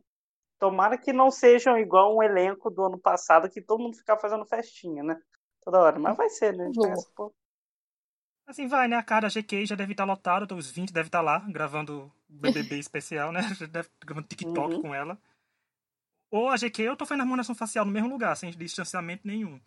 Tomara 0.60 0.98
que 0.98 1.12
não 1.12 1.30
sejam 1.30 1.78
igual 1.78 2.16
um 2.16 2.24
elenco 2.24 2.70
do 2.70 2.84
ano 2.86 2.98
passado, 2.98 3.50
que 3.50 3.62
todo 3.62 3.82
mundo 3.82 3.98
ficava 3.98 4.20
fazendo 4.20 4.46
festinha, 4.46 5.04
né? 5.04 5.20
Toda 5.62 5.80
hora. 5.80 6.00
Mas 6.00 6.16
vai 6.16 6.30
ser, 6.30 6.56
né? 6.56 6.72
Assim 8.48 8.66
vai, 8.66 8.88
né? 8.88 8.96
A 8.96 9.04
cara 9.04 9.28
da 9.28 9.42
GK 9.42 9.66
já 9.66 9.76
deve 9.76 9.92
estar 9.92 10.06
lotada, 10.06 10.56
os 10.56 10.72
20 10.72 10.94
deve 10.94 11.10
estar 11.10 11.20
lá, 11.20 11.40
gravando 11.40 12.10
BBB 12.30 12.80
especial, 12.80 13.34
né? 13.34 13.42
Já 13.56 13.66
deve 13.66 13.90
gravando 14.00 14.28
TikTok 14.28 14.76
uhum. 14.76 14.82
com 14.82 14.96
ela. 14.96 15.20
Ou 16.32 16.50
a 16.50 16.56
GK 16.56 16.84
eu 16.84 16.96
tô 16.96 17.06
fazendo 17.06 17.22
harmonização 17.22 17.54
facial 17.54 17.84
no 17.84 17.92
mesmo 17.92 18.08
lugar, 18.08 18.36
sem 18.38 18.50
distanciamento 18.52 19.28
nenhum. 19.28 19.60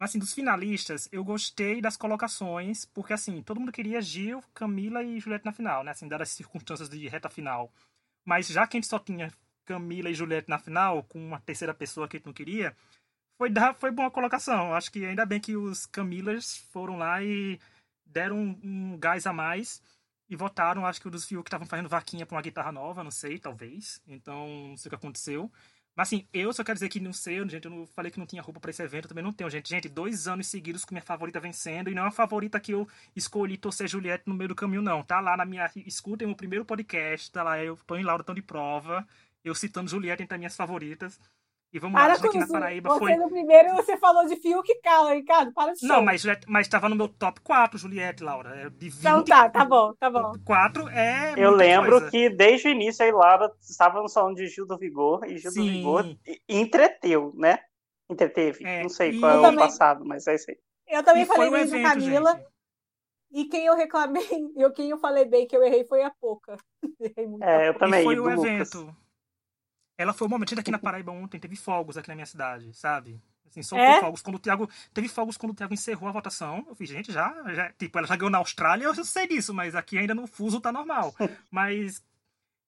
Assim, 0.00 0.18
dos 0.18 0.32
finalistas, 0.32 1.08
eu 1.10 1.24
gostei 1.24 1.80
das 1.80 1.96
colocações, 1.96 2.84
porque, 2.84 3.12
assim, 3.12 3.42
todo 3.42 3.58
mundo 3.58 3.72
queria 3.72 4.00
Gil, 4.00 4.42
Camila 4.54 5.02
e 5.02 5.18
Juliette 5.18 5.44
na 5.44 5.52
final, 5.52 5.82
né? 5.82 5.90
Assim, 5.90 6.06
dadas 6.06 6.28
as 6.28 6.34
circunstâncias 6.36 6.88
de 6.88 7.08
reta 7.08 7.28
final. 7.28 7.72
Mas 8.24 8.46
já 8.46 8.66
que 8.66 8.76
a 8.76 8.80
gente 8.80 8.88
só 8.88 8.98
tinha 8.98 9.32
Camila 9.64 10.08
e 10.08 10.14
Juliette 10.14 10.48
na 10.48 10.58
final, 10.58 11.02
com 11.02 11.18
uma 11.18 11.40
terceira 11.40 11.74
pessoa 11.74 12.06
que 12.06 12.16
a 12.16 12.18
gente 12.18 12.26
não 12.26 12.32
queria, 12.32 12.76
foi, 13.36 13.50
foi 13.78 13.90
boa 13.90 14.10
colocação. 14.10 14.72
Acho 14.74 14.90
que 14.92 15.04
ainda 15.04 15.26
bem 15.26 15.40
que 15.40 15.56
os 15.56 15.86
Camilas 15.86 16.58
foram 16.72 16.96
lá 16.96 17.22
e 17.22 17.58
deram 18.04 18.36
um, 18.36 18.60
um 18.62 18.98
gás 18.98 19.26
a 19.26 19.32
mais 19.32 19.82
e 20.28 20.36
votaram. 20.36 20.86
Acho 20.86 21.00
que 21.00 21.08
o 21.08 21.10
dos 21.10 21.24
Fiuk 21.24 21.48
estavam 21.48 21.66
fazendo 21.66 21.88
vaquinha 21.88 22.24
pra 22.24 22.36
uma 22.36 22.42
guitarra 22.42 22.70
nova, 22.70 23.02
não 23.02 23.10
sei, 23.10 23.38
talvez. 23.38 24.00
Então, 24.06 24.68
não 24.70 24.76
sei 24.76 24.88
o 24.88 24.90
que 24.90 24.96
aconteceu. 24.96 25.50
Mas 25.98 26.06
assim, 26.10 26.28
eu 26.32 26.52
só 26.52 26.62
quero 26.62 26.76
dizer 26.76 26.88
que 26.88 27.00
não 27.00 27.12
sei, 27.12 27.36
gente, 27.48 27.64
eu 27.64 27.70
não 27.72 27.84
falei 27.84 28.08
que 28.08 28.20
não 28.20 28.24
tinha 28.24 28.40
roupa 28.40 28.60
para 28.60 28.70
esse 28.70 28.80
evento, 28.80 29.08
também 29.08 29.24
não 29.24 29.32
tenho, 29.32 29.50
gente. 29.50 29.68
Gente, 29.68 29.88
dois 29.88 30.28
anos 30.28 30.46
seguidos 30.46 30.84
com 30.84 30.94
minha 30.94 31.02
favorita 31.02 31.40
vencendo, 31.40 31.90
e 31.90 31.94
não 31.94 32.02
é 32.02 32.04
uma 32.04 32.12
favorita 32.12 32.60
que 32.60 32.70
eu 32.70 32.86
escolhi 33.16 33.56
torcer 33.56 33.88
Juliette 33.88 34.22
no 34.24 34.34
meio 34.36 34.46
do 34.46 34.54
caminho, 34.54 34.80
não. 34.80 35.02
Tá 35.02 35.18
lá 35.18 35.36
na 35.36 35.44
minha. 35.44 35.68
Escutem 35.84 36.30
o 36.30 36.36
primeiro 36.36 36.64
podcast, 36.64 37.32
tá 37.32 37.42
lá, 37.42 37.58
eu 37.60 37.76
tô 37.84 37.96
em 37.96 38.04
Laura, 38.04 38.22
tão 38.22 38.32
de 38.32 38.42
prova, 38.42 39.04
eu 39.44 39.56
citando 39.56 39.90
Juliette 39.90 40.22
entre 40.22 40.36
as 40.36 40.38
minhas 40.38 40.54
favoritas. 40.56 41.18
E 41.70 41.78
vamos 41.78 42.00
para 42.00 42.14
lá, 42.14 42.14
aqui 42.14 42.38
na 42.38 42.46
Paraíba 42.46 42.88
você 42.88 42.98
foi. 42.98 43.16
no 43.16 43.28
primeiro 43.28 43.76
você 43.76 43.96
falou 43.98 44.26
de 44.26 44.36
Fiuk 44.36 44.74
Cala, 44.80 45.12
Ricardo, 45.12 45.52
para 45.52 45.74
de 45.74 45.86
Não, 45.86 46.02
mas, 46.02 46.24
mas 46.46 46.66
tava 46.66 46.88
no 46.88 46.96
meu 46.96 47.08
top 47.08 47.42
4, 47.42 47.78
Juliette, 47.78 48.24
Laura. 48.24 48.56
É 48.56 48.70
de 48.70 48.88
20, 48.88 48.98
então 49.00 49.22
tá, 49.22 49.50
tá 49.50 49.64
bom, 49.66 49.92
tá 49.94 50.08
bom. 50.08 50.32
Top 50.32 50.44
4 50.44 50.88
é. 50.88 51.34
Eu 51.36 51.50
lembro 51.50 51.90
coisa. 51.90 52.10
que 52.10 52.30
desde 52.30 52.68
o 52.68 52.70
início 52.70 53.06
a 53.06 53.14
Laura 53.14 53.52
estava 53.60 54.00
no 54.00 54.08
salão 54.08 54.32
de 54.32 54.46
Gil 54.46 54.66
do 54.66 54.78
Vigor 54.78 55.24
e 55.26 55.36
Gil 55.36 55.50
Sim. 55.50 55.60
do 55.60 55.72
Vigor 55.72 56.16
entreteu, 56.48 57.32
né? 57.36 57.58
Entreteve. 58.08 58.64
É, 58.64 58.82
Não 58.82 58.88
sei 58.88 59.18
qual 59.20 59.32
é 59.32 59.38
o 59.38 59.42
também... 59.42 59.58
passado, 59.58 60.04
mas 60.06 60.26
é 60.26 60.34
isso 60.36 60.50
aí. 60.50 60.56
Eu 60.88 61.02
também 61.02 61.24
e 61.24 61.26
falei 61.26 61.50
bem 61.50 61.66
de 61.66 61.82
Camila. 61.82 62.32
Gente. 62.32 62.46
E 63.30 63.44
quem 63.44 63.66
eu 63.66 63.76
reclamei, 63.76 64.22
eu 64.56 64.72
quem 64.72 64.88
eu 64.88 64.98
falei 64.98 65.26
bem 65.26 65.46
que 65.46 65.54
eu 65.54 65.62
errei 65.62 65.84
foi 65.84 66.02
a 66.02 66.10
Pouca. 66.10 66.56
é, 67.42 67.68
eu 67.68 67.74
também. 67.78 68.00
E 68.00 68.04
foi 68.04 68.18
o 68.18 68.30
evento. 68.30 68.96
Ela 69.98 70.14
foi 70.14 70.28
o 70.28 70.30
momento 70.30 70.58
aqui 70.58 70.70
na 70.70 70.78
Paraíba 70.78 71.10
ontem, 71.10 71.40
teve 71.40 71.56
fogos 71.56 71.98
aqui 71.98 72.08
na 72.08 72.14
minha 72.14 72.26
cidade, 72.26 72.72
sabe? 72.72 73.20
Assim, 73.48 73.62
soltou 73.62 73.86
é? 73.86 74.00
fogos 74.00 74.22
quando 74.22 74.36
o 74.36 74.38
Thiago. 74.38 74.70
Teve 74.94 75.08
fogos 75.08 75.36
quando 75.36 75.52
o 75.52 75.54
Thiago 75.54 75.74
encerrou 75.74 76.08
a 76.08 76.12
votação. 76.12 76.64
Eu 76.68 76.74
fiz, 76.76 76.88
gente, 76.88 77.10
já, 77.10 77.34
já. 77.52 77.72
Tipo, 77.72 77.98
ela 77.98 78.06
já 78.06 78.14
ganhou 78.14 78.30
na 78.30 78.38
Austrália, 78.38 78.84
eu 78.84 79.04
sei 79.04 79.26
disso, 79.26 79.52
mas 79.52 79.74
aqui 79.74 79.98
ainda 79.98 80.14
no 80.14 80.26
fuso 80.28 80.60
tá 80.60 80.70
normal. 80.70 81.12
mas 81.50 82.00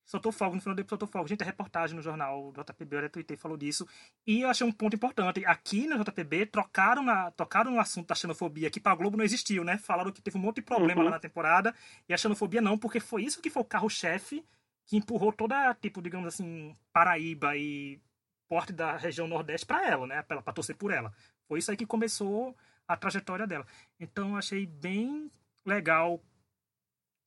soltou 0.04 0.32
fogo, 0.32 0.56
no 0.56 0.60
final 0.60 0.74
do 0.74 0.88
soltou 0.88 1.06
fogo. 1.06 1.28
Gente, 1.28 1.42
a 1.42 1.46
reportagem 1.46 1.94
no 1.94 2.02
jornal 2.02 2.52
JPB, 2.52 2.96
eu 2.96 3.00
retuitei, 3.02 3.36
falou 3.36 3.56
disso. 3.56 3.86
E 4.26 4.40
eu 4.40 4.48
achei 4.48 4.66
um 4.66 4.72
ponto 4.72 4.96
importante. 4.96 5.44
Aqui 5.46 5.86
na 5.86 5.96
JPB, 5.98 6.46
trocaram, 6.46 7.04
na, 7.04 7.30
tocaram 7.30 7.70
no 7.70 7.78
assunto 7.78 8.08
da 8.08 8.14
xenofobia, 8.16 8.70
que 8.70 8.80
pra 8.80 8.94
Globo 8.96 9.16
não 9.16 9.24
existiu, 9.24 9.62
né? 9.62 9.78
Falaram 9.78 10.10
que 10.10 10.20
teve 10.20 10.36
um 10.36 10.40
monte 10.40 10.56
de 10.56 10.62
problema 10.62 11.00
uhum. 11.00 11.04
lá 11.04 11.10
na 11.12 11.20
temporada. 11.20 11.72
E 12.08 12.14
a 12.14 12.16
xenofobia 12.16 12.60
não, 12.60 12.76
porque 12.76 12.98
foi 12.98 13.22
isso 13.22 13.40
que 13.40 13.50
foi 13.50 13.62
o 13.62 13.64
carro-chefe 13.64 14.44
que 14.90 14.96
empurrou 14.96 15.32
toda, 15.32 15.72
tipo, 15.74 16.02
digamos 16.02 16.26
assim, 16.26 16.74
Paraíba 16.92 17.56
e 17.56 18.00
porte 18.48 18.72
da 18.72 18.96
região 18.96 19.28
Nordeste 19.28 19.64
para 19.64 19.86
ela, 19.86 20.04
né? 20.04 20.20
Para 20.22 20.42
torcer 20.52 20.74
por 20.74 20.90
ela. 20.90 21.12
Foi 21.46 21.60
isso 21.60 21.70
aí 21.70 21.76
que 21.76 21.86
começou 21.86 22.56
a 22.88 22.96
trajetória 22.96 23.46
dela. 23.46 23.64
Então, 24.00 24.30
eu 24.30 24.36
achei 24.36 24.66
bem 24.66 25.30
legal 25.64 26.20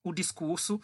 o 0.03 0.11
discurso. 0.11 0.81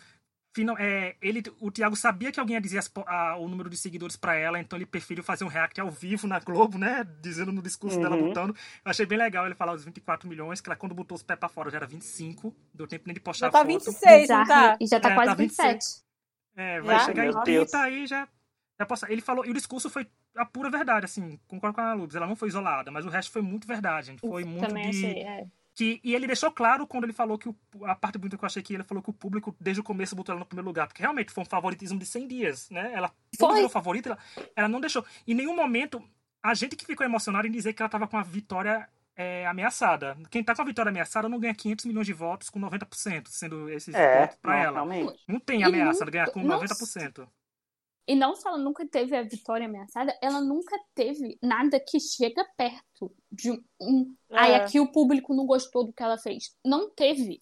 Final, 0.56 0.78
é, 0.80 1.18
ele, 1.22 1.44
o 1.60 1.70
Thiago 1.70 1.98
sabia 1.98 2.32
que 2.32 2.40
alguém 2.40 2.54
ia 2.54 2.62
dizer 2.62 2.78
as, 2.78 2.90
a, 3.06 3.36
o 3.36 3.50
número 3.50 3.70
de 3.70 3.76
seguidores 3.76 4.16
para 4.16 4.36
ela, 4.36 4.58
então 4.58 4.78
ele 4.78 4.86
preferiu 4.86 5.22
fazer 5.22 5.44
um 5.44 5.50
react 5.50 5.82
ao 5.82 5.92
vivo 5.92 6.28
na 6.28 6.40
Globo, 6.40 6.78
né? 6.78 7.06
Dizendo 7.22 7.52
no 7.52 7.62
discurso 7.62 7.98
uhum. 7.98 8.04
dela, 8.04 8.16
botando. 8.16 8.56
Eu 8.86 8.90
achei 8.90 9.06
bem 9.06 9.18
legal 9.18 9.46
ele 9.46 9.54
falar 9.54 9.74
os 9.74 9.84
24 9.84 10.30
milhões, 10.30 10.62
que 10.62 10.70
ela 10.70 10.78
quando 10.78 10.96
botou 10.96 11.18
os 11.18 11.24
pés 11.24 11.38
pra 11.38 11.50
fora 11.50 11.70
já 11.70 11.76
era 11.76 11.86
25. 11.86 12.56
Deu 12.74 12.88
tempo 12.88 13.04
nem 13.06 13.14
de 13.14 13.20
postar 13.20 13.48
já 13.48 13.52
tá 13.52 13.64
26, 13.64 14.30
não 14.30 14.46
tá? 14.46 14.78
E 14.80 14.88
já 14.88 14.98
tá 14.98 15.12
é, 15.12 15.16
quase 15.16 15.32
tá 15.32 15.36
27. 15.36 16.09
É, 16.60 16.82
vai 16.82 17.00
já? 17.00 17.06
chegar 17.06 17.24
Meu 17.24 17.40
em 17.40 17.44
30 17.44 17.82
aí 17.82 18.08
já, 18.08 18.28
já 18.80 18.86
possa... 18.86 19.12
Ele 19.12 19.22
falou, 19.22 19.46
e 19.46 19.52
o 19.52 19.54
discurso 19.54 19.90
foi 19.90 20.08
a 20.36 20.46
pura 20.46 20.70
verdade, 20.70 21.06
assim, 21.06 21.40
concordo 21.48 21.76
com 21.76 21.82
a 21.82 21.86
Ana 21.86 21.94
Lubes, 21.94 22.16
ela 22.16 22.28
não 22.28 22.36
foi 22.36 22.50
isolada, 22.50 22.92
mas 22.92 23.06
o 23.06 23.10
resto 23.10 23.32
foi 23.32 23.42
muito 23.42 23.68
verdade, 23.68 24.16
foi 24.20 24.44
muito 24.44 24.68
Também 24.68 24.90
de... 24.90 25.06
Achei, 25.06 25.24
é. 25.24 25.48
Que, 25.76 26.02
e 26.04 26.14
ele 26.14 26.28
deixou 26.28 26.52
claro 26.52 26.86
quando 26.86 27.06
ele 27.06 27.14
falou 27.14 27.38
que 27.38 27.48
o, 27.48 27.56
a 27.86 27.96
parte 27.96 28.18
bonita 28.18 28.38
que 28.38 28.44
eu 28.44 28.48
achei 28.48 28.62
que 28.62 28.74
ele 28.74 28.84
falou 28.84 29.02
que 29.02 29.12
o 29.12 29.14
público 29.14 29.56
desde 29.62 29.80
o 29.80 29.84
começo 29.84 30.14
botou 30.14 30.34
ela 30.34 30.40
no 30.40 30.46
primeiro 30.46 30.68
lugar, 30.68 30.88
porque 30.88 31.02
realmente 31.02 31.32
foi 31.32 31.42
um 31.42 31.46
favoritismo 31.46 31.98
de 31.98 32.06
100 32.06 32.28
dias, 32.28 32.70
né? 32.70 32.92
Ela 32.94 33.10
foi 33.38 33.64
o 33.64 33.70
favorito, 33.70 34.08
ela, 34.08 34.18
ela 34.58 34.68
não 34.68 34.82
deixou. 34.82 35.06
Em 35.26 35.34
nenhum 35.34 35.56
momento 35.56 36.04
a 36.44 36.54
gente 36.54 36.76
que 36.76 36.86
ficou 36.86 37.06
emocionado 37.06 37.48
em 37.48 37.52
dizer 37.52 37.72
que 37.72 37.82
ela 37.82 37.88
estava 37.88 38.08
com 38.10 38.18
a 38.18 38.24
vitória 38.24 38.90
é, 39.20 39.46
ameaçada. 39.46 40.18
Quem 40.32 40.42
tá 40.42 40.56
com 40.56 40.62
a 40.62 40.66
vitória 40.66 40.90
ameaçada 40.90 41.28
não 41.28 41.38
ganha 41.38 41.54
500 41.54 41.84
milhões 41.84 42.08
de 42.08 42.14
votos 42.14 42.50
com 42.50 42.58
90%, 42.58 43.28
sendo 43.28 43.70
esses 43.70 43.94
é, 43.94 44.22
votos 44.22 44.38
pra 44.38 44.58
ela. 44.58 44.76
Realmente. 44.76 45.22
Não 45.28 45.42
tem 45.42 45.62
ameaça 45.62 46.06
de 46.06 46.12
ganhar 46.12 46.32
com 46.32 46.42
90%. 46.42 47.28
E 48.08 48.16
não 48.16 48.34
só 48.34 48.50
ela 48.50 48.58
nunca 48.58 48.88
teve 48.88 49.18
a 49.18 49.22
vitória 49.22 49.68
ameaçada, 49.68 50.18
ela 50.22 50.40
nunca 50.40 50.76
teve 50.96 51.38
nada 51.44 51.80
que 51.86 52.00
chega 52.00 52.48
perto 52.56 53.14
de 53.30 53.52
um. 53.80 54.16
É. 54.32 54.38
Ai, 54.38 54.56
aqui 54.56 54.80
o 54.80 54.90
público 54.90 55.36
não 55.36 55.46
gostou 55.46 55.86
do 55.86 55.92
que 55.92 56.02
ela 56.02 56.18
fez. 56.18 56.56
Não 56.66 56.90
teve. 56.90 57.42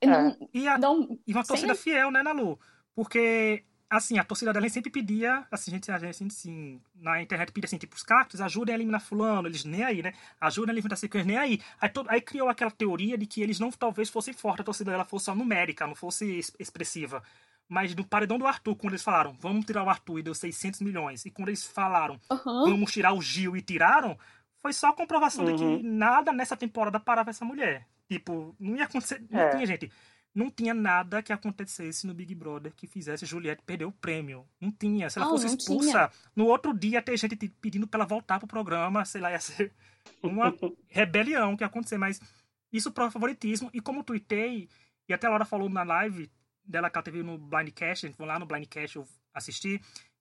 É. 0.00 0.08
Não, 0.08 0.36
e, 0.52 0.66
a, 0.66 0.76
não, 0.76 1.16
e 1.24 1.32
uma 1.32 1.44
torcida 1.44 1.74
sem... 1.76 1.84
fiel, 1.84 2.10
né, 2.10 2.24
Nalu? 2.24 2.58
Porque 2.96 3.64
assim, 3.88 4.18
a 4.18 4.24
torcida 4.24 4.52
dela 4.52 4.68
sempre 4.68 4.90
pedia, 4.90 5.46
assim, 5.50 5.70
a 5.70 5.74
gente, 5.74 5.90
a 5.90 5.98
gente 5.98 6.32
assim, 6.32 6.80
na 6.94 7.22
internet 7.22 7.52
pedia 7.52 7.66
assim, 7.66 7.78
tipo, 7.78 7.94
os 7.94 8.02
cactos 8.02 8.40
ajudem 8.40 8.74
a 8.74 8.76
eliminar 8.76 9.00
fulano, 9.00 9.46
eles 9.48 9.64
nem 9.64 9.84
aí, 9.84 10.02
né? 10.02 10.12
Ajudem 10.40 10.70
a 10.70 10.74
eliminar 10.74 10.98
sequência, 10.98 11.26
nem 11.26 11.36
aí. 11.36 11.60
Aí, 11.80 11.88
todo, 11.88 12.10
aí 12.10 12.20
criou 12.20 12.48
aquela 12.48 12.70
teoria 12.70 13.16
de 13.16 13.26
que 13.26 13.40
eles 13.40 13.60
não 13.60 13.70
talvez 13.70 14.10
fossem 14.10 14.34
fortes, 14.34 14.60
a 14.60 14.64
torcida 14.64 14.90
dela 14.90 15.04
fosse 15.04 15.26
só 15.26 15.34
numérica, 15.34 15.86
não 15.86 15.94
fosse 15.94 16.40
expressiva. 16.58 17.22
Mas 17.68 17.94
no 17.94 18.04
paredão 18.04 18.38
do 18.38 18.46
Arthur, 18.46 18.76
quando 18.76 18.92
eles 18.92 19.02
falaram, 19.02 19.36
vamos 19.40 19.64
tirar 19.64 19.84
o 19.84 19.88
Arthur 19.88 20.18
e 20.18 20.22
deu 20.22 20.34
600 20.34 20.80
milhões, 20.80 21.24
e 21.24 21.30
quando 21.30 21.48
eles 21.48 21.64
falaram, 21.64 22.20
uhum. 22.30 22.70
vamos 22.70 22.92
tirar 22.92 23.12
o 23.12 23.22
Gil 23.22 23.56
e 23.56 23.62
tiraram, 23.62 24.18
foi 24.58 24.72
só 24.72 24.88
a 24.88 24.92
comprovação 24.92 25.44
uhum. 25.44 25.52
de 25.52 25.58
que 25.58 25.64
uhum. 25.64 25.80
nada 25.82 26.32
nessa 26.32 26.56
temporada 26.56 26.98
parava 26.98 27.30
essa 27.30 27.44
mulher. 27.44 27.86
Tipo, 28.08 28.54
não 28.58 28.76
ia 28.76 28.84
acontecer, 28.84 29.24
não 29.30 29.40
é. 29.40 29.50
tinha 29.50 29.66
gente 29.66 29.90
não 30.36 30.50
tinha 30.50 30.74
nada 30.74 31.22
que 31.22 31.32
acontecesse 31.32 32.06
no 32.06 32.12
Big 32.12 32.34
Brother 32.34 32.70
que 32.74 32.86
fizesse 32.86 33.24
Juliette 33.24 33.62
perder 33.64 33.86
o 33.86 33.92
prêmio. 33.92 34.46
Não 34.60 34.70
tinha. 34.70 35.08
Se 35.08 35.18
ela 35.18 35.28
oh, 35.28 35.30
fosse 35.30 35.46
expulsa, 35.46 35.90
tinha. 35.90 36.10
no 36.36 36.44
outro 36.44 36.76
dia 36.76 36.98
ia 36.98 37.02
ter 37.02 37.16
gente 37.16 37.34
pedindo 37.48 37.86
pra 37.86 38.00
ela 38.00 38.06
voltar 38.06 38.38
pro 38.38 38.46
programa, 38.46 39.02
sei 39.06 39.22
lá, 39.22 39.30
ia 39.30 39.40
ser 39.40 39.72
uma 40.22 40.54
rebelião 40.88 41.56
que 41.56 41.64
ia 41.64 41.66
acontecer. 41.66 41.96
Mas 41.96 42.20
isso 42.70 42.92
prova 42.92 43.10
favoritismo. 43.10 43.70
E 43.72 43.80
como 43.80 44.04
tuitei, 44.04 44.68
e 45.08 45.14
até 45.14 45.26
a 45.26 45.30
Laura 45.30 45.46
falou 45.46 45.70
na 45.70 45.82
live 45.82 46.30
dela 46.62 46.90
que 46.90 46.98
ela 46.98 47.04
teve 47.04 47.22
no 47.22 47.38
Blindcast, 47.38 48.04
a 48.04 48.08
gente 48.10 48.16
foi 48.18 48.26
lá 48.26 48.38
no 48.38 48.44
Blindcast 48.44 49.02
assistir, 49.32 49.80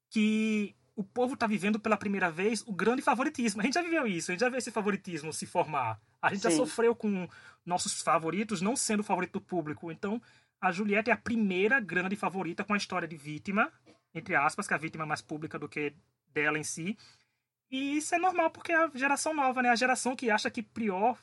que 0.09 0.73
o 0.95 1.03
povo 1.03 1.35
tá 1.35 1.45
vivendo 1.45 1.79
pela 1.79 1.97
primeira 1.97 2.31
vez 2.31 2.63
o 2.65 2.71
grande 2.71 3.01
favoritismo. 3.01 3.61
A 3.61 3.65
gente 3.65 3.73
já 3.73 3.81
viveu 3.81 4.07
isso, 4.07 4.31
a 4.31 4.33
gente 4.33 4.41
já 4.41 4.49
viu 4.49 4.57
esse 4.57 4.71
favoritismo 4.71 5.33
se 5.33 5.45
formar. 5.45 5.99
A 6.21 6.33
gente 6.33 6.43
Sim. 6.43 6.49
já 6.49 6.55
sofreu 6.55 6.95
com 6.95 7.27
nossos 7.65 8.01
favoritos 8.01 8.61
não 8.61 8.75
sendo 8.75 9.01
o 9.01 9.03
favorito 9.03 9.33
do 9.33 9.41
público. 9.41 9.91
Então, 9.91 10.21
a 10.61 10.71
Juliette 10.71 11.09
é 11.09 11.13
a 11.13 11.17
primeira 11.17 11.79
grande 11.79 12.15
favorita 12.15 12.63
com 12.63 12.73
a 12.73 12.77
história 12.77 13.07
de 13.07 13.17
vítima, 13.17 13.71
entre 14.13 14.35
aspas, 14.35 14.67
que 14.67 14.73
a 14.73 14.77
vítima 14.77 15.03
é 15.03 15.07
mais 15.07 15.21
pública 15.21 15.59
do 15.59 15.67
que 15.67 15.93
dela 16.33 16.57
em 16.57 16.63
si. 16.63 16.97
E 17.69 17.97
isso 17.97 18.15
é 18.15 18.17
normal 18.17 18.49
porque 18.49 18.71
é 18.71 18.77
a 18.77 18.91
geração 18.93 19.33
nova, 19.33 19.61
né? 19.61 19.69
A 19.69 19.75
geração 19.75 20.15
que 20.15 20.31
acha 20.31 20.49
que 20.49 20.63
Prior 20.63 21.17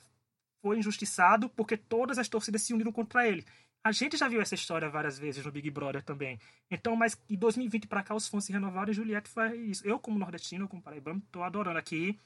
foi 0.61 0.79
injustiçado 0.79 1.49
porque 1.49 1.77
todas 1.77 2.19
as 2.19 2.29
torcidas 2.29 2.63
se 2.63 2.75
uniram 2.75 2.93
contra 2.93 3.27
ele. 3.27 3.45
A 3.85 3.91
gente 3.91 4.17
já 4.17 4.29
viu 4.29 4.41
essa 4.41 4.55
história 4.55 4.89
várias 4.89 5.19
vezes 5.19 5.45
no 5.45 5.51
Big 5.51 5.69
Brother 5.71 6.03
também. 6.03 6.39
Então, 6.71 6.95
mas 6.95 7.21
em 7.29 7.37
2020 7.37 7.89
para 7.89 8.03
cá 8.03 8.15
os 8.15 8.29
fãs 8.29 8.45
se 8.45 8.53
renovaram 8.53 8.91
e 8.91 8.95
Juliette 8.95 9.29
faz 9.29 9.53
isso. 9.55 9.87
Eu, 9.87 9.99
como 9.99 10.19
nordestino, 10.19 10.69
como 10.69 10.81
paraibano, 10.81 11.21
tô 11.33 11.43
adorando 11.43 11.79
aqui. 11.79 12.19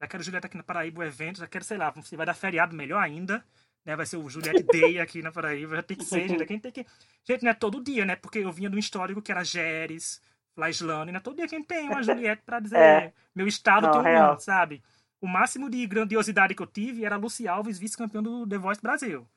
Já 0.00 0.06
quero 0.06 0.22
Juliette 0.22 0.46
aqui 0.46 0.56
na 0.56 0.62
Paraíba, 0.62 1.00
o 1.00 1.04
evento. 1.04 1.40
Já 1.40 1.48
quero, 1.48 1.64
sei 1.64 1.76
lá, 1.76 1.92
se 2.02 2.16
vai 2.16 2.24
dar 2.24 2.34
feriado 2.34 2.76
melhor 2.76 3.02
ainda. 3.02 3.44
Né? 3.84 3.96
Vai 3.96 4.06
ser 4.06 4.18
o 4.18 4.28
Juliette 4.28 4.62
Day 4.72 5.00
aqui 5.00 5.20
na 5.20 5.32
Paraíba. 5.32 5.76
Já 5.76 5.82
tem 5.82 5.96
que 5.96 6.04
ser, 6.04 6.28
gente. 6.28 6.44
Quem 6.46 6.60
tem 6.60 6.70
que... 6.70 6.86
Gente, 7.26 7.42
não 7.42 7.50
é 7.50 7.54
todo 7.54 7.82
dia, 7.82 8.04
né? 8.04 8.14
Porque 8.14 8.38
eu 8.38 8.52
vinha 8.52 8.70
de 8.70 8.76
um 8.76 8.78
histórico 8.78 9.20
que 9.20 9.32
era 9.32 9.42
Geres, 9.42 10.22
Flaislane. 10.54 11.10
Não 11.10 11.18
é 11.18 11.20
todo 11.20 11.36
dia 11.36 11.48
quem 11.48 11.62
tem 11.62 11.88
uma 11.88 12.02
Juliette 12.04 12.42
para 12.46 12.60
dizer 12.60 12.78
é. 12.78 13.12
meu 13.34 13.48
estado 13.48 13.88
não, 13.88 14.02
tem 14.02 14.22
um, 14.22 14.38
sabe? 14.38 14.82
O 15.20 15.26
máximo 15.26 15.68
de 15.68 15.84
grandiosidade 15.86 16.54
que 16.54 16.62
eu 16.62 16.66
tive 16.66 17.04
era 17.04 17.16
Luci 17.16 17.46
Alves, 17.46 17.78
vice-campeão 17.78 18.22
do 18.22 18.46
The 18.46 18.58
Voice 18.58 18.80
Brasil. 18.80 19.28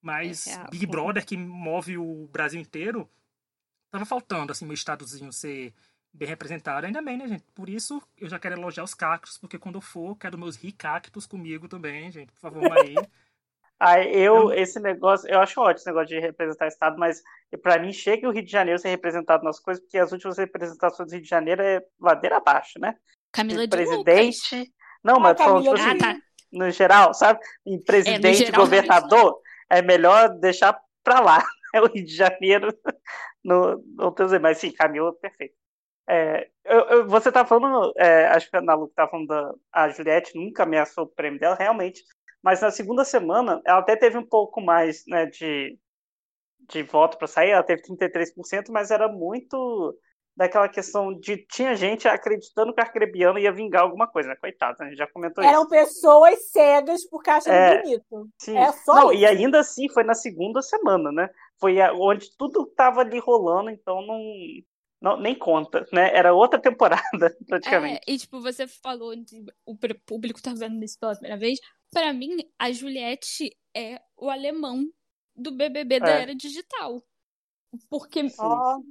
Mas 0.00 0.46
é 0.46 0.64
Big 0.70 0.86
Brother, 0.86 1.24
que 1.24 1.36
move 1.36 1.98
o 1.98 2.28
Brasil 2.28 2.60
inteiro, 2.60 3.08
tava 3.90 4.04
faltando, 4.04 4.52
assim, 4.52 4.64
meu 4.64 4.74
estadozinho 4.74 5.32
ser 5.32 5.74
bem 6.12 6.28
representado. 6.28 6.86
Ainda 6.86 7.02
bem, 7.02 7.16
né, 7.16 7.28
gente? 7.28 7.44
Por 7.54 7.68
isso, 7.68 8.02
eu 8.16 8.28
já 8.28 8.38
quero 8.38 8.56
elogiar 8.56 8.84
os 8.84 8.94
cactos, 8.94 9.38
porque 9.38 9.58
quando 9.58 9.76
eu 9.76 9.80
for, 9.80 10.16
quero 10.16 10.38
meus 10.38 10.56
ricactos 10.56 11.26
comigo 11.26 11.68
também, 11.68 12.10
gente. 12.10 12.32
Por 12.32 12.40
favor, 12.40 12.78
aí. 12.78 12.94
Aí 13.80 14.12
eu, 14.12 14.52
esse 14.52 14.80
negócio, 14.80 15.30
eu 15.30 15.38
acho 15.38 15.60
ótimo 15.60 15.76
esse 15.76 15.86
negócio 15.86 16.08
de 16.08 16.18
representar 16.18 16.66
Estado, 16.66 16.98
mas 16.98 17.22
para 17.62 17.78
mim 17.78 17.92
chega 17.92 18.28
o 18.28 18.32
Rio 18.32 18.44
de 18.44 18.50
Janeiro 18.50 18.80
ser 18.80 18.88
representado 18.88 19.44
nas 19.44 19.60
coisas, 19.60 19.80
porque 19.80 19.98
as 19.98 20.10
últimas 20.10 20.36
representações 20.36 21.08
do 21.08 21.12
Rio 21.12 21.22
de 21.22 21.28
Janeiro 21.28 21.62
é 21.62 21.80
ladeira 22.00 22.38
abaixo, 22.38 22.80
né? 22.80 22.96
Camila 23.30 23.60
de 23.60 23.68
presidente. 23.68 24.56
Lucas. 24.56 24.72
Não, 25.04 25.20
mas 25.20 25.40
ah, 25.40 25.44
falando, 25.44 25.62
tipo 25.62 25.74
assim, 25.76 25.90
ah, 25.90 25.96
tá. 25.96 26.16
no 26.52 26.70
geral, 26.72 27.14
sabe? 27.14 27.38
Em 27.64 27.80
presidente, 27.80 28.42
é, 28.42 28.46
geral, 28.46 28.62
governador, 28.62 29.38
é 29.70 29.82
melhor 29.82 30.28
deixar 30.38 30.78
pra 31.02 31.20
lá. 31.20 31.44
É 31.74 31.82
o 31.82 31.86
Rio 31.86 32.02
de 32.02 32.16
Janeiro. 32.16 32.74
No, 33.44 33.82
não 33.94 34.10
tenho 34.10 34.26
dizer, 34.28 34.40
mas 34.40 34.56
sim, 34.56 34.72
Camila, 34.72 35.14
perfeito. 35.14 35.54
É, 36.08 36.48
eu, 36.64 36.80
eu, 36.88 37.08
você 37.08 37.30
tá 37.30 37.44
falando, 37.44 37.92
é, 37.98 38.26
acho 38.28 38.48
que 38.50 38.56
a 38.56 38.60
Ana 38.60 38.74
Lu 38.74 38.88
tá 38.88 39.06
falando 39.06 39.26
da 39.26 39.52
a 39.72 39.88
Juliette 39.90 40.34
nunca 40.34 40.62
ameaçou 40.62 41.04
o 41.04 41.08
prêmio 41.08 41.38
dela, 41.38 41.54
realmente. 41.54 42.02
Mas 42.42 42.62
na 42.62 42.70
segunda 42.70 43.04
semana, 43.04 43.60
ela 43.66 43.80
até 43.80 43.96
teve 43.96 44.16
um 44.16 44.26
pouco 44.26 44.60
mais 44.62 45.04
né, 45.06 45.26
de, 45.26 45.78
de 46.68 46.82
voto 46.82 47.18
para 47.18 47.26
sair, 47.26 47.50
ela 47.50 47.62
teve 47.62 47.82
33%, 47.82 48.70
mas 48.70 48.90
era 48.90 49.08
muito 49.08 49.98
daquela 50.38 50.68
questão 50.68 51.12
de 51.12 51.36
tinha 51.36 51.74
gente 51.74 52.06
acreditando 52.06 52.72
que 52.72 52.80
o 52.80 52.84
arcrebiano 52.84 53.40
ia 53.40 53.50
vingar 53.50 53.82
alguma 53.82 54.06
coisa, 54.06 54.28
né? 54.28 54.36
Coitado, 54.36 54.80
a 54.80 54.84
gente 54.84 54.96
já 54.96 55.06
comentou 55.08 55.42
Eram 55.42 55.62
isso. 55.62 55.70
pessoas 55.70 56.50
cegas 56.52 57.04
por 57.10 57.28
achando 57.28 57.52
é, 57.52 57.82
bonito. 57.82 58.30
Sim. 58.38 58.56
É 58.56 58.70
só 58.70 58.94
não, 58.94 59.12
isso. 59.12 59.22
E 59.22 59.26
ainda 59.26 59.58
assim 59.58 59.88
foi 59.88 60.04
na 60.04 60.14
segunda 60.14 60.62
semana, 60.62 61.10
né? 61.10 61.28
Foi 61.58 61.76
onde 61.94 62.30
tudo 62.36 62.66
tava 62.66 63.00
ali 63.00 63.18
rolando, 63.18 63.68
então 63.68 64.00
não, 64.06 64.22
não 65.02 65.20
nem 65.20 65.36
conta, 65.36 65.84
né? 65.92 66.16
Era 66.16 66.32
outra 66.32 66.60
temporada, 66.60 67.02
praticamente. 67.48 68.00
É, 68.06 68.12
e 68.12 68.16
tipo, 68.16 68.40
você 68.40 68.68
falou 68.68 69.16
de 69.16 69.44
o 69.66 69.76
público 70.06 70.40
tá 70.40 70.54
vendo 70.54 70.84
isso 70.84 71.00
pela 71.00 71.14
primeira 71.14 71.36
vez. 71.36 71.58
Para 71.90 72.12
mim, 72.12 72.36
a 72.56 72.70
Juliette 72.70 73.50
é 73.74 74.00
o 74.16 74.30
alemão 74.30 74.84
do 75.34 75.50
BBB 75.50 75.98
da 75.98 76.10
é. 76.10 76.22
era 76.22 76.34
digital. 76.34 77.02
Porque 77.90 78.20
oh. 78.38 78.82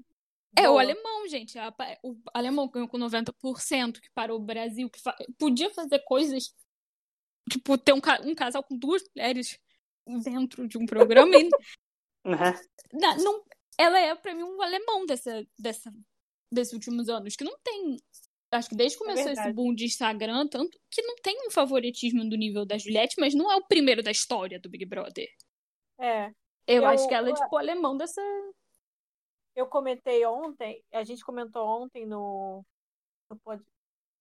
É, 0.58 0.70
o 0.70 0.80
alemão, 0.80 1.28
gente. 1.28 1.58
o 2.04 2.18
alemão 2.34 2.68
ganhou 2.68 2.88
com 2.88 2.98
90%, 2.98 4.00
que 4.00 4.10
parou 4.14 4.40
o 4.40 4.44
Brasil, 4.44 4.90
que 4.90 5.00
fa 5.00 5.16
podia 5.38 5.70
fazer 5.70 6.00
coisas. 6.00 6.54
Tipo, 7.50 7.78
ter 7.78 7.94
um, 7.94 8.02
ca 8.02 8.20
um, 8.24 8.36
casal 8.36 8.64
com 8.64 8.78
duas 8.78 9.04
mulheres 9.16 9.60
dentro 10.24 10.68
de 10.68 10.78
um 10.78 10.86
programa. 10.86 11.36
e... 11.38 11.44
uhum. 12.26 12.54
não, 12.94 13.18
não, 13.18 13.44
ela 13.78 14.00
é, 14.00 14.16
pra 14.16 14.34
mim, 14.34 14.44
um 14.44 14.62
alemão 14.62 15.06
dessa, 15.06 15.46
dessa, 15.58 15.94
desses 16.52 16.74
últimos 16.74 17.08
anos, 17.08 17.36
que 17.36 17.44
não 17.44 17.58
tem. 17.64 17.98
Acho 18.52 18.70
que 18.70 18.76
desde 18.76 18.98
que 18.98 19.04
é 19.04 19.08
começou 19.08 19.30
é 19.30 19.34
esse 19.34 19.54
boom 19.54 19.74
de 19.74 19.86
Instagram, 19.86 20.48
tanto 20.48 20.80
que 20.90 21.02
não 21.02 21.16
tem 21.18 21.38
um 21.46 21.52
favoritismo 21.52 22.28
do 22.28 22.36
nível 22.36 22.66
da 22.66 22.78
Juliette, 22.78 23.16
mas 23.20 23.34
não 23.34 23.52
é 23.52 23.56
o 23.58 23.68
primeiro 23.68 24.02
da 24.02 24.12
história 24.12 24.60
do 24.60 24.70
Big 24.70 24.86
Brother. 24.86 25.28
É. 26.00 26.28
Eu, 26.66 26.84
eu 26.84 26.86
acho 26.86 27.08
que 27.08 27.14
ela 27.14 27.30
é, 27.30 27.34
tipo, 27.34 27.56
o 27.56 27.58
alemão 27.58 27.96
dessa, 27.96 28.22
eu 29.58 29.66
comentei 29.66 30.24
ontem, 30.24 30.84
a 30.94 31.04
gente 31.04 31.26
comentou 31.26 31.66
ontem 31.68 32.06
no, 32.06 32.64
no 33.28 33.60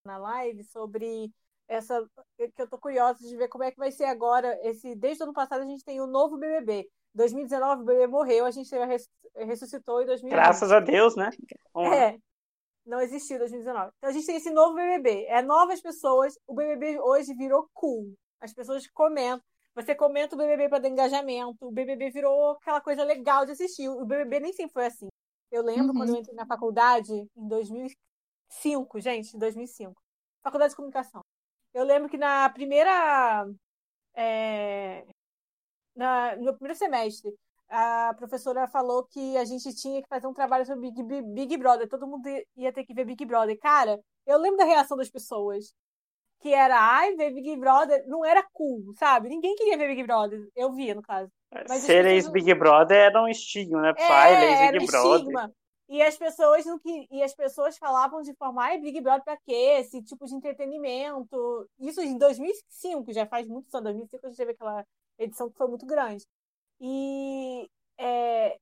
na 0.03 0.17
live 0.17 0.65
sobre 0.65 1.31
essa 1.69 2.09
que 2.39 2.63
eu 2.63 2.69
tô 2.69 2.79
curiosa 2.79 3.19
de 3.19 3.37
ver 3.37 3.49
como 3.49 3.65
é 3.65 3.71
que 3.71 3.77
vai 3.77 3.91
ser 3.91 4.05
agora 4.05 4.59
esse 4.63 4.95
desde 4.95 5.23
o 5.23 5.25
ano 5.25 5.35
passado 5.35 5.63
a 5.63 5.67
gente 5.67 5.85
tem 5.85 6.01
o 6.01 6.07
novo 6.07 6.39
BBB 6.39 6.89
2019 7.13 7.83
o 7.83 7.85
BBB 7.85 8.07
morreu 8.07 8.45
a 8.45 8.53
gente 8.53 8.71
ressuscitou 9.35 10.01
em 10.01 10.07
2020 10.07 10.31
graças 10.31 10.71
a 10.71 10.79
Deus 10.79 11.17
né 11.17 11.29
é 11.93 12.17
não 12.87 13.01
existiu 13.01 13.41
2019 13.41 13.91
então 13.99 14.11
a 14.11 14.13
gente 14.13 14.27
tem 14.27 14.37
esse 14.37 14.51
novo 14.51 14.77
BBB 14.77 15.25
é 15.25 15.43
novas 15.43 15.83
pessoas 15.83 16.39
o 16.47 16.55
BBB 16.55 17.01
hoje 17.01 17.35
virou 17.35 17.69
cool 17.75 18.15
as 18.41 18.55
pessoas 18.55 18.87
comentam 18.93 19.45
você 19.75 19.93
comenta 19.93 20.37
o 20.37 20.39
BBB 20.39 20.69
para 20.69 20.79
dar 20.79 20.89
engajamento 20.89 21.67
o 21.67 21.73
BBB 21.73 22.11
virou 22.11 22.53
aquela 22.53 22.81
coisa 22.81 23.03
legal 23.03 23.45
de 23.45 23.53
assistir 23.53 23.89
o 23.89 24.07
BBB 24.07 24.39
nem 24.39 24.53
sempre 24.53 24.73
foi 24.73 24.87
assim 24.87 25.09
eu 25.57 25.63
lembro 25.63 25.89
uhum. 25.89 25.95
quando 25.95 26.09
eu 26.11 26.15
uhum. 26.15 26.21
entrei 26.21 26.35
na 26.35 26.47
faculdade, 26.47 27.13
em 27.13 27.49
2005, 27.49 29.01
gente, 29.01 29.37
em 29.37 29.39
2005. 29.39 29.95
Faculdade 30.43 30.71
de 30.71 30.77
Comunicação. 30.77 31.23
Eu 31.75 31.85
lembro 31.85 32.09
que 32.09 32.17
na 32.19 32.49
primeira. 32.51 33.47
É, 34.15 35.07
na, 35.95 36.37
no 36.37 36.55
primeiro 36.55 36.79
semestre, 36.79 37.35
a 37.69 38.15
professora 38.17 38.69
falou 38.69 39.05
que 39.05 39.37
a 39.37 39.45
gente 39.45 39.75
tinha 39.75 40.03
que 40.03 40.09
fazer 40.09 40.27
um 40.27 40.35
trabalho 40.35 40.65
sobre 40.67 40.91
Big, 40.91 41.23
Big 41.23 41.57
Brother. 41.57 41.89
Todo 41.89 42.07
mundo 42.07 42.29
ia 42.57 42.73
ter 42.73 42.85
que 42.85 42.95
ver 42.95 43.05
Big 43.05 43.25
Brother. 43.25 43.59
Cara, 43.59 44.01
eu 44.27 44.39
lembro 44.39 44.59
da 44.59 44.65
reação 44.65 44.97
das 44.97 45.11
pessoas. 45.11 45.75
Que 46.47 46.55
era, 46.55 46.79
ai, 46.79 47.17
ver 47.17 47.35
Big 47.35 47.57
Brother 47.57 48.05
não 48.07 48.25
era 48.25 48.41
cool, 48.53 48.95
sabe? 48.95 49.29
Ninguém 49.29 49.57
queria 49.57 49.77
ver 49.77 49.89
Big 49.89 50.05
Brother. 50.05 50.49
Eu 50.55 50.73
via, 50.73 50.95
no 50.95 51.03
caso. 51.03 51.29
Mas 51.69 51.83
Ser 51.83 52.07
ex-Big 52.07 52.55
Brother 52.55 52.97
era 52.97 53.21
um 53.21 53.27
estigma, 53.27 53.83
né? 53.83 53.91
É, 53.97 54.07
Pai, 54.07 54.45
ex-Big 54.45 54.85
um 54.85 54.87
Brother. 54.87 55.19
Estigma. 55.19 55.53
E 55.89 56.01
as 56.01 56.17
pessoas 56.17 56.65
não 56.65 56.79
que 56.79 57.09
e 57.11 57.21
as 57.21 57.35
pessoas 57.35 57.77
falavam 57.77 58.23
de 58.23 58.33
forma, 58.35 58.63
ai, 58.63 58.79
Big 58.79 59.01
Brother 59.01 59.25
pra 59.25 59.37
quê? 59.45 59.79
Esse 59.81 60.01
tipo 60.05 60.25
de 60.25 60.37
entretenimento. 60.37 61.69
Isso 61.81 62.01
em 62.01 62.17
2005, 62.17 63.13
já 63.13 63.27
faz 63.27 63.49
muito 63.49 63.77
anos. 63.77 63.93
2005 63.93 64.25
a 64.25 64.29
gente 64.29 64.39
teve 64.39 64.53
aquela 64.53 64.85
edição 65.19 65.51
que 65.51 65.57
foi 65.57 65.67
muito 65.67 65.85
grande. 65.85 66.25
E 66.81 67.69
é, 67.99 68.57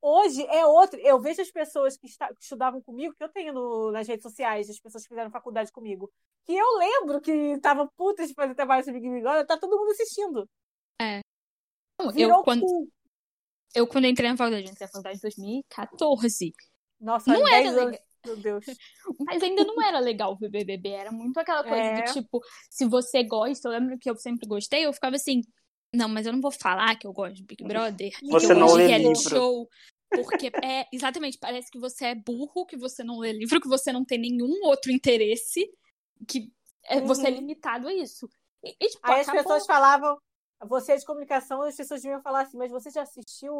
Hoje 0.00 0.46
é 0.46 0.64
outro. 0.64 0.98
Eu 1.00 1.20
vejo 1.20 1.42
as 1.42 1.50
pessoas 1.50 1.96
que, 1.96 2.06
está, 2.06 2.28
que 2.28 2.42
estudavam 2.42 2.80
comigo, 2.80 3.14
que 3.14 3.24
eu 3.24 3.28
tenho 3.28 3.52
no, 3.52 3.90
nas 3.90 4.06
redes 4.06 4.22
sociais, 4.22 4.70
as 4.70 4.78
pessoas 4.78 5.02
que 5.02 5.08
fizeram 5.08 5.30
faculdade 5.30 5.72
comigo, 5.72 6.10
que 6.44 6.52
eu 6.52 6.78
lembro 6.78 7.20
que 7.20 7.32
estavam 7.32 7.88
putas 7.96 8.28
de 8.28 8.34
fazer 8.34 8.54
trabalho 8.54 8.84
sobre 8.84 9.00
Big 9.00 9.20
Brother, 9.20 9.46
tá 9.46 9.58
todo 9.58 9.76
mundo 9.76 9.90
assistindo. 9.90 10.48
É. 11.00 11.20
eu, 12.16 12.42
quando, 12.42 12.88
eu, 13.74 13.86
quando 13.86 14.06
entrei 14.06 14.30
na 14.30 14.36
faculdade, 14.36 14.70
entrei 14.70 14.86
na 14.86 14.88
faculdade 14.88 15.18
em 15.18 15.22
2014. 15.22 16.52
Nossa, 17.00 17.32
não 17.32 17.46
era 17.46 17.70
legal. 17.70 18.00
Meu 18.24 18.36
Deus. 18.36 18.64
Mas 19.26 19.42
ainda 19.42 19.64
não 19.64 19.82
era 19.82 19.98
legal 20.00 20.36
ver 20.36 20.48
BBB. 20.48 20.90
Era 20.90 21.12
muito 21.12 21.38
aquela 21.38 21.62
coisa 21.62 21.76
é. 21.76 22.02
do 22.02 22.12
tipo, 22.12 22.40
se 22.70 22.84
você 22.84 23.22
gosta, 23.22 23.68
eu 23.68 23.72
lembro 23.72 23.98
que 23.98 24.10
eu 24.10 24.16
sempre 24.16 24.46
gostei, 24.46 24.86
eu 24.86 24.92
ficava 24.92 25.16
assim, 25.16 25.42
não, 25.94 26.08
mas 26.08 26.26
eu 26.26 26.32
não 26.32 26.40
vou 26.40 26.50
falar 26.50 26.96
que 26.96 27.06
eu 27.06 27.12
gosto 27.12 27.36
de 27.36 27.44
Big 27.44 27.64
Brother. 27.64 28.10
Você 28.30 28.54
não 28.54 28.74
lê 28.74 28.98
livro. 28.98 29.16
Show, 29.16 29.68
porque 30.10 30.50
é 30.62 30.86
exatamente, 30.92 31.38
parece 31.38 31.70
que 31.70 31.78
você 31.78 32.06
é 32.06 32.14
burro, 32.14 32.66
que 32.66 32.76
você 32.76 33.02
não 33.02 33.18
lê 33.18 33.32
livro, 33.32 33.60
que 33.60 33.68
você 33.68 33.92
não 33.92 34.04
tem 34.04 34.18
nenhum 34.18 34.64
outro 34.64 34.92
interesse, 34.92 35.70
que 36.26 36.52
é, 36.84 37.00
você 37.00 37.28
é 37.28 37.30
uhum. 37.30 37.36
limitado 37.36 37.88
a 37.88 37.94
isso. 37.94 38.28
E, 38.64 38.70
e, 38.80 38.88
tipo, 38.88 39.00
Aí 39.04 39.20
acabou... 39.20 39.40
as 39.40 39.46
pessoas 39.46 39.66
falavam, 39.66 40.18
você 40.66 40.92
é 40.92 40.96
de 40.96 41.04
comunicação, 41.04 41.62
as 41.62 41.76
pessoas 41.76 42.02
deviam 42.02 42.22
falar 42.22 42.42
assim, 42.42 42.58
mas 42.58 42.70
você 42.70 42.90
já 42.90 43.02
assistiu 43.02 43.54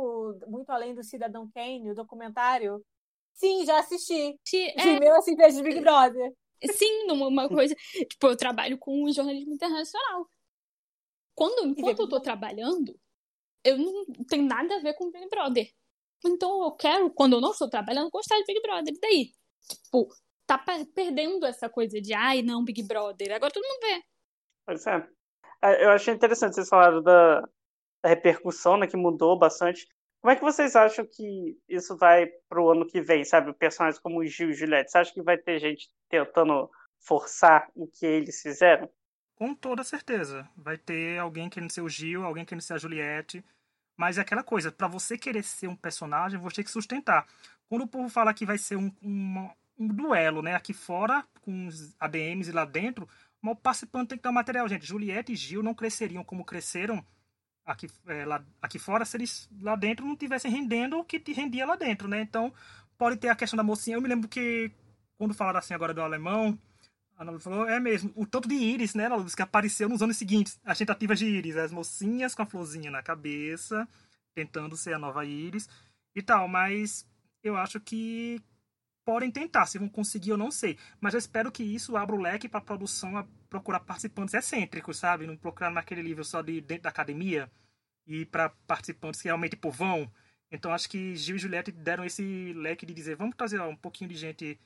Muito 0.46 0.70
Além 0.70 0.94
do 0.94 1.04
Cidadão 1.04 1.48
Kane, 1.54 1.90
o 1.90 1.94
documentário? 1.94 2.82
Sim, 3.34 3.64
já 3.64 3.78
assisti. 3.78 4.36
De, 4.44 4.80
é... 4.80 4.98
meu 4.98 5.14
assim, 5.16 5.36
de 5.36 5.62
Big 5.62 5.80
Brother. 5.80 6.32
Sim, 6.72 7.06
numa 7.06 7.48
coisa. 7.48 7.74
tipo, 8.08 8.26
eu 8.26 8.36
trabalho 8.36 8.76
com 8.78 9.10
jornalismo 9.12 9.54
internacional. 9.54 10.28
Quando, 11.38 11.68
enquanto 11.68 12.00
eu 12.00 12.08
tô 12.08 12.20
trabalhando, 12.20 12.98
eu 13.62 13.78
não 13.78 14.04
tenho 14.28 14.42
nada 14.44 14.74
a 14.74 14.80
ver 14.80 14.94
com 14.94 15.08
Big 15.12 15.28
Brother. 15.28 15.70
Então 16.26 16.64
eu 16.64 16.72
quero, 16.72 17.12
quando 17.12 17.34
eu 17.34 17.40
não 17.40 17.52
estou 17.52 17.70
trabalhando, 17.70 18.10
gostar 18.10 18.38
de 18.38 18.44
Big 18.44 18.60
Brother. 18.60 18.92
E 18.92 18.98
daí? 18.98 19.32
Tipo, 19.84 20.08
tá 20.44 20.58
perdendo 20.92 21.46
essa 21.46 21.68
coisa 21.68 22.00
de 22.00 22.12
ai, 22.12 22.42
não, 22.42 22.64
Big 22.64 22.82
Brother. 22.82 23.36
Agora 23.36 23.52
todo 23.52 23.62
mundo 23.62 23.80
vê. 23.82 24.02
Pois 24.66 24.84
é. 24.88 25.08
é 25.62 25.84
eu 25.84 25.90
achei 25.90 26.12
interessante 26.12 26.56
vocês 26.56 26.68
falaram 26.68 27.00
da, 27.00 27.42
da 28.02 28.08
repercussão, 28.08 28.76
né, 28.76 28.88
que 28.88 28.96
mudou 28.96 29.38
bastante. 29.38 29.86
Como 30.20 30.32
é 30.32 30.34
que 30.34 30.42
vocês 30.42 30.74
acham 30.74 31.06
que 31.06 31.56
isso 31.68 31.96
vai 31.96 32.26
pro 32.48 32.70
ano 32.70 32.84
que 32.84 33.00
vem, 33.00 33.24
sabe? 33.24 33.52
Personagens 33.52 34.02
como 34.02 34.18
o 34.18 34.26
Gil 34.26 34.50
e 34.50 34.54
Juliette. 34.54 34.90
Você 34.90 34.98
acha 34.98 35.14
que 35.14 35.22
vai 35.22 35.38
ter 35.38 35.60
gente 35.60 35.88
tentando 36.08 36.68
forçar 36.98 37.70
o 37.76 37.86
que 37.86 38.04
eles 38.04 38.42
fizeram? 38.42 38.90
Com 39.38 39.54
toda 39.54 39.84
certeza. 39.84 40.48
Vai 40.56 40.76
ter 40.76 41.16
alguém 41.18 41.48
querendo 41.48 41.70
ser 41.70 41.80
o 41.80 41.88
Gil, 41.88 42.24
alguém 42.24 42.44
querendo 42.44 42.60
ser 42.60 42.74
a 42.74 42.78
Juliette. 42.78 43.44
Mas 43.96 44.18
é 44.18 44.20
aquela 44.20 44.42
coisa, 44.42 44.72
para 44.72 44.88
você 44.88 45.16
querer 45.16 45.44
ser 45.44 45.68
um 45.68 45.76
personagem, 45.76 46.40
você 46.40 46.56
tem 46.56 46.64
que 46.64 46.72
sustentar. 46.72 47.24
Quando 47.68 47.82
o 47.82 47.88
povo 47.88 48.08
fala 48.08 48.34
que 48.34 48.44
vai 48.44 48.58
ser 48.58 48.76
um, 48.76 48.92
um, 49.00 49.48
um 49.78 49.86
duelo, 49.86 50.42
né? 50.42 50.56
Aqui 50.56 50.72
fora, 50.72 51.24
com 51.40 51.68
os 51.68 51.94
ADMs 52.00 52.50
e 52.50 52.52
lá 52.52 52.64
dentro, 52.64 53.08
o 53.40 53.54
participante 53.54 54.08
tem 54.08 54.18
que 54.18 54.24
dar 54.24 54.32
material, 54.32 54.68
gente. 54.68 54.84
Juliette 54.84 55.32
e 55.32 55.36
Gil 55.36 55.62
não 55.62 55.72
cresceriam 55.74 56.24
como 56.24 56.44
cresceram 56.44 57.04
aqui, 57.64 57.88
é, 58.08 58.24
lá, 58.24 58.44
aqui 58.60 58.78
fora 58.78 59.04
se 59.04 59.16
eles 59.16 59.48
lá 59.60 59.76
dentro 59.76 60.04
não 60.04 60.16
tivessem 60.16 60.50
rendendo 60.50 60.98
o 60.98 61.04
que 61.04 61.20
te 61.20 61.32
rendia 61.32 61.64
lá 61.64 61.76
dentro, 61.76 62.08
né? 62.08 62.20
Então, 62.20 62.52
pode 62.96 63.16
ter 63.16 63.28
a 63.28 63.36
questão 63.36 63.56
da 63.56 63.62
mocinha. 63.62 63.96
Eu 63.96 64.00
me 64.00 64.08
lembro 64.08 64.28
que, 64.28 64.72
quando 65.16 65.32
falaram 65.32 65.60
assim 65.60 65.74
agora 65.74 65.94
do 65.94 66.02
alemão, 66.02 66.58
a 67.18 67.22
Ana 67.22 67.38
falou, 67.40 67.68
é 67.68 67.80
mesmo, 67.80 68.12
o 68.14 68.24
tanto 68.24 68.48
de 68.48 68.54
íris, 68.54 68.94
né, 68.94 69.06
Ana 69.06 69.24
que 69.24 69.42
apareceu 69.42 69.88
nos 69.88 70.00
anos 70.00 70.16
seguintes, 70.16 70.58
as 70.64 70.78
tentativas 70.78 71.18
de 71.18 71.26
íris, 71.26 71.56
as 71.56 71.72
mocinhas 71.72 72.32
com 72.32 72.42
a 72.42 72.46
florzinha 72.46 72.92
na 72.92 73.02
cabeça, 73.02 73.88
tentando 74.34 74.76
ser 74.76 74.94
a 74.94 74.98
nova 74.98 75.24
íris 75.24 75.68
e 76.14 76.22
tal, 76.22 76.46
mas 76.46 77.04
eu 77.42 77.56
acho 77.56 77.80
que 77.80 78.40
podem 79.04 79.32
tentar, 79.32 79.66
se 79.66 79.78
vão 79.78 79.88
conseguir 79.88 80.30
eu 80.30 80.36
não 80.36 80.50
sei, 80.50 80.78
mas 81.00 81.12
eu 81.12 81.18
espero 81.18 81.50
que 81.50 81.64
isso 81.64 81.96
abra 81.96 82.14
o 82.14 82.20
leque 82.20 82.48
para 82.48 82.60
a 82.60 82.62
produção 82.62 83.16
a 83.16 83.26
procurar 83.50 83.80
participantes 83.80 84.34
excêntricos, 84.34 84.96
sabe, 84.96 85.26
não 85.26 85.36
procurar 85.36 85.70
naquele 85.70 86.04
nível 86.04 86.22
só 86.22 86.40
de 86.40 86.60
dentro 86.60 86.84
da 86.84 86.90
academia 86.90 87.50
e 88.06 88.26
para 88.26 88.50
participantes 88.66 89.20
que 89.20 89.26
realmente 89.26 89.56
povão. 89.56 90.08
Então 90.52 90.72
acho 90.72 90.88
que 90.88 91.16
Gil 91.16 91.36
e 91.36 91.38
Juliette 91.38 91.72
deram 91.72 92.04
esse 92.04 92.52
leque 92.54 92.86
de 92.86 92.94
dizer, 92.94 93.16
vamos 93.16 93.34
trazer 93.34 93.58
ó, 93.58 93.68
um 93.68 93.76
pouquinho 93.76 94.10
de 94.10 94.16
gente 94.16 94.60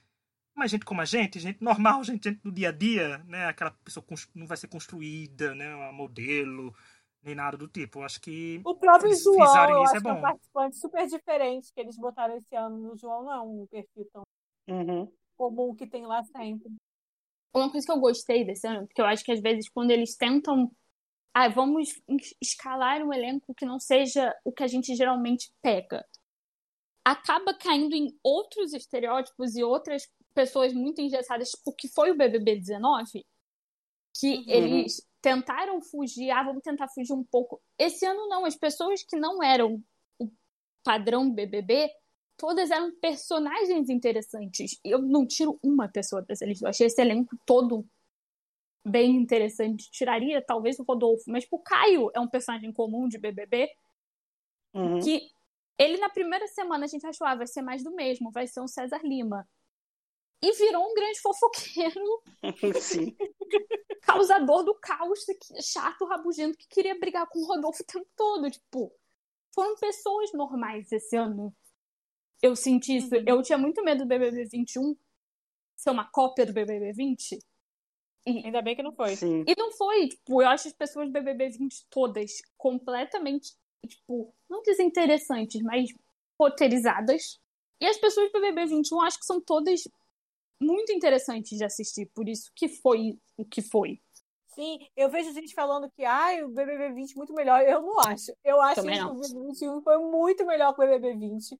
mais 0.55 0.70
gente 0.70 0.84
como 0.84 1.00
a 1.00 1.05
gente, 1.05 1.40
gente 1.40 1.62
normal, 1.62 2.05
gente, 2.05 2.28
gente 2.28 2.40
do 2.42 2.53
dia 2.53 2.68
a 2.68 2.72
dia, 2.72 3.18
né? 3.26 3.46
Aquela 3.46 3.70
pessoa 3.70 4.05
não 4.34 4.46
vai 4.46 4.57
ser 4.57 4.68
construída, 4.68 5.55
né? 5.55 5.74
Uma 5.74 5.92
modelo, 5.92 6.74
nem 7.22 7.34
nada 7.34 7.57
do 7.57 7.68
tipo. 7.68 8.00
Eu 8.00 8.05
acho 8.05 8.20
que. 8.20 8.61
O 8.64 8.74
próprio 8.74 9.14
João, 9.14 9.70
eu 9.70 9.82
acho 9.82 9.96
é 9.96 10.00
que 10.00 10.09
é 10.09 10.12
um 10.12 10.20
participante 10.20 10.76
super 10.76 11.07
diferente 11.07 11.72
que 11.72 11.80
eles 11.80 11.96
botaram 11.96 12.36
esse 12.36 12.55
ano. 12.55 12.92
O 12.92 12.96
João 12.96 13.24
não 13.24 13.32
é 13.32 13.40
um 13.40 13.66
perfil 13.66 14.09
tão 14.12 14.22
uhum. 14.68 15.11
comum 15.36 15.74
que 15.74 15.86
tem 15.86 16.07
lá 16.07 16.22
sempre. 16.24 16.70
Uma 17.55 17.70
coisa 17.70 17.86
que 17.86 17.92
eu 17.92 18.00
gostei 18.00 18.44
desse 18.44 18.66
ano, 18.66 18.86
porque 18.86 19.00
eu 19.00 19.07
acho 19.07 19.24
que 19.24 19.32
às 19.32 19.40
vezes 19.40 19.68
quando 19.68 19.90
eles 19.90 20.16
tentam. 20.16 20.70
Ah, 21.34 21.48
vamos 21.48 21.98
escalar 22.42 23.03
um 23.03 23.11
elenco 23.11 23.55
que 23.55 23.64
não 23.64 23.80
seja 23.80 24.34
o 24.44 24.53
que 24.53 24.62
a 24.62 24.66
gente 24.66 24.94
geralmente 24.94 25.50
pega. 25.62 26.05
Acaba 27.03 27.55
caindo 27.55 27.94
em 27.94 28.14
outros 28.22 28.74
estereótipos 28.74 29.57
e 29.57 29.64
outras 29.64 30.07
pessoas 30.33 30.72
muito 30.72 31.01
engessadas, 31.01 31.51
tipo, 31.51 31.72
que 31.72 31.89
foi 31.89 32.11
o 32.11 32.16
BBB 32.16 32.57
19, 32.57 33.24
que 34.14 34.37
uhum. 34.37 34.45
eles 34.47 35.07
tentaram 35.20 35.80
fugir, 35.80 36.30
ah, 36.30 36.43
vamos 36.43 36.62
tentar 36.62 36.89
fugir 36.89 37.12
um 37.12 37.24
pouco. 37.24 37.62
Esse 37.78 38.05
ano 38.05 38.28
não, 38.28 38.45
as 38.45 38.57
pessoas 38.57 39.03
que 39.03 39.16
não 39.16 39.43
eram 39.43 39.83
o 40.18 40.28
padrão 40.85 41.30
BBB, 41.30 41.91
todas 42.37 42.70
eram 42.70 42.93
personagens 43.01 43.89
interessantes. 43.89 44.78
Eu 44.85 45.01
não 45.01 45.26
tiro 45.26 45.59
uma 45.62 45.89
pessoa 45.89 46.22
dessa 46.22 46.45
lista, 46.45 46.64
eu 46.64 46.70
achei 46.70 46.87
esse 46.87 47.01
elenco 47.01 47.37
todo 47.47 47.87
bem 48.85 49.14
interessante. 49.14 49.89
Tiraria 49.91 50.43
talvez 50.43 50.78
o 50.78 50.83
Rodolfo, 50.83 51.24
mas 51.28 51.45
tipo, 51.45 51.57
o 51.57 51.62
Caio 51.62 52.11
é 52.14 52.20
um 52.20 52.28
personagem 52.28 52.72
comum 52.72 53.09
de 53.09 53.18
BBB 53.18 53.70
uhum. 54.74 54.99
que 54.99 55.30
ele 55.78 55.99
na 55.99 56.11
primeira 56.11 56.47
semana 56.49 56.85
a 56.85 56.89
gente 56.89 57.07
achou, 57.07 57.26
ah, 57.26 57.35
vai 57.35 57.47
ser 57.47 57.62
mais 57.62 57.83
do 57.83 57.95
mesmo, 57.95 58.30
vai 58.30 58.47
ser 58.47 58.61
um 58.61 58.66
César 58.66 59.01
Lima 59.05 59.49
e 60.43 60.53
virou 60.53 60.90
um 60.90 60.95
grande 60.95 61.20
fofoqueiro. 61.20 62.22
Sim. 62.80 63.16
Causador 64.03 64.64
do 64.64 64.74
caos, 64.74 65.24
chato, 65.62 66.05
rabugento, 66.05 66.59
que 66.59 66.66
queria 66.66 66.99
brigar 66.99 67.28
com 67.28 67.38
o 67.38 67.47
Rodolfo 67.47 67.82
o 67.82 67.86
tempo 67.86 68.09
todo. 68.16 68.51
Tipo, 68.51 68.93
foram 69.55 69.76
pessoas 69.76 70.32
normais 70.32 70.90
esse 70.90 71.16
ano. 71.16 71.55
Eu 72.43 72.57
senti 72.57 72.97
isso. 72.97 73.14
Uhum. 73.14 73.24
Eu 73.24 73.43
tinha 73.43 73.57
muito 73.57 73.84
medo 73.84 74.01
do 74.01 74.09
BBB 74.09 74.47
21 74.47 74.97
ser 75.76 75.90
uma 75.90 76.11
cópia 76.11 76.45
do 76.45 76.53
BBB 76.53 76.93
20. 76.93 77.38
E, 78.26 78.47
Ainda 78.47 78.61
bem 78.61 78.74
que 78.74 78.82
não 78.82 78.93
foi. 78.93 79.14
Sim. 79.14 79.45
E 79.47 79.55
não 79.57 79.70
foi. 79.70 80.09
Tipo, 80.09 80.43
eu 80.43 80.49
acho 80.49 80.66
as 80.66 80.74
pessoas 80.74 81.07
do 81.07 81.12
BBB 81.12 81.51
20 81.51 81.86
todas 81.88 82.32
completamente, 82.57 83.53
tipo, 83.86 84.34
não 84.51 84.62
desinteressantes, 84.62 85.62
mas 85.62 85.88
roteirizadas. 86.40 87.40
E 87.80 87.86
as 87.86 87.99
pessoas 87.99 88.30
do 88.32 88.40
BBB 88.40 88.66
21 88.66 89.01
acho 89.03 89.18
que 89.20 89.26
são 89.26 89.40
todas 89.40 89.82
muito 90.62 90.92
interessante 90.92 91.56
de 91.56 91.64
assistir, 91.64 92.06
por 92.14 92.28
isso 92.28 92.50
que 92.54 92.68
foi 92.68 93.18
o 93.36 93.44
que 93.44 93.60
foi. 93.60 94.00
Sim, 94.54 94.78
eu 94.94 95.08
vejo 95.08 95.32
gente 95.32 95.54
falando 95.54 95.90
que 95.90 96.04
ah, 96.04 96.44
o 96.44 96.48
BBB 96.48 96.92
20 96.92 97.16
muito 97.16 97.32
melhor. 97.32 97.62
Eu 97.62 97.80
não 97.80 97.98
acho. 98.00 98.32
Eu 98.44 98.60
acho 98.60 98.82
Também 98.82 98.96
que 98.96 99.00
não. 99.00 99.12
o 99.12 99.20
BBB 99.20 99.46
21 99.46 99.82
foi 99.82 99.98
muito 99.98 100.44
melhor 100.44 100.74
que 100.74 100.82
o 100.82 100.86
BBB 100.86 101.16
20. 101.16 101.58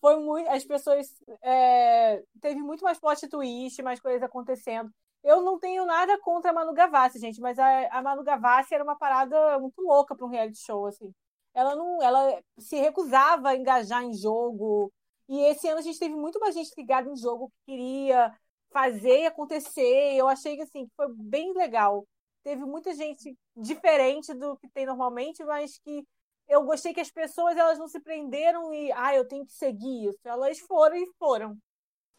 Foi 0.00 0.16
muito. 0.18 0.48
As 0.48 0.64
pessoas. 0.64 1.06
É, 1.42 2.22
teve 2.40 2.60
muito 2.60 2.82
mais 2.82 2.98
plot 2.98 3.28
twist, 3.28 3.82
mais 3.82 4.00
coisas 4.00 4.22
acontecendo. 4.22 4.90
Eu 5.22 5.42
não 5.42 5.58
tenho 5.58 5.84
nada 5.84 6.18
contra 6.20 6.50
a 6.50 6.54
Manu 6.54 6.72
Gavassi, 6.72 7.18
gente, 7.18 7.40
mas 7.42 7.58
a, 7.58 7.88
a 7.88 8.02
Manu 8.02 8.22
Gavassi 8.24 8.74
era 8.74 8.82
uma 8.82 8.96
parada 8.96 9.58
muito 9.58 9.82
louca 9.82 10.16
para 10.16 10.24
um 10.24 10.30
reality 10.30 10.60
show, 10.60 10.86
assim. 10.86 11.12
Ela 11.52 11.76
não. 11.76 12.02
Ela 12.02 12.42
se 12.58 12.76
recusava 12.76 13.50
a 13.50 13.56
engajar 13.56 14.02
em 14.02 14.14
jogo. 14.14 14.90
E 15.30 15.38
esse 15.42 15.68
ano 15.68 15.78
a 15.78 15.82
gente 15.82 15.98
teve 15.98 16.14
muito 16.14 16.40
mais 16.40 16.56
gente 16.56 16.72
ligada 16.76 17.08
em 17.08 17.16
jogo 17.16 17.48
que 17.50 17.72
queria 17.72 18.36
fazer 18.72 19.20
e 19.20 19.26
acontecer. 19.26 20.14
Eu 20.16 20.26
achei 20.26 20.56
que 20.56 20.62
assim, 20.62 20.88
foi 20.96 21.06
bem 21.14 21.52
legal. 21.54 22.04
Teve 22.42 22.64
muita 22.64 22.92
gente 22.92 23.38
diferente 23.56 24.34
do 24.34 24.56
que 24.56 24.68
tem 24.70 24.84
normalmente, 24.86 25.44
mas 25.44 25.78
que 25.78 26.04
eu 26.48 26.64
gostei 26.64 26.92
que 26.92 27.00
as 27.00 27.12
pessoas 27.12 27.56
elas 27.56 27.78
não 27.78 27.86
se 27.86 28.00
prenderam 28.00 28.74
e 28.74 28.90
ah, 28.90 29.14
eu 29.14 29.24
tenho 29.24 29.46
que 29.46 29.52
seguir 29.52 30.08
isso. 30.08 30.18
Elas 30.24 30.58
foram 30.58 30.96
e 30.96 31.06
foram. 31.16 31.56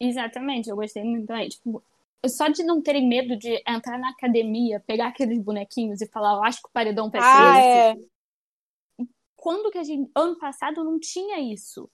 Exatamente, 0.00 0.70
eu 0.70 0.76
gostei 0.76 1.04
muito 1.04 1.26
também. 1.26 1.50
Tipo, 1.50 1.84
só 2.26 2.48
de 2.48 2.64
não 2.64 2.80
terem 2.80 3.06
medo 3.06 3.36
de 3.36 3.62
entrar 3.68 3.98
na 3.98 4.08
academia, 4.08 4.82
pegar 4.86 5.08
aqueles 5.08 5.38
bonequinhos 5.38 6.00
e 6.00 6.08
falar, 6.08 6.36
eu 6.36 6.44
acho 6.44 6.62
que 6.62 6.68
o 6.68 6.72
paredão 6.72 7.10
vai 7.10 7.20
ah, 7.22 7.58
esse. 7.58 8.00
É. 8.00 9.04
Quando 9.36 9.70
que 9.70 9.78
a 9.78 9.84
gente. 9.84 10.10
Ano 10.14 10.38
passado 10.38 10.82
não 10.82 10.98
tinha 10.98 11.38
isso. 11.40 11.90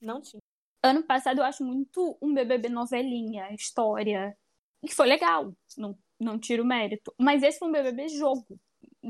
Não 0.00 0.20
tinha. 0.22 0.40
Ano 0.82 1.02
passado 1.04 1.38
eu 1.38 1.44
acho 1.44 1.64
muito 1.64 2.18
um 2.20 2.34
BBB 2.34 2.68
novelinha, 2.68 3.52
história, 3.54 4.36
que 4.84 4.94
foi 4.94 5.06
legal, 5.06 5.54
não, 5.78 5.96
não 6.18 6.38
tiro 6.38 6.64
mérito. 6.64 7.14
Mas 7.16 7.42
esse 7.42 7.58
foi 7.58 7.68
um 7.68 7.72
BBB 7.72 8.08
jogo. 8.08 8.58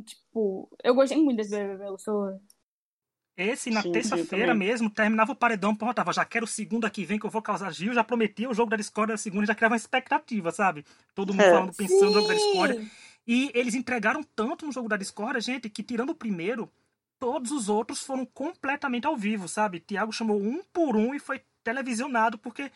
Tipo, 0.04 0.70
eu 0.82 0.94
gostei 0.94 1.16
muito 1.16 1.38
desse 1.38 1.56
BBB, 1.56 1.84
eu 1.86 1.98
sou... 1.98 2.40
Esse, 3.34 3.70
na 3.70 3.82
terça-feira 3.82 4.54
mesmo, 4.54 4.90
terminava 4.90 5.32
o 5.32 5.36
paredão, 5.36 5.74
pô, 5.74 5.92
tava, 5.94 6.12
já 6.12 6.22
quero 6.22 6.44
o 6.44 6.48
segundo 6.48 6.84
aqui, 6.84 7.06
vem 7.06 7.18
que 7.18 7.24
eu 7.24 7.30
vou 7.30 7.40
causar 7.40 7.72
Gil, 7.72 7.94
já 7.94 8.04
prometia 8.04 8.50
o 8.50 8.54
jogo 8.54 8.70
da 8.70 8.76
Discord 8.76 9.10
da 9.10 9.16
segunda, 9.16 9.46
já 9.46 9.54
criava 9.54 9.72
uma 9.72 9.78
expectativa, 9.78 10.50
sabe? 10.50 10.84
Todo 11.14 11.32
mundo 11.32 11.42
é. 11.42 11.50
falando, 11.50 11.74
pensando 11.74 12.06
no 12.06 12.12
jogo 12.12 12.28
da 12.28 12.34
Discord. 12.34 12.90
E 13.26 13.50
eles 13.54 13.74
entregaram 13.74 14.22
tanto 14.22 14.66
no 14.66 14.72
jogo 14.72 14.88
da 14.88 14.98
Discord, 14.98 15.40
gente, 15.40 15.70
que 15.70 15.82
tirando 15.82 16.10
o 16.10 16.14
primeiro, 16.14 16.70
todos 17.18 17.52
os 17.52 17.70
outros 17.70 18.02
foram 18.02 18.26
completamente 18.26 19.06
ao 19.06 19.16
vivo, 19.16 19.48
sabe? 19.48 19.80
Tiago 19.80 20.12
chamou 20.12 20.38
um 20.38 20.62
por 20.72 20.94
um 20.94 21.14
e 21.14 21.18
foi 21.18 21.40
televisionado, 21.62 22.38
porque 22.38 22.70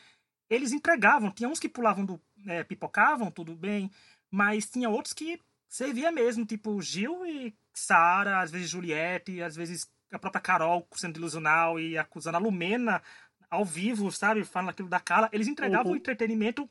eles 0.48 0.72
entregavam. 0.72 1.30
Tinha 1.30 1.48
uns 1.48 1.60
que 1.60 1.68
pulavam 1.68 2.04
do. 2.04 2.20
É, 2.46 2.62
pipocavam, 2.62 3.30
tudo 3.30 3.54
bem, 3.54 3.90
mas 4.30 4.70
tinha 4.70 4.88
outros 4.88 5.12
que 5.12 5.40
servia 5.68 6.12
mesmo, 6.12 6.46
tipo 6.46 6.80
Gil 6.80 7.26
e 7.26 7.54
Sara, 7.74 8.40
às 8.40 8.50
vezes 8.50 8.70
Juliette, 8.70 9.42
às 9.42 9.56
vezes 9.56 9.90
a 10.12 10.18
própria 10.18 10.40
Carol 10.40 10.86
sendo 10.94 11.18
ilusional 11.18 11.80
e 11.80 11.98
acusando 11.98 12.36
a 12.36 12.40
Lumena 12.40 13.02
ao 13.50 13.64
vivo, 13.64 14.10
sabe? 14.12 14.44
Falando 14.44 14.70
aquilo 14.70 14.88
da 14.88 15.00
Carla. 15.00 15.28
Eles 15.32 15.48
entregavam 15.48 15.86
uhum. 15.86 15.92
um 15.92 15.96
entretenimento 15.96 16.68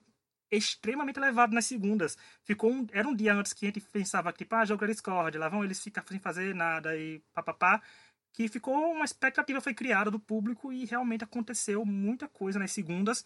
extremamente 0.51 1.17
elevado 1.17 1.53
nas 1.53 1.65
segundas. 1.65 2.17
Ficou 2.43 2.71
um, 2.71 2.87
era 2.91 3.07
um 3.07 3.15
dia 3.15 3.33
antes 3.33 3.53
que 3.53 3.65
a 3.65 3.69
gente 3.69 3.81
pensava 3.81 4.31
que, 4.31 4.39
tipo, 4.39 4.55
ah, 4.55 4.65
jogo 4.65 4.85
Discord, 4.85 5.37
lá 5.37 5.49
vão 5.49 5.63
eles 5.63 5.81
ficar 5.81 6.03
sem 6.07 6.19
fazer 6.19 6.53
nada 6.53 6.95
e 6.95 7.21
papapá. 7.33 7.81
Que 8.35 8.49
ficou 8.49 8.91
uma 8.91 9.05
expectativa 9.05 9.61
foi 9.61 9.73
criada 9.73 10.11
do 10.11 10.19
público 10.19 10.73
e 10.73 10.85
realmente 10.85 11.23
aconteceu 11.23 11.85
muita 11.85 12.27
coisa 12.27 12.59
nas 12.59 12.71
segundas. 12.71 13.23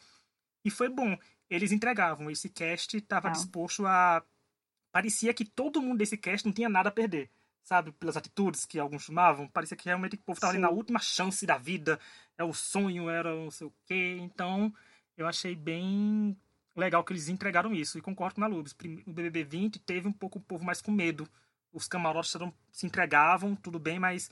E 0.64 0.70
foi 0.70 0.88
bom. 0.88 1.18
Eles 1.50 1.72
entregavam. 1.72 2.30
Esse 2.30 2.48
cast 2.48 2.96
estava 2.96 3.30
ah. 3.30 3.32
disposto 3.32 3.86
a. 3.88 4.24
Parecia 4.92 5.34
que 5.34 5.46
todo 5.46 5.82
mundo 5.82 5.98
desse 5.98 6.18
cast 6.18 6.46
não 6.46 6.54
tinha 6.54 6.70
nada 6.70 6.90
a 6.90 6.92
perder 6.92 7.30
sabe, 7.62 7.92
pelas 7.92 8.18
atitudes 8.18 8.66
que 8.66 8.80
alguns 8.80 9.04
chamavam, 9.04 9.48
parecia 9.48 9.78
que 9.78 9.86
realmente 9.86 10.16
o 10.16 10.18
povo 10.18 10.38
estava 10.38 10.54
ali 10.54 10.60
na 10.60 10.72
última 10.72 11.00
chance 11.00 11.46
da 11.46 11.56
vida, 11.56 12.00
é 12.36 12.44
o 12.44 12.52
sonho, 12.52 13.08
era 13.08 13.36
não 13.36 13.52
sei 13.52 13.68
o 13.68 13.74
quê. 13.86 14.18
Então, 14.20 14.74
eu 15.16 15.28
achei 15.28 15.56
bem 15.56 16.36
legal 16.76 17.04
que 17.04 17.14
eles 17.14 17.30
entregaram 17.30 17.72
isso. 17.72 17.98
E 17.98 18.02
concordo 18.02 18.36
com 18.36 18.44
a 18.44 18.48
Lubes. 18.48 18.76
No 19.06 19.14
BBB 19.14 19.44
20 19.44 19.80
teve 19.80 20.08
um 20.08 20.12
pouco 20.12 20.40
o 20.40 20.42
povo 20.42 20.64
mais 20.66 20.82
com 20.82 20.92
medo. 20.92 21.30
Os 21.72 21.88
camarotes 21.88 22.36
se 22.72 22.88
entregavam, 22.88 23.56
tudo 23.56 23.78
bem, 23.78 24.00
mas 24.00 24.32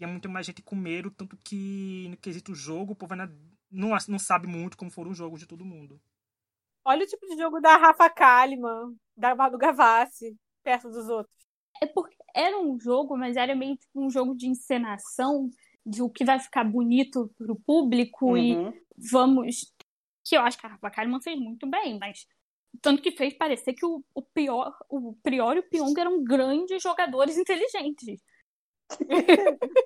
tinha 0.00 0.08
muito 0.08 0.30
mais 0.30 0.46
gente 0.46 0.62
com 0.62 0.74
medo, 0.74 1.10
tanto 1.10 1.36
que 1.44 2.08
no 2.08 2.16
quesito 2.16 2.54
jogo, 2.54 2.92
o 2.92 2.96
povo 2.96 3.12
ainda 3.12 3.30
não, 3.70 3.90
não 4.08 4.18
sabe 4.18 4.46
muito 4.46 4.76
como 4.76 4.90
foram 4.90 5.10
os 5.10 5.18
jogos 5.18 5.40
de 5.40 5.46
todo 5.46 5.64
mundo. 5.64 6.00
Olha 6.82 7.04
o 7.04 7.06
tipo 7.06 7.26
de 7.26 7.36
jogo 7.36 7.60
da 7.60 7.76
Rafa 7.76 8.08
Kalimann, 8.08 8.96
da 9.14 9.34
do 9.34 9.58
Gavassi, 9.58 10.34
perto 10.64 10.88
dos 10.88 11.06
outros. 11.10 11.36
É 11.82 11.86
porque 11.86 12.16
era 12.34 12.58
um 12.58 12.80
jogo, 12.80 13.14
mas 13.14 13.36
era 13.36 13.54
meio 13.54 13.76
tipo 13.76 14.02
um 14.02 14.08
jogo 14.08 14.34
de 14.34 14.46
encenação, 14.46 15.50
de 15.84 16.00
o 16.00 16.08
que 16.08 16.24
vai 16.24 16.40
ficar 16.40 16.64
bonito 16.64 17.30
pro 17.36 17.54
público 17.54 18.30
uhum. 18.30 18.70
e 18.70 18.82
vamos. 19.10 19.70
Que 20.24 20.36
eu 20.36 20.40
acho 20.40 20.58
que 20.58 20.66
a 20.66 20.70
Rafa 20.70 20.90
Kalimann 20.90 21.20
fez 21.20 21.38
muito 21.38 21.68
bem, 21.68 21.98
mas 21.98 22.26
tanto 22.80 23.02
que 23.02 23.12
fez 23.12 23.34
parecer 23.34 23.74
que 23.74 23.84
o, 23.84 24.02
o, 24.14 24.22
pior, 24.22 24.74
o 24.88 25.14
Prior 25.22 25.56
e 25.56 25.60
o 25.60 25.68
Pyong 25.68 25.98
eram 25.98 26.24
grandes 26.24 26.82
jogadores 26.82 27.36
inteligentes. 27.36 28.22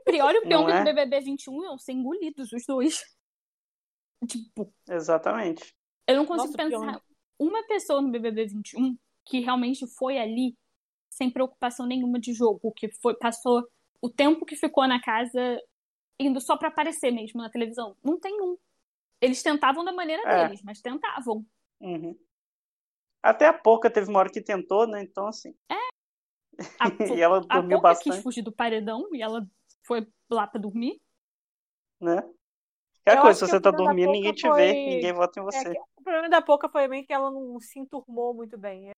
Prior 0.04 0.34
e 0.34 0.38
o 0.38 0.42
Pyong 0.42 0.70
é? 0.70 0.78
no 0.78 0.84
BBB 0.84 1.20
21 1.20 1.64
iam 1.64 1.78
ser 1.78 1.92
engolidos, 1.92 2.52
os 2.52 2.64
dois. 2.66 3.02
Tipo. 4.26 4.72
Exatamente. 4.88 5.74
Eu 6.06 6.16
não 6.16 6.26
consigo 6.26 6.56
Nossa, 6.56 6.70
pensar 6.70 7.02
uma 7.38 7.66
pessoa 7.66 8.00
no 8.00 8.10
BBB 8.10 8.46
21 8.46 8.96
que 9.26 9.40
realmente 9.40 9.86
foi 9.86 10.18
ali 10.18 10.56
sem 11.10 11.30
preocupação 11.30 11.86
nenhuma 11.86 12.18
de 12.18 12.32
jogo, 12.32 12.72
que 12.72 12.88
foi 13.00 13.14
passou 13.16 13.62
o 14.00 14.10
tempo 14.10 14.44
que 14.44 14.56
ficou 14.56 14.86
na 14.86 15.00
casa 15.00 15.60
indo 16.18 16.40
só 16.40 16.56
para 16.56 16.68
aparecer 16.68 17.10
mesmo 17.10 17.40
na 17.40 17.50
televisão. 17.50 17.96
Não 18.02 18.18
tem 18.18 18.40
um. 18.40 18.56
Eles 19.20 19.42
tentavam 19.42 19.84
da 19.84 19.92
maneira 19.92 20.22
é. 20.26 20.44
deles, 20.44 20.62
mas 20.62 20.80
tentavam. 20.80 21.44
Uhum. 21.80 22.16
Até 23.22 23.46
a 23.46 23.52
pouca 23.54 23.90
teve 23.90 24.10
uma 24.10 24.18
hora 24.18 24.30
que 24.30 24.42
tentou, 24.42 24.86
né? 24.86 25.02
Então, 25.02 25.26
assim. 25.26 25.54
É. 25.70 25.83
A, 26.78 26.88
e 27.16 27.20
ela 27.20 27.40
dormiu 27.40 27.78
a 27.78 27.80
bastante. 27.80 28.14
quis 28.14 28.22
fugir 28.22 28.42
do 28.42 28.52
paredão 28.52 29.08
e 29.12 29.22
ela 29.22 29.46
foi 29.82 30.06
lá 30.30 30.46
pra 30.46 30.60
dormir. 30.60 31.00
Né? 32.00 32.22
Que 33.06 33.16
coisa, 33.18 33.46
se 33.46 33.50
você 33.50 33.60
tá 33.60 33.70
dormindo, 33.70 34.12
ninguém 34.12 34.32
te 34.32 34.48
foi... 34.48 34.60
vê, 34.60 34.72
ninguém 34.72 35.12
vota 35.12 35.38
em 35.38 35.42
é 35.42 35.44
você. 35.44 35.68
É 35.68 35.80
o 35.96 36.02
problema 36.02 36.28
da 36.28 36.40
Poca 36.40 36.68
foi 36.68 36.88
bem 36.88 37.04
que 37.04 37.12
ela 37.12 37.30
não 37.30 37.60
se 37.60 37.78
enturmou 37.78 38.34
muito 38.34 38.56
bem. 38.56 38.90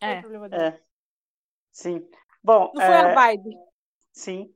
É. 0.00 0.22
é. 0.52 0.80
Sim. 1.70 2.08
Bom, 2.42 2.72
não 2.74 2.82
foi 2.82 2.94
é... 2.94 3.00
a 3.00 3.14
vibe. 3.14 3.56
Sim. 4.12 4.52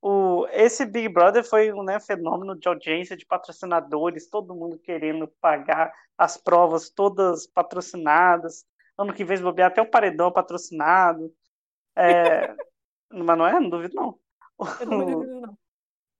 O, 0.00 0.46
esse 0.50 0.84
Big 0.84 1.08
Brother 1.08 1.42
foi 1.42 1.72
um 1.72 1.82
né, 1.82 1.98
fenômeno 1.98 2.58
de 2.58 2.68
audiência, 2.68 3.16
de 3.16 3.24
patrocinadores, 3.24 4.28
todo 4.28 4.54
mundo 4.54 4.78
querendo 4.78 5.26
pagar 5.40 5.92
as 6.16 6.36
provas 6.36 6.90
todas 6.90 7.46
patrocinadas. 7.46 8.66
Ano 8.96 9.14
que 9.14 9.24
vem 9.24 9.40
bobear 9.40 9.70
até 9.70 9.80
o 9.80 9.90
paredão 9.90 10.30
patrocinado. 10.30 11.34
É... 11.96 12.54
mas 13.10 13.38
não 13.38 13.46
é? 13.46 13.60
Não 13.60 13.70
duvido, 13.70 13.94
não. 13.94 14.18
Eu 14.80 14.86
não 14.86 15.06
duvido, 15.06 15.40
não. 15.40 15.58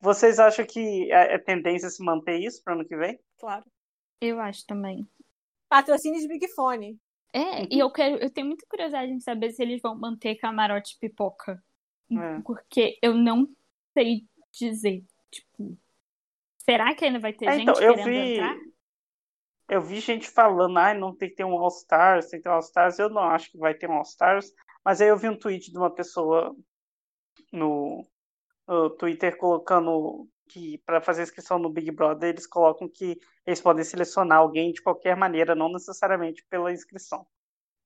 Vocês 0.01 0.39
acham 0.39 0.67
que 0.67 1.11
é, 1.11 1.35
é 1.35 1.39
tendência 1.39 1.89
se 1.89 2.05
manter 2.05 2.39
isso 2.39 2.63
para 2.63 2.75
ano 2.75 2.85
que 2.85 2.97
vem? 2.97 3.19
Claro. 3.39 3.65
Eu 4.21 4.39
acho 4.41 4.67
também. 4.67 5.09
Patrocínio 5.69 6.21
de 6.21 6.29
Big 6.29 6.47
Fone. 6.49 6.99
É, 7.33 7.65
e 7.75 7.81
eu 7.81 7.91
quero, 7.91 8.17
eu 8.17 8.31
tenho 8.31 8.47
muita 8.47 8.65
curiosidade 8.69 9.11
em 9.11 9.19
saber 9.19 9.51
se 9.51 9.63
eles 9.63 9.81
vão 9.83 9.99
manter 9.99 10.37
camarote 10.37 10.97
pipoca. 11.01 11.61
É. 12.13 12.41
Porque 12.45 12.97
eu 13.03 13.15
não 13.15 13.49
sei 13.93 14.25
dizer, 14.53 15.03
tipo, 15.33 15.77
será 16.59 16.95
que 16.95 17.05
ainda 17.05 17.19
vai 17.19 17.33
ter 17.33 17.47
é, 17.47 17.59
gente 17.59 17.63
então, 17.63 17.83
eu 17.83 17.95
querendo 17.95 18.07
vi, 18.07 18.35
entrar? 18.35 18.57
Eu 19.69 19.81
vi 19.81 20.01
gente 20.01 20.29
falando, 20.29 20.79
ah, 20.79 20.95
não 20.95 21.17
tem 21.17 21.29
que 21.29 21.35
ter 21.35 21.45
um 21.45 21.59
All 21.59 21.69
Stars, 21.69 22.29
tem 22.29 22.39
que 22.39 22.45
ter 22.45 22.51
um 22.51 22.53
All 22.53 22.61
Stars. 22.61 22.99
Eu 22.99 23.09
não 23.09 23.23
acho 23.23 23.51
que 23.51 23.59
vai 23.59 23.75
ter 23.75 23.89
um 23.89 23.95
All 23.95 24.03
Stars. 24.03 24.53
Mas 24.85 25.01
aí 25.01 25.09
eu 25.09 25.17
vi 25.17 25.29
um 25.29 25.39
tweet 25.39 25.71
de 25.71 25.79
uma 25.79 25.91
pessoa 25.91 26.55
no, 27.53 28.07
no 28.67 28.91
Twitter 28.91 29.37
colocando 29.37 30.29
que 30.49 30.79
para 30.85 31.01
fazer 31.01 31.23
inscrição 31.23 31.59
no 31.59 31.71
Big 31.71 31.91
Brother 31.91 32.31
eles 32.31 32.47
colocam 32.47 32.89
que 32.89 33.19
eles 33.47 33.61
podem 33.61 33.85
selecionar 33.85 34.39
alguém 34.39 34.73
de 34.73 34.83
qualquer 34.83 35.17
maneira, 35.17 35.55
não 35.55 35.73
necessariamente 35.73 36.45
pela 36.49 36.73
inscrição. 36.73 37.27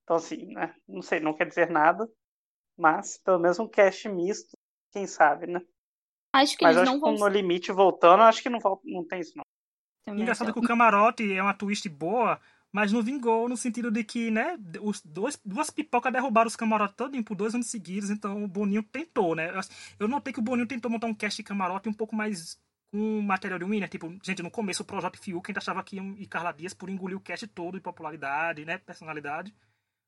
Então 0.03 0.17
assim, 0.17 0.53
né? 0.53 0.75
Não 0.87 1.03
sei, 1.03 1.21
não 1.21 1.35
quer 1.35 1.47
dizer 1.47 1.71
nada, 1.71 2.11
mas 2.77 3.19
pelo 3.19 3.39
menos 3.39 3.59
um 3.59 3.69
cast 3.69 4.09
misto, 4.09 4.57
quem 4.93 5.07
sabe, 5.07 5.47
né? 5.47 5.61
Acho 6.33 6.57
que 6.57 6.65
mas 6.65 6.77
eles 6.77 6.89
acho 6.89 6.99
não 6.99 7.01
que 7.01 7.19
vão... 7.19 7.29
no 7.29 7.33
limite 7.33 7.73
voltando, 7.73 8.23
acho 8.23 8.43
que 8.43 8.51
não, 8.51 8.59
não 8.85 9.07
tem 9.07 9.21
isso 9.21 9.37
não. 9.37 9.45
Também 10.05 10.23
Engraçado 10.23 10.53
que 10.53 10.59
o 10.59 10.63
camarote 10.63 11.33
é 11.33 11.43
uma 11.43 11.55
twist 11.55 11.89
boa, 11.89 12.41
mas 12.73 12.93
não 12.93 13.03
vingou 13.03 13.49
no 13.49 13.57
sentido 13.57 13.91
de 13.91 14.05
que, 14.05 14.31
né, 14.31 14.59
os 14.81 15.01
dois, 15.01 15.41
duas 15.45 15.71
pipocas 15.71 16.13
derrubaram 16.13 16.49
os 16.49 16.57
camarotes 16.57 16.97
todinho 16.97 17.25
por 17.25 17.35
dois 17.35 17.55
anos 17.55 17.69
seguidos, 17.69 18.11
então 18.11 18.45
o 18.45 18.49
Boninho 18.49 18.83
tentou, 18.83 19.35
né? 19.35 19.51
Eu 19.99 20.07
notei 20.07 20.33
que 20.33 20.39
o 20.39 20.43
Boninho 20.43 20.67
tentou 20.67 20.91
montar 20.91 21.07
um 21.07 21.15
cast 21.15 21.37
de 21.37 21.47
camarote 21.47 21.89
um 21.89 21.93
pouco 21.93 22.15
mais 22.15 22.61
com 22.91 23.21
material 23.21 23.59
de 23.59 23.65
winner, 23.65 23.89
tipo, 23.89 24.09
gente, 24.23 24.43
no 24.43 24.51
começo 24.51 24.83
o 24.83 24.87
Projota 24.87 25.19
Fiuk, 25.19 25.47
a 25.47 25.53
gente 25.53 25.59
achava 25.59 25.83
que 25.83 25.97
e 25.97 26.27
Carla 26.27 26.53
Dias 26.53 26.73
por 26.73 26.89
engolir 26.89 27.17
o 27.17 27.21
cast 27.21 27.47
todo 27.49 27.75
de 27.75 27.83
popularidade, 27.83 28.65
né, 28.65 28.79
personalidade, 28.79 29.55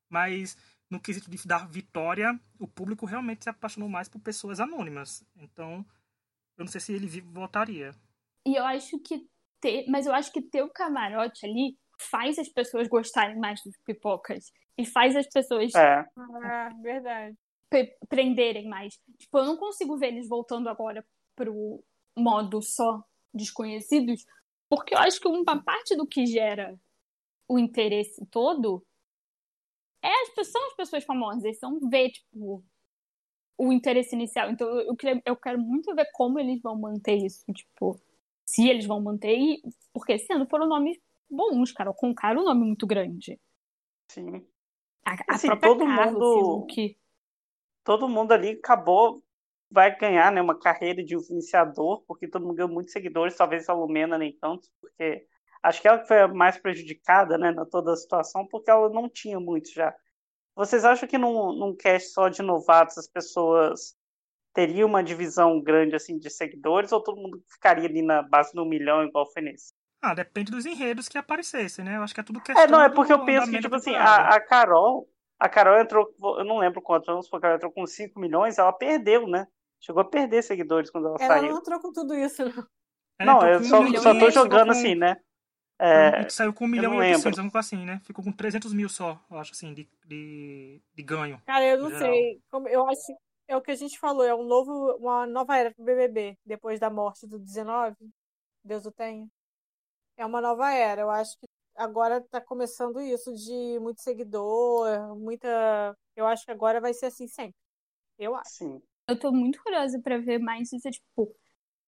mas 0.09 0.57
no 0.89 0.99
quesito 0.99 1.29
de 1.29 1.47
dar 1.47 1.67
vitória, 1.67 2.39
o 2.59 2.67
público 2.67 3.05
realmente 3.05 3.43
se 3.43 3.49
apaixonou 3.49 3.87
mais 3.87 4.09
por 4.09 4.19
pessoas 4.19 4.59
anônimas, 4.59 5.23
então 5.35 5.85
eu 6.57 6.65
não 6.65 6.71
sei 6.71 6.81
se 6.81 6.93
ele 6.93 7.21
voltaria. 7.21 7.91
E 8.45 8.55
eu 8.55 8.65
acho 8.65 8.99
que 8.99 9.27
ter, 9.61 9.85
mas 9.87 10.07
eu 10.07 10.13
acho 10.13 10.31
que 10.31 10.41
ter 10.41 10.63
o 10.63 10.69
camarote 10.69 11.45
ali 11.45 11.77
faz 12.09 12.39
as 12.39 12.49
pessoas 12.49 12.87
gostarem 12.87 13.37
mais 13.37 13.61
dos 13.63 13.77
pipocas. 13.85 14.51
E 14.77 14.85
faz 14.85 15.15
as 15.15 15.27
pessoas. 15.27 15.73
É. 15.75 16.05
Ah, 16.17 16.69
verdade. 16.81 17.37
Prenderem 18.09 18.67
mais. 18.67 18.99
Tipo, 19.17 19.39
eu 19.39 19.45
não 19.45 19.57
consigo 19.57 19.97
ver 19.97 20.07
eles 20.07 20.27
voltando 20.27 20.67
agora 20.69 21.05
pro 21.35 21.83
modo 22.17 22.61
só 22.61 23.03
desconhecidos, 23.33 24.25
porque 24.69 24.93
eu 24.93 24.99
acho 24.99 25.19
que 25.19 25.27
uma 25.27 25.63
parte 25.63 25.95
do 25.95 26.05
que 26.05 26.25
gera 26.25 26.77
o 27.47 27.57
interesse 27.57 28.25
todo 28.27 28.85
é 30.03 30.09
as 30.23 30.29
pessoas, 30.29 30.51
são 30.51 30.67
as 30.67 30.75
pessoas 30.75 31.03
famosas, 31.03 31.43
eles 31.43 31.59
são 31.59 31.79
ver, 31.89 32.09
tipo, 32.09 32.63
o 33.57 33.71
interesse 33.71 34.15
inicial. 34.15 34.49
Então 34.49 34.67
eu, 34.79 34.95
queria, 34.95 35.21
eu 35.25 35.35
quero 35.35 35.59
muito 35.59 35.93
ver 35.93 36.09
como 36.13 36.39
eles 36.39 36.61
vão 36.61 36.77
manter 36.77 37.17
isso, 37.17 37.45
tipo, 37.53 37.99
se 38.45 38.67
eles 38.67 38.85
vão 38.85 38.99
manter, 38.99 39.61
porque 39.93 40.13
esse 40.13 40.31
ano 40.33 40.47
foram 40.49 40.67
nomes 40.67 40.97
bons, 41.31 41.71
cara. 41.71 41.89
O 41.89 42.15
cara 42.15 42.37
é 42.37 42.41
um 42.41 42.45
nome 42.45 42.65
muito 42.65 42.85
grande. 42.85 43.39
Sim. 44.09 44.45
A, 45.05 45.13
a 45.13 45.35
assim, 45.35 45.47
todo 45.59 45.85
Carla, 45.85 46.11
mundo. 46.11 46.65
Que... 46.67 46.97
Todo 47.83 48.09
mundo 48.09 48.31
ali 48.31 48.51
acabou. 48.51 49.23
Vai 49.73 49.97
ganhar 49.97 50.31
né, 50.33 50.41
uma 50.41 50.59
carreira 50.59 51.01
de 51.01 51.15
influenciador, 51.15 52.03
porque 52.05 52.27
todo 52.27 52.45
mundo 52.45 52.55
ganhou 52.55 52.69
muitos 52.69 52.91
seguidores, 52.91 53.37
talvez 53.37 53.69
a 53.69 53.73
Lumena 53.73 54.17
nem 54.17 54.37
tanto, 54.37 54.67
porque 54.81 55.25
acho 55.63 55.81
que 55.81 55.87
ela 55.87 56.05
foi 56.05 56.23
a 56.23 56.27
mais 56.27 56.57
prejudicada 56.57 57.37
né, 57.37 57.51
na 57.51 57.65
toda 57.65 57.93
a 57.93 57.95
situação, 57.95 58.45
porque 58.45 58.69
ela 58.69 58.89
não 58.89 59.07
tinha 59.07 59.39
muito 59.39 59.71
já. 59.73 59.95
Vocês 60.55 60.83
acham 60.83 61.07
que 61.07 61.17
num, 61.17 61.53
num 61.53 61.73
cast 61.73 62.09
só 62.09 62.27
de 62.27 62.41
novatos 62.41 62.97
as 62.97 63.07
pessoas 63.07 63.95
teria 64.53 64.85
uma 64.85 65.01
divisão 65.01 65.61
grande 65.61 65.95
assim 65.95 66.17
de 66.17 66.29
seguidores 66.29 66.91
ou 66.91 67.01
todo 67.01 67.21
mundo 67.21 67.41
ficaria 67.47 67.87
ali 67.87 68.01
na 68.01 68.21
base 68.21 68.53
do 68.53 68.65
milhão 68.65 69.03
igual 69.03 69.31
foi 69.31 69.41
nesse? 69.41 69.73
Ah, 70.01 70.13
depende 70.13 70.51
dos 70.51 70.65
enredos 70.65 71.07
que 71.07 71.17
aparecessem, 71.17 71.85
né? 71.85 71.97
Eu 71.97 72.03
acho 72.03 72.13
que 72.13 72.19
é 72.19 72.23
tudo 72.23 72.41
questão 72.41 72.63
É, 72.63 72.67
não, 72.67 72.81
é 72.81 72.89
porque 72.89 73.13
eu 73.13 73.23
penso 73.23 73.51
que, 73.51 73.59
tipo 73.59 73.75
assim, 73.75 73.93
a, 73.95 74.29
a, 74.29 74.39
Carol, 74.39 75.07
a 75.39 75.47
Carol 75.47 75.79
entrou, 75.79 76.11
eu 76.19 76.43
não 76.43 76.57
lembro 76.57 76.81
quantos 76.81 77.07
anos, 77.07 77.29
porque 77.29 77.45
ela 77.45 77.55
entrou 77.55 77.71
com 77.71 77.85
5 77.85 78.19
milhões, 78.19 78.57
ela 78.57 78.73
perdeu, 78.73 79.27
né? 79.27 79.47
Chegou 79.79 80.01
a 80.01 80.05
perder 80.05 80.41
seguidores 80.41 80.89
quando 80.89 81.07
ela, 81.07 81.17
ela 81.19 81.27
saiu. 81.27 81.43
Ela 81.43 81.53
não 81.53 81.59
entrou 81.59 81.79
com 81.79 81.91
tudo 81.91 82.15
isso, 82.15 82.43
não. 82.43 83.35
não, 83.39 83.47
eu 83.47 83.63
só, 83.63 83.85
só 83.97 84.17
tô 84.17 84.31
jogando 84.31 84.67
com... 84.67 84.71
assim, 84.71 84.95
né? 84.95 85.17
É, 85.79 86.29
saiu 86.29 86.53
com 86.53 86.65
1 86.65 86.67
milhão 86.67 86.93
e 86.93 86.97
800, 87.13 87.39
algo 87.39 87.57
assim, 87.57 87.85
né? 87.85 87.99
Ficou 88.03 88.23
com 88.23 88.31
300 88.31 88.71
mil 88.73 88.87
só, 88.87 89.19
eu 89.29 89.37
acho, 89.37 89.51
assim, 89.51 89.73
de, 89.73 89.89
de, 90.05 90.81
de 90.93 91.03
ganho. 91.03 91.41
Cara, 91.45 91.65
eu 91.65 91.79
não 91.79 91.89
sei. 91.97 92.39
Eu 92.69 92.87
acho 92.87 93.01
é 93.51 93.57
o 93.57 93.61
que 93.61 93.71
a 93.71 93.75
gente 93.75 93.99
falou, 93.99 94.23
é 94.23 94.33
um 94.33 94.45
novo, 94.45 94.95
uma 94.95 95.27
nova 95.27 95.57
era 95.57 95.73
pro 95.73 95.83
BBB, 95.83 96.37
depois 96.45 96.79
da 96.79 96.89
morte 96.89 97.27
do 97.27 97.37
19. 97.37 97.95
Deus 98.63 98.85
o 98.85 98.91
tenha. 98.91 99.27
É 100.17 100.25
uma 100.25 100.41
nova 100.41 100.71
era. 100.71 101.01
Eu 101.01 101.09
acho 101.09 101.37
que 101.39 101.47
agora 101.75 102.21
tá 102.21 102.41
começando 102.41 102.99
isso 103.01 103.33
de 103.33 103.79
muito 103.79 104.01
seguidor, 104.01 105.15
muita. 105.17 105.95
Eu 106.15 106.27
acho 106.27 106.45
que 106.45 106.51
agora 106.51 106.79
vai 106.81 106.93
ser 106.93 107.07
assim 107.07 107.27
sempre. 107.27 107.55
Eu 108.17 108.35
acho. 108.35 108.49
Sim. 108.49 108.81
Eu 109.07 109.19
tô 109.19 109.31
muito 109.31 109.61
curiosa 109.61 109.99
para 110.01 110.19
ver 110.19 110.39
mais 110.39 110.71
isso, 110.71 110.89
tipo, 110.89 111.35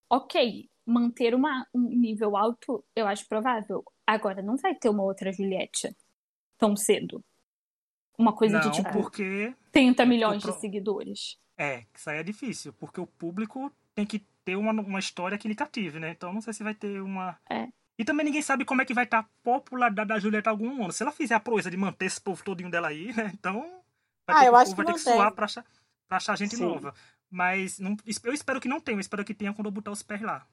ok, 0.09 0.69
manter 0.85 1.33
uma, 1.33 1.65
um 1.73 1.87
nível 1.89 2.35
alto, 2.35 2.83
eu 2.95 3.07
acho 3.07 3.27
provável. 3.27 3.83
Agora, 4.05 4.41
não 4.41 4.57
vai 4.57 4.75
ter 4.75 4.89
uma 4.89 5.03
outra 5.03 5.31
Juliette 5.31 5.95
tão 6.57 6.75
cedo. 6.75 7.23
Uma 8.17 8.35
coisa 8.35 8.59
não, 8.59 8.69
de 8.69 8.77
tipo 8.77 8.91
porque 8.91 9.55
30 9.71 10.05
milhões 10.05 10.43
de 10.43 10.51
seguidores. 10.59 11.37
É, 11.57 11.85
isso 11.93 12.09
aí 12.09 12.19
é 12.19 12.23
difícil, 12.23 12.73
porque 12.73 12.99
o 12.99 13.07
público 13.07 13.71
tem 13.95 14.05
que 14.05 14.19
ter 14.43 14.55
uma, 14.55 14.71
uma 14.71 14.99
história 14.99 15.37
que 15.37 15.47
lhe 15.47 15.55
cative, 15.55 15.99
né? 15.99 16.11
Então 16.11 16.33
não 16.33 16.41
sei 16.41 16.53
se 16.53 16.63
vai 16.63 16.75
ter 16.75 17.01
uma. 17.01 17.39
É. 17.49 17.67
E 17.97 18.03
também 18.03 18.25
ninguém 18.25 18.41
sabe 18.41 18.65
como 18.65 18.81
é 18.81 18.85
que 18.85 18.93
vai 18.93 19.03
estar 19.03 19.23
tá 19.23 19.29
a 19.29 19.43
popularidade 19.43 20.07
da 20.07 20.19
Julieta 20.19 20.49
algum 20.49 20.83
ano. 20.83 20.91
Se 20.91 21.03
ela 21.03 21.11
fizer 21.11 21.35
a 21.35 21.39
proeza 21.39 21.69
de 21.69 21.77
manter 21.77 22.05
esse 22.05 22.19
povo 22.19 22.43
todinho 22.43 22.71
dela 22.71 22.87
aí, 22.87 23.13
né? 23.13 23.31
Então. 23.33 23.61
Vai 24.25 24.35
ah, 24.35 24.39
ter, 24.39 24.47
eu 24.47 24.55
acho 24.55 24.71
que 24.71 24.77
vai 24.77 24.85
ter 24.85 24.93
que 24.93 24.99
suar 24.99 25.31
pra 25.33 25.45
achar, 25.45 25.65
pra 26.07 26.17
achar 26.17 26.37
gente 26.37 26.55
Sim. 26.55 26.63
nova. 26.63 26.93
Mas 27.29 27.79
não, 27.79 27.95
eu 28.23 28.33
espero 28.33 28.61
que 28.61 28.67
não 28.67 28.79
tenha, 28.79 28.95
eu 28.95 29.01
espero 29.01 29.25
que 29.25 29.33
tenha 29.33 29.53
quando 29.53 29.67
eu 29.67 29.71
botar 29.71 29.91
os 29.91 30.03
pés 30.03 30.21
lá. 30.21 30.47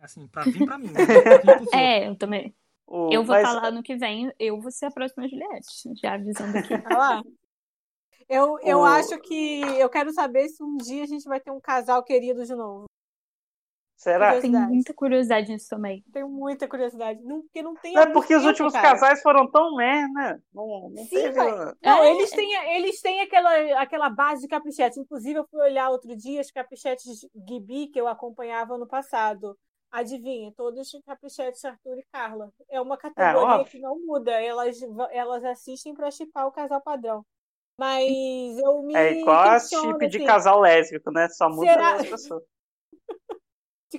Assim, 0.00 0.26
pra 0.26 0.42
vir 0.42 0.64
pra 0.64 0.76
mim. 0.76 0.88
Né? 0.88 1.00
Pra 1.40 1.60
é, 1.78 2.08
eu 2.08 2.16
também. 2.16 2.54
Oh, 2.86 3.08
eu 3.10 3.24
vou 3.24 3.34
mas... 3.34 3.46
falar 3.46 3.68
ano 3.68 3.82
que 3.82 3.96
vem, 3.96 4.32
eu 4.38 4.60
vou 4.60 4.70
ser 4.70 4.86
a 4.86 4.90
próxima 4.90 5.28
Juliette. 5.28 5.94
Já 6.00 6.14
avisando 6.14 6.58
aqui. 6.58 6.74
Olha 6.86 6.98
lá. 6.98 7.22
Eu, 8.28 8.58
eu 8.62 8.78
oh. 8.78 8.84
acho 8.84 9.18
que. 9.20 9.60
Eu 9.78 9.88
quero 9.88 10.12
saber 10.12 10.48
se 10.48 10.62
um 10.62 10.76
dia 10.76 11.04
a 11.04 11.06
gente 11.06 11.24
vai 11.24 11.40
ter 11.40 11.50
um 11.50 11.60
casal 11.60 12.02
querido 12.02 12.44
de 12.44 12.54
novo. 12.54 12.86
Será? 13.96 14.40
Tenho 14.40 14.60
muita 14.60 14.92
curiosidade 14.92 15.50
nisso 15.50 15.68
também. 15.68 16.04
Tenho 16.12 16.28
muita 16.28 16.68
curiosidade. 16.68 17.22
Não, 17.22 17.42
porque 17.42 17.62
não 17.62 17.74
tem. 17.74 17.96
É 17.96 18.06
porque 18.06 18.34
os 18.34 18.44
últimos 18.44 18.72
cara. 18.72 18.90
casais 18.90 19.22
foram 19.22 19.50
tão 19.50 19.76
mer, 19.76 20.08
né? 20.08 20.40
Não, 20.52 20.90
não 20.90 21.04
Sim, 21.04 21.10
teve... 21.10 21.38
Não, 21.82 22.02
é. 22.02 22.10
eles 22.10 22.30
têm, 22.30 22.76
eles 22.76 23.00
têm 23.00 23.20
aquela, 23.20 23.80
aquela 23.80 24.10
base 24.10 24.42
de 24.42 24.48
caprichetes. 24.48 24.98
Inclusive, 24.98 25.38
eu 25.38 25.46
fui 25.48 25.60
olhar 25.60 25.90
outro 25.90 26.14
dia 26.16 26.40
as 26.40 26.50
caprichetes 26.50 27.26
Gibi 27.48 27.86
que 27.86 28.00
eu 28.00 28.08
acompanhava 28.08 28.76
no 28.76 28.86
passado. 28.86 29.56
Adivinha, 29.90 30.52
todos 30.56 30.92
os 30.92 31.02
caprichetes 31.04 31.64
Arthur 31.64 31.98
e 31.98 32.06
Carla. 32.12 32.50
É 32.68 32.80
uma 32.80 32.96
categoria 32.96 33.62
é, 33.62 33.64
que 33.64 33.78
não 33.78 33.96
muda. 34.04 34.32
Elas, 34.32 34.76
elas 35.12 35.44
assistem 35.44 35.94
para 35.94 36.10
chipar 36.10 36.48
o 36.48 36.52
casal 36.52 36.80
padrão. 36.80 37.24
Mas 37.78 38.10
eu 38.58 38.82
me. 38.82 38.94
É 38.94 39.20
igual 39.20 39.36
a 39.36 39.60
chip 39.60 40.06
de 40.08 40.16
assim, 40.16 40.26
casal 40.26 40.60
lésbico, 40.60 41.12
né? 41.12 41.28
Só 41.28 41.48
muda 41.48 41.72
será... 41.72 41.94
as 41.94 42.08
pessoas. 42.08 42.42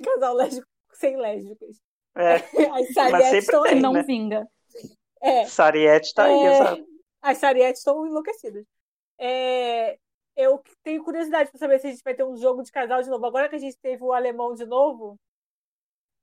casal 0.00 0.34
lésbico 0.34 0.68
sem 0.92 1.16
lésbicas. 1.16 1.80
É. 2.14 2.36
As 2.72 3.32
estão 3.32 3.64
aí. 3.64 3.80
Não 3.80 3.92
né? 3.92 4.02
vinga. 4.02 4.46
É. 5.20 5.46
Sariete 5.46 6.14
tá 6.14 6.24
aí, 6.24 6.38
é... 6.38 6.54
exato. 6.54 6.86
As 7.22 7.38
Sarietes 7.38 7.80
estão 7.80 8.06
enlouquecidas. 8.06 8.64
É... 9.18 9.98
Eu 10.36 10.62
tenho 10.82 11.02
curiosidade 11.02 11.50
para 11.50 11.58
saber 11.58 11.78
se 11.78 11.86
a 11.86 11.90
gente 11.90 12.02
vai 12.04 12.14
ter 12.14 12.24
um 12.24 12.36
jogo 12.36 12.62
de 12.62 12.70
casal 12.70 13.02
de 13.02 13.08
novo. 13.08 13.24
Agora 13.24 13.48
que 13.48 13.56
a 13.56 13.58
gente 13.58 13.78
teve 13.78 14.02
o 14.04 14.12
alemão 14.12 14.54
de 14.54 14.66
novo, 14.66 15.18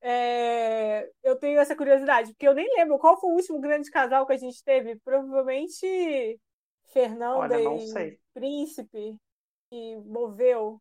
é... 0.01 1.09
eu 1.23 1.35
tenho 1.35 1.59
essa 1.59 1.75
curiosidade, 1.75 2.31
porque 2.31 2.47
eu 2.47 2.53
nem 2.53 2.67
lembro 2.75 2.99
qual 2.99 3.19
foi 3.19 3.31
o 3.31 3.35
último 3.35 3.59
grande 3.59 3.89
casal 3.89 4.25
que 4.25 4.33
a 4.33 4.37
gente 4.37 4.63
teve. 4.63 4.95
Provavelmente 4.97 6.39
Fernanda 6.91 7.59
Olha, 7.59 8.03
e 8.03 8.19
Príncipe 8.33 9.17
que 9.69 9.97
moveu. 10.05 10.79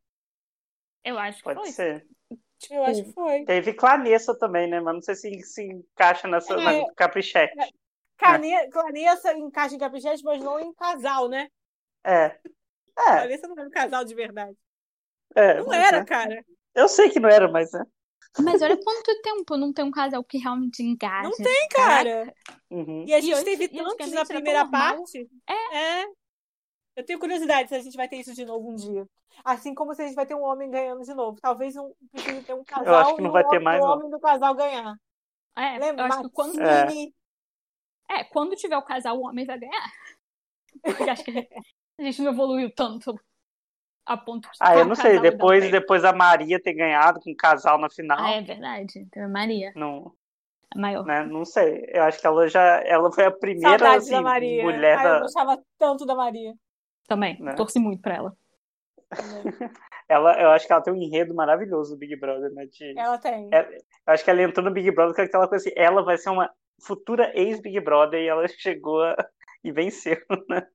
Eu 1.03 1.19
acho 1.19 1.39
que 1.39 1.45
Pode 1.45 1.61
foi. 1.61 1.71
ser. 1.71 2.07
Eu 2.71 2.85
acho 2.85 3.05
que 3.05 3.13
foi. 3.13 3.45
Teve 3.45 3.75
Clarissa 3.75 4.37
também, 4.37 4.69
né? 4.69 4.81
Mas 4.81 4.95
não 4.95 5.03
sei 5.03 5.15
se 5.15 5.43
se 5.43 5.63
encaixa 5.65 6.29
nessa 6.29 6.55
é, 6.55 6.57
na 6.57 6.95
Caprichete. 6.95 7.59
É. 7.61 7.69
Cane... 8.17 8.71
Clarissa 8.71 9.33
encaixa 9.33 9.75
em 9.75 9.79
Caprichete, 9.79 10.23
mas 10.23 10.43
não 10.43 10.59
em 10.61 10.73
casal, 10.75 11.29
né? 11.29 11.49
É. 12.05 12.39
É. 12.97 13.05
Clarissa 13.05 13.49
não 13.49 13.59
era 13.59 13.69
um 13.69 13.71
casal 13.71 14.05
de 14.05 14.15
verdade. 14.15 14.57
É, 15.35 15.63
não 15.63 15.73
era, 15.73 15.99
é. 15.99 16.05
cara. 16.05 16.45
Eu 16.75 16.89
sei 16.89 17.11
que 17.11 17.21
não 17.21 17.29
era, 17.29 17.51
mas 17.51 17.73
é. 17.75 17.83
Mas 18.39 18.63
olha 18.63 18.79
quanto 18.83 19.21
tempo 19.21 19.57
não 19.57 19.73
tem 19.73 19.85
um 19.85 19.91
casal 19.91 20.25
que 20.25 20.39
realmente 20.39 20.83
engaja. 20.83 21.25
Não 21.25 21.33
tem, 21.33 21.69
cara. 21.69 22.33
Uhum. 22.71 23.05
E 23.07 23.13
a 23.13 23.21
gente 23.21 23.41
e 23.41 23.45
teve 23.45 23.69
tantos 23.69 24.11
na 24.11 24.25
primeira 24.25 24.67
parte. 24.67 25.29
É. 25.47 25.77
é. 25.77 26.07
Eu 26.95 27.05
tenho 27.05 27.19
curiosidade 27.19 27.69
se 27.69 27.75
a 27.75 27.81
gente 27.81 27.97
vai 27.97 28.09
ter 28.09 28.17
isso 28.17 28.35
de 28.35 28.45
novo 28.45 28.71
um 28.71 28.75
dia. 28.75 29.07
Assim 29.45 29.75
como 29.75 29.95
se 29.95 30.03
a 30.03 30.07
gente 30.07 30.15
vai 30.15 30.27
ter 30.27 30.35
um 30.35 30.43
homem 30.43 30.71
ganhando 30.71 31.03
de 31.03 31.15
novo. 31.15 31.39
Talvez 31.41 31.75
um, 31.77 31.93
ter 32.47 32.53
um 32.53 32.65
casal 32.65 32.87
eu 32.87 32.95
acho 32.97 33.17
que 33.17 33.23
não 33.23 33.33
vai 33.33 33.47
ter 33.49 33.59
mais, 33.59 33.83
o 33.83 33.87
homem 33.87 34.11
do 34.11 34.21
casal 34.21 34.55
ganhar. 34.55 34.95
É, 35.57 35.79
Lembra? 35.79 36.05
Eu 36.05 36.07
acho 36.07 36.23
que 36.23 36.31
quando... 36.31 36.61
É. 36.61 36.87
é. 38.11 38.25
quando 38.25 38.57
tiver 38.57 38.77
o 38.77 38.83
casal, 38.83 39.19
o 39.19 39.27
homem 39.27 39.47
vai 39.47 39.59
ganhar. 39.59 39.91
Porque 40.83 41.09
acho 41.09 41.25
que 41.25 41.49
a 41.99 42.03
gente 42.03 42.23
não 42.23 42.33
evoluiu 42.33 42.71
tanto 42.75 43.19
a 44.05 44.17
ponto 44.17 44.51
de 44.51 44.59
Ah, 44.61 44.77
eu 44.77 44.85
não 44.85 44.95
sei. 44.95 45.19
Depois, 45.21 45.71
depois 45.71 46.05
a 46.05 46.13
Maria 46.13 46.61
ter 46.61 46.75
ganhado 46.75 47.21
com 47.21 47.31
o 47.31 47.37
casal 47.37 47.79
na 47.79 47.89
final. 47.89 48.19
Ah, 48.21 48.33
é 48.33 48.43
verdade. 48.43 49.07
A 49.17 49.29
Maria. 49.29 49.73
Não. 49.77 50.13
A 50.75 50.79
maior. 50.79 51.05
Né? 51.05 51.25
Não 51.25 51.45
sei. 51.45 51.85
Eu 51.89 52.03
acho 52.05 52.21
que 52.21 52.27
ela 52.27 52.49
já. 52.49 52.83
Ela 52.85 53.13
foi 53.13 53.25
a 53.25 53.31
primeira 53.31 53.97
assim, 53.97 54.11
da 54.11 54.23
Maria. 54.23 54.63
mulher 54.63 54.99
Ai, 54.99 55.05
da. 55.05 55.15
Eu 55.17 55.21
gostava 55.21 55.63
tanto 55.79 56.05
da 56.05 56.15
Maria. 56.15 56.55
Também. 57.15 57.41
Né? 57.41 57.55
Torci 57.55 57.79
muito 57.79 58.01
pra 58.01 58.15
ela. 58.15 58.37
ela, 60.09 60.41
eu 60.41 60.51
acho 60.51 60.67
que 60.67 60.73
ela 60.73 60.83
tem 60.83 60.93
um 60.93 60.97
enredo 60.97 61.35
maravilhoso 61.35 61.95
do 61.95 61.99
Big 61.99 62.17
Brother, 62.17 62.51
né? 62.53 62.67
De, 62.67 62.99
ela 62.99 63.19
tem. 63.19 63.51
É, 63.53 63.77
eu 63.77 63.81
acho 64.07 64.25
que 64.25 64.31
ela 64.31 64.43
entrou 64.43 64.65
no 64.65 64.73
Big 64.73 64.91
Brother 64.91 65.15
com 65.15 65.23
aquela 65.23 65.47
coisa 65.49 65.69
assim, 65.69 65.75
ela 65.77 66.03
vai 66.03 66.17
ser 66.17 66.31
uma 66.31 66.51
futura 66.81 67.31
ex-Big 67.35 67.81
Brother 67.81 68.21
e 68.21 68.29
ela 68.29 68.47
chegou 68.59 69.03
a... 69.03 69.17
e 69.63 69.71
venceu, 69.71 70.17
né? 70.49 70.67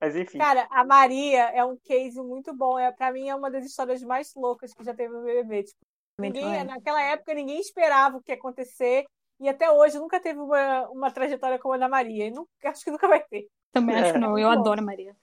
Mas 0.00 0.16
enfim. 0.16 0.38
Cara, 0.38 0.66
a 0.70 0.84
Maria 0.84 1.50
é 1.50 1.64
um 1.64 1.76
case 1.76 2.20
muito 2.20 2.52
bom. 2.52 2.78
É, 2.78 2.90
pra 2.92 3.12
mim 3.12 3.28
é 3.28 3.34
uma 3.34 3.50
das 3.50 3.64
histórias 3.64 4.02
mais 4.02 4.34
loucas 4.34 4.74
que 4.74 4.84
já 4.84 4.92
teve 4.92 5.14
no 5.14 5.22
BBB. 5.22 5.64
Tipo, 5.64 5.78
ninguém, 6.18 6.64
naquela 6.64 7.00
época 7.00 7.32
ninguém 7.32 7.60
esperava 7.60 8.16
o 8.16 8.22
que 8.22 8.32
ia 8.32 8.36
acontecer. 8.36 9.06
E 9.38 9.48
até 9.48 9.70
hoje 9.70 9.98
nunca 9.98 10.20
teve 10.20 10.38
uma, 10.38 10.88
uma 10.88 11.10
trajetória 11.10 11.58
como 11.58 11.74
a 11.74 11.78
da 11.78 11.88
Maria. 11.88 12.26
E 12.26 12.30
não, 12.30 12.46
acho 12.64 12.84
que 12.84 12.90
nunca 12.90 13.08
vai 13.08 13.22
ter. 13.22 13.46
Também 13.72 13.96
é. 13.96 14.00
acho 14.00 14.12
que 14.14 14.18
não. 14.18 14.38
Eu 14.38 14.50
adoro 14.50 14.80
a 14.80 14.84
Maria. 14.84 15.16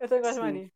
Eu 0.00 0.08
também 0.08 0.22
gosto 0.22 0.52
de. 0.52 0.72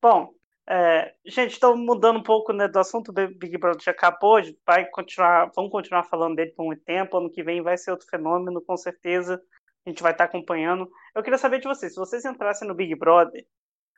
Bom, 0.00 0.34
é, 0.66 1.14
gente, 1.24 1.52
estamos 1.52 1.78
mudando 1.78 2.18
um 2.18 2.22
pouco 2.22 2.52
né, 2.52 2.68
do 2.68 2.78
assunto. 2.78 3.12
Do 3.12 3.28
Big 3.36 3.58
Brother 3.58 3.82
já 3.82 3.90
acabou, 3.90 4.40
vai 4.66 4.86
continuar, 4.86 5.50
vamos 5.54 5.70
continuar 5.70 6.04
falando 6.04 6.36
dele 6.36 6.52
por 6.52 6.64
muito 6.64 6.82
tempo, 6.84 7.16
ano 7.18 7.30
que 7.30 7.42
vem 7.42 7.62
vai 7.62 7.76
ser 7.76 7.90
outro 7.90 8.06
fenômeno, 8.08 8.62
com 8.62 8.76
certeza. 8.76 9.40
A 9.86 9.90
gente 9.90 10.02
vai 10.02 10.12
estar 10.12 10.24
acompanhando. 10.24 10.90
Eu 11.14 11.22
queria 11.22 11.38
saber 11.38 11.60
de 11.60 11.68
vocês, 11.68 11.92
se 11.92 11.98
vocês 11.98 12.24
entrassem 12.24 12.66
no 12.66 12.74
Big 12.74 12.94
Brother, 12.94 13.46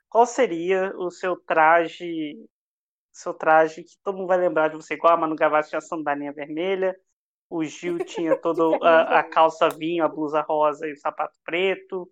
qual 0.09 0.25
seria 0.25 0.93
o 0.97 1.09
seu 1.09 1.37
traje, 1.37 2.35
seu 3.11 3.33
traje 3.33 3.83
que 3.83 3.97
todo 4.03 4.17
mundo 4.17 4.27
vai 4.27 4.37
lembrar 4.37 4.67
de 4.69 4.75
você, 4.75 4.95
igual 4.95 5.13
a 5.13 5.17
Manu 5.17 5.35
Gavassi 5.35 5.69
tinha 5.69 5.79
a 5.79 5.81
sandalinha 5.81 6.33
vermelha, 6.33 6.95
o 7.49 7.63
Gil 7.63 7.99
tinha 7.99 8.35
toda 8.35 8.63
a, 8.85 9.19
a, 9.19 9.23
calça 9.23 9.69
vinho, 9.69 10.03
a 10.03 10.09
blusa 10.09 10.41
rosa 10.41 10.85
e 10.87 10.91
o 10.91 10.97
sapato 10.97 11.37
preto, 11.45 12.09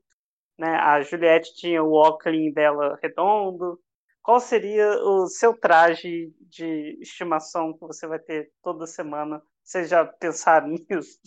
né? 0.57 0.75
A 0.77 1.01
Juliette 1.01 1.55
tinha 1.55 1.83
o 1.83 1.93
óculos 1.93 2.53
dela 2.53 2.97
redondo. 3.01 3.79
Qual 4.21 4.39
seria 4.39 4.89
o 5.03 5.27
seu 5.27 5.55
traje 5.55 6.33
de 6.49 6.97
estimação 6.99 7.73
que 7.73 7.81
você 7.81 8.07
vai 8.07 8.19
ter 8.19 8.51
toda 8.63 8.87
semana? 8.87 9.41
Vocês 9.63 9.89
já 9.89 10.05
pensaram 10.05 10.67
nisso? 10.89 11.19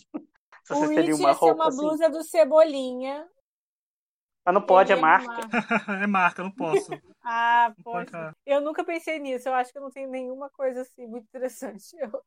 Se 0.63 0.73
você 0.73 0.95
teria 0.95 1.15
uma 1.15 1.31
roupa 1.31 1.45
ser 1.45 1.53
uma 1.53 1.67
assim? 1.67 1.77
blusa 1.77 2.09
do 2.09 2.23
Cebolinha. 2.23 3.27
Mas 4.45 4.53
não 4.53 4.61
pode, 4.61 4.91
é 4.91 4.95
marca. 4.95 5.41
é 6.03 6.07
marca, 6.07 6.43
não 6.43 6.51
posso. 6.51 6.91
ah, 7.23 7.73
poxa. 7.83 8.35
Eu 8.45 8.61
nunca 8.61 8.83
pensei 8.83 9.19
nisso. 9.19 9.47
Eu 9.47 9.53
acho 9.53 9.71
que 9.71 9.77
eu 9.77 9.81
não 9.81 9.91
tenho 9.91 10.09
nenhuma 10.09 10.49
coisa 10.49 10.81
assim 10.81 11.05
muito 11.07 11.25
interessante. 11.25 11.95
Eu, 11.97 12.23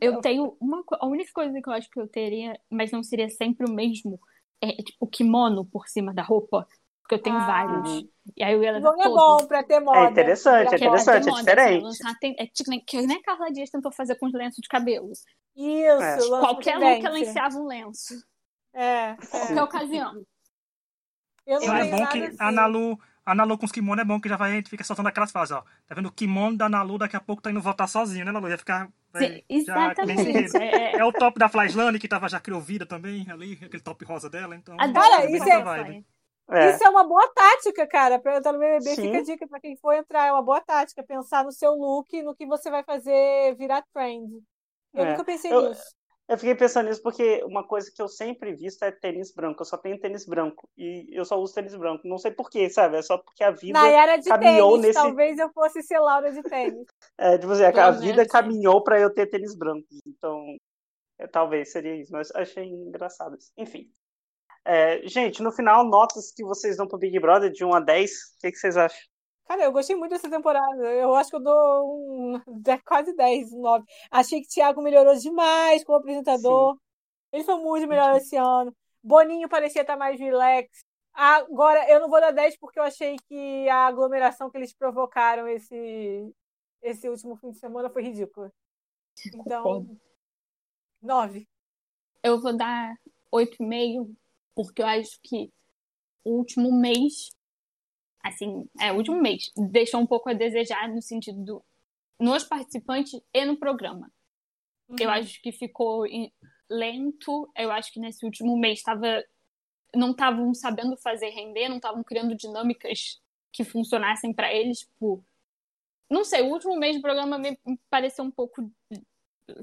eu 0.00 0.20
tenho 0.20 0.56
uma 0.60 0.82
a 0.92 1.06
única 1.06 1.30
coisa 1.32 1.60
que 1.60 1.68
eu 1.68 1.72
acho 1.72 1.88
que 1.90 2.00
eu 2.00 2.08
teria, 2.08 2.58
mas 2.70 2.90
não 2.90 3.02
seria 3.02 3.28
sempre 3.28 3.66
o 3.66 3.72
mesmo, 3.72 4.18
é 4.62 4.72
tipo 4.72 4.98
o 5.00 5.06
kimono 5.06 5.64
por 5.64 5.86
cima 5.88 6.12
da 6.12 6.22
roupa, 6.22 6.66
Porque 7.02 7.14
eu 7.14 7.22
tenho 7.22 7.36
ah. 7.36 7.46
vários. 7.46 8.04
E 8.36 8.42
aí 8.42 8.52
eu 8.52 8.62
ia 8.62 8.72
levar 8.72 8.94
é 8.98 9.08
bom 9.08 9.46
pra 9.46 9.62
ter 9.62 9.80
moda. 9.80 9.98
É 9.98 10.10
interessante, 10.10 10.72
é 10.72 10.76
interessante, 10.76 11.28
é 11.28 11.32
diferente. 11.32 11.82
Lançar, 11.82 12.14
tem, 12.18 12.34
é 12.38 12.46
tipo 12.46 12.70
que 12.84 13.06
nem 13.06 13.18
a 13.18 13.22
Carla 13.22 13.52
Dias 13.52 13.70
tentou 13.70 13.92
fazer 13.92 14.16
com 14.16 14.26
os 14.26 14.32
lenços 14.32 14.60
de 14.60 14.68
cabelo. 14.68 15.10
Isso, 15.56 16.02
é. 16.02 16.40
Qualquer 16.40 16.78
look 16.78 17.04
ela 17.04 17.18
enfiava 17.18 17.56
um 17.56 17.66
lenço. 17.66 18.14
É. 18.74 19.16
Qualquer 19.30 19.56
é. 19.56 19.62
ocasião. 19.62 20.26
Eu 21.46 21.60
não 21.60 21.76
é 21.76 21.84
bom 21.88 22.06
que 22.08 22.24
assim. 22.24 22.36
a 22.40 22.50
Nalu, 22.50 22.98
a 23.26 23.34
Nalu 23.34 23.58
com 23.58 23.66
os 23.66 23.72
kimono 23.72 24.00
é 24.00 24.04
bom 24.04 24.20
que 24.20 24.28
já 24.28 24.36
vai, 24.36 24.52
a 24.52 24.54
gente 24.54 24.70
fica 24.70 24.84
soltando 24.84 25.08
aquelas 25.08 25.32
fases, 25.32 25.50
ó. 25.50 25.64
Tá 25.86 25.96
vendo? 25.96 26.06
O 26.06 26.12
kimono 26.12 26.56
da 26.56 26.68
Nalu 26.68 26.96
daqui 26.96 27.16
a 27.16 27.20
pouco 27.20 27.42
tá 27.42 27.50
indo 27.50 27.60
voltar 27.60 27.88
sozinho, 27.88 28.24
né, 28.24 28.30
Nalu? 28.30 28.48
Ia 28.48 28.56
ficar. 28.56 28.88
Sim, 29.16 29.42
exatamente. 29.48 30.48
Já, 30.48 30.62
é, 30.62 30.96
é, 30.96 31.04
o 31.04 31.12
top 31.12 31.36
da 31.38 31.48
Flyslane, 31.48 31.98
que 31.98 32.06
tava 32.06 32.28
já 32.28 32.38
criou 32.38 32.60
vida 32.60 32.86
também, 32.86 33.28
ali, 33.28 33.54
aquele 33.54 33.82
top 33.82 34.04
rosa 34.04 34.30
dela, 34.30 34.54
então. 34.54 34.76
Adoro, 34.78 35.28
isso 35.28 35.48
é, 35.48 36.04
é. 36.48 36.70
Isso 36.70 36.84
é 36.84 36.88
uma 36.88 37.02
boa 37.02 37.28
tática, 37.34 37.86
cara. 37.88 38.20
Pra 38.20 38.36
entrar 38.36 38.52
no 38.52 38.60
BBB, 38.60 38.94
Sim. 38.94 39.02
fica 39.02 39.18
a 39.18 39.22
dica 39.22 39.48
pra 39.48 39.60
quem 39.60 39.76
for 39.76 39.92
entrar. 39.94 40.28
É 40.28 40.32
uma 40.32 40.42
boa 40.42 40.60
tática. 40.60 41.02
Pensar 41.02 41.44
no 41.44 41.50
seu 41.50 41.72
look, 41.72 42.22
no 42.22 42.36
que 42.36 42.46
você 42.46 42.70
vai 42.70 42.84
fazer 42.84 43.56
virar 43.56 43.82
trend. 43.92 44.40
Eu 44.94 45.04
é. 45.04 45.10
nunca 45.10 45.24
pensei 45.24 45.52
eu, 45.52 45.68
nisso. 45.68 45.95
Eu 46.28 46.36
fiquei 46.36 46.56
pensando 46.56 46.88
nisso 46.88 47.02
porque 47.02 47.42
uma 47.44 47.64
coisa 47.64 47.90
que 47.94 48.02
eu 48.02 48.08
sempre 48.08 48.52
visto 48.52 48.82
é 48.82 48.90
tênis 48.90 49.32
branco. 49.32 49.62
Eu 49.62 49.66
só 49.66 49.76
tenho 49.76 49.98
tênis 49.98 50.26
branco. 50.26 50.68
E 50.76 51.08
eu 51.12 51.24
só 51.24 51.38
uso 51.38 51.54
tênis 51.54 51.76
branco. 51.76 52.06
Não 52.06 52.18
sei 52.18 52.32
porquê, 52.32 52.68
sabe? 52.68 52.96
É 52.96 53.02
só 53.02 53.16
porque 53.16 53.44
a 53.44 53.52
vida 53.52 53.78
Na 53.78 54.16
de 54.16 54.28
caminhou 54.28 54.72
tênis, 54.72 54.86
nesse. 54.86 55.00
Talvez 55.00 55.38
eu 55.38 55.52
fosse 55.52 55.82
ser 55.82 56.00
Laura 56.00 56.32
de 56.32 56.42
tênis. 56.42 56.84
é, 57.16 57.38
tipo 57.38 57.52
assim, 57.52 57.62
a, 57.62 57.90
vida 57.92 58.26
caminhou 58.26 58.82
para 58.82 58.98
eu 58.98 59.14
ter 59.14 59.26
tênis 59.26 59.54
brancos. 59.54 60.00
Então, 60.04 60.44
é, 61.20 61.28
talvez 61.28 61.70
seria 61.70 61.94
isso. 61.94 62.10
Mas 62.10 62.34
achei 62.34 62.64
engraçado 62.64 63.36
isso. 63.36 63.52
Enfim. 63.56 63.88
É, 64.64 65.06
gente, 65.06 65.40
no 65.44 65.52
final, 65.52 65.84
notas 65.84 66.32
que 66.32 66.42
vocês 66.42 66.76
dão 66.76 66.88
pro 66.88 66.98
Big 66.98 67.20
Brother 67.20 67.52
de 67.52 67.64
1 67.64 67.72
a 67.72 67.78
10, 67.78 68.10
o 68.10 68.40
que, 68.40 68.50
que 68.50 68.58
vocês 68.58 68.76
acham? 68.76 68.98
Cara, 69.46 69.62
eu 69.62 69.72
gostei 69.72 69.94
muito 69.94 70.10
dessa 70.10 70.28
temporada. 70.28 70.82
Eu 70.92 71.14
acho 71.14 71.30
que 71.30 71.36
eu 71.36 71.40
dou 71.40 72.34
um, 72.34 72.40
quase 72.84 73.14
10, 73.14 73.52
9. 73.52 73.84
Achei 74.10 74.40
que 74.40 74.46
o 74.46 74.50
Thiago 74.50 74.82
melhorou 74.82 75.14
demais 75.14 75.84
como 75.84 75.98
apresentador. 75.98 76.74
Sim. 76.74 76.80
Ele 77.32 77.44
foi 77.44 77.56
muito 77.60 77.86
melhor 77.86 78.16
esse 78.16 78.36
ano. 78.36 78.74
Boninho 79.02 79.48
parecia 79.48 79.82
estar 79.82 79.96
mais 79.96 80.18
relax. 80.18 80.68
Agora, 81.14 81.88
eu 81.88 82.00
não 82.00 82.10
vou 82.10 82.20
dar 82.20 82.32
10 82.32 82.58
porque 82.58 82.78
eu 82.78 82.82
achei 82.82 83.16
que 83.28 83.68
a 83.68 83.86
aglomeração 83.86 84.50
que 84.50 84.58
eles 84.58 84.74
provocaram 84.74 85.46
esse, 85.48 86.34
esse 86.82 87.08
último 87.08 87.36
fim 87.36 87.52
de 87.52 87.58
semana 87.58 87.88
foi 87.88 88.02
ridícula. 88.02 88.52
Então, 89.32 89.86
9. 91.00 91.48
Eu 92.22 92.40
vou 92.40 92.54
dar 92.54 92.96
8,5 93.32 94.12
porque 94.54 94.82
eu 94.82 94.86
acho 94.86 95.18
que 95.22 95.52
o 96.24 96.38
último 96.38 96.72
mês, 96.72 97.30
assim, 98.26 98.68
é, 98.80 98.92
o 98.92 98.96
último 98.96 99.20
mês, 99.20 99.50
deixou 99.56 100.00
um 100.00 100.06
pouco 100.06 100.28
a 100.28 100.34
desejar 100.34 100.88
no 100.88 101.00
sentido 101.00 101.44
do, 101.44 101.64
nos 102.18 102.44
participantes 102.44 103.20
e 103.32 103.44
no 103.44 103.56
programa. 103.56 104.10
Uhum. 104.88 104.96
Eu 105.00 105.10
acho 105.10 105.40
que 105.40 105.52
ficou 105.52 106.04
lento, 106.68 107.50
eu 107.56 107.70
acho 107.70 107.92
que 107.92 108.00
nesse 108.00 108.24
último 108.24 108.56
mês 108.56 108.78
estava 108.78 109.22
não 109.94 110.10
estavam 110.10 110.52
sabendo 110.52 110.96
fazer 110.96 111.30
render, 111.30 111.68
não 111.68 111.76
estavam 111.76 112.02
criando 112.02 112.34
dinâmicas 112.34 113.20
que 113.52 113.64
funcionassem 113.64 114.32
para 114.32 114.52
eles, 114.52 114.80
tipo, 114.80 115.24
não 116.10 116.24
sei, 116.24 116.42
o 116.42 116.52
último 116.52 116.76
mês 116.76 116.96
do 116.96 117.02
programa 117.02 117.38
me 117.38 117.58
pareceu 117.88 118.24
um 118.24 118.30
pouco 118.30 118.70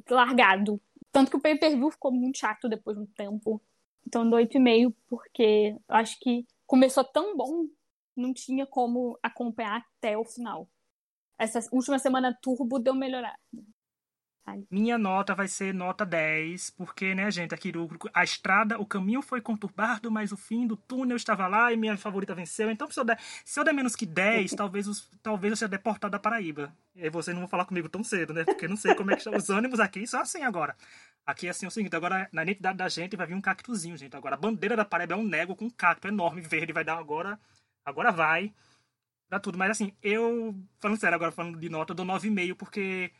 largado. 0.09 0.82
Tanto 1.11 1.30
que 1.30 1.38
o 1.38 1.41
pay-per-view 1.41 1.91
ficou 1.91 2.11
muito 2.11 2.39
chato 2.39 2.68
depois 2.68 2.97
de 2.97 3.03
um 3.03 3.05
tempo. 3.05 3.61
Então 4.07 4.28
dou 4.28 4.39
8,5, 4.39 4.93
porque 5.07 5.76
eu 5.88 5.95
acho 5.95 6.20
que 6.20 6.45
começou 6.66 7.03
tão 7.03 7.38
bom, 7.38 7.68
não 8.16 8.34
tinha 8.34 8.66
como 8.66 9.18
acompanhar 9.22 9.86
até 9.97 10.18
o 10.18 10.24
final. 10.26 10.70
Essa 11.38 11.59
última 11.72 11.99
semana 11.99 12.38
turbo 12.41 12.80
deu 12.80 12.93
melhorar. 12.93 13.38
Minha 14.70 14.97
nota 14.97 15.34
vai 15.34 15.47
ser 15.47 15.74
nota 15.74 16.05
10, 16.05 16.72
porque, 16.72 17.16
né, 17.16 17.32
gente, 17.32 17.55
aqui 17.55 17.72
a 18.14 18.24
estrada, 18.26 18.78
o 18.78 18.86
caminho 18.86 19.22
foi 19.22 19.39
conturbado, 19.39 20.11
mas 20.11 20.34
o 20.34 20.38
fim 20.38 20.68
do 20.68 20.76
túnel 20.76 21.16
estava 21.16 21.47
lá 21.47 21.72
e 21.72 21.78
minha 21.78 21.95
favorita 21.95 22.36
venceu. 22.36 22.70
Então, 22.70 22.91
se 22.91 22.99
eu 22.99 23.05
der, 23.05 23.18
se 23.45 23.57
eu 23.57 23.64
der 23.64 23.74
menos 23.74 23.95
que 23.95 24.05
10, 24.05 24.51
talvez, 24.55 24.86
os, 24.86 25.09
talvez 25.22 25.51
eu 25.51 25.57
seja 25.57 25.70
deportado 25.70 26.11
da 26.11 26.20
Paraíba. 26.20 26.76
E 26.93 27.09
vocês 27.09 27.34
não 27.34 27.43
vão 27.43 27.49
falar 27.49 27.66
comigo 27.66 27.88
tão 27.88 28.03
cedo, 28.03 28.34
né? 28.34 28.43
Porque 28.43 28.66
eu 28.66 28.70
não 28.70 28.76
sei 28.76 28.93
como 28.95 29.11
é 29.11 29.16
que 29.16 29.22
estão 29.22 29.36
os 29.36 29.49
ânimos 29.49 29.80
aqui, 29.80 30.05
só 30.05 30.20
assim 30.20 30.43
agora. 30.43 30.76
Aqui 31.26 31.47
é 31.47 31.51
assim 31.51 31.66
é 31.66 31.70
o 31.70 31.72
seguinte, 31.72 31.95
agora 31.95 32.28
na 32.34 32.43
identidade 32.43 32.78
da 32.78 32.89
gente 32.89 33.16
vai 33.16 33.26
vir 33.26 33.36
um 33.36 33.41
cactuzinho, 33.41 33.95
gente. 33.95 34.16
Agora 34.16 34.36
a 34.36 34.38
bandeira 34.38 34.76
da 34.76 34.84
Paraíba 34.84 35.14
é 35.14 35.18
um 35.18 35.24
nego 35.24 35.55
com 35.55 35.66
um 35.66 35.70
cacto 35.70 36.09
enorme, 36.09 36.41
verde, 36.41 36.74
vai 36.74 36.84
dar 36.84 36.97
agora. 36.97 37.39
Agora 37.86 38.12
vai. 38.12 38.54
Pra 39.30 39.40
tudo. 39.40 39.58
Mas 39.58 39.72
assim, 39.72 39.94
eu. 40.02 40.56
Falando 40.80 41.00
sério, 41.00 41.16
agora 41.16 41.32
falando 41.32 41.60
de 41.60 41.70
nota, 41.70 41.92
eu 41.92 41.96
dou 41.96 42.06
9,5, 42.06 42.56
porque. 42.56 43.12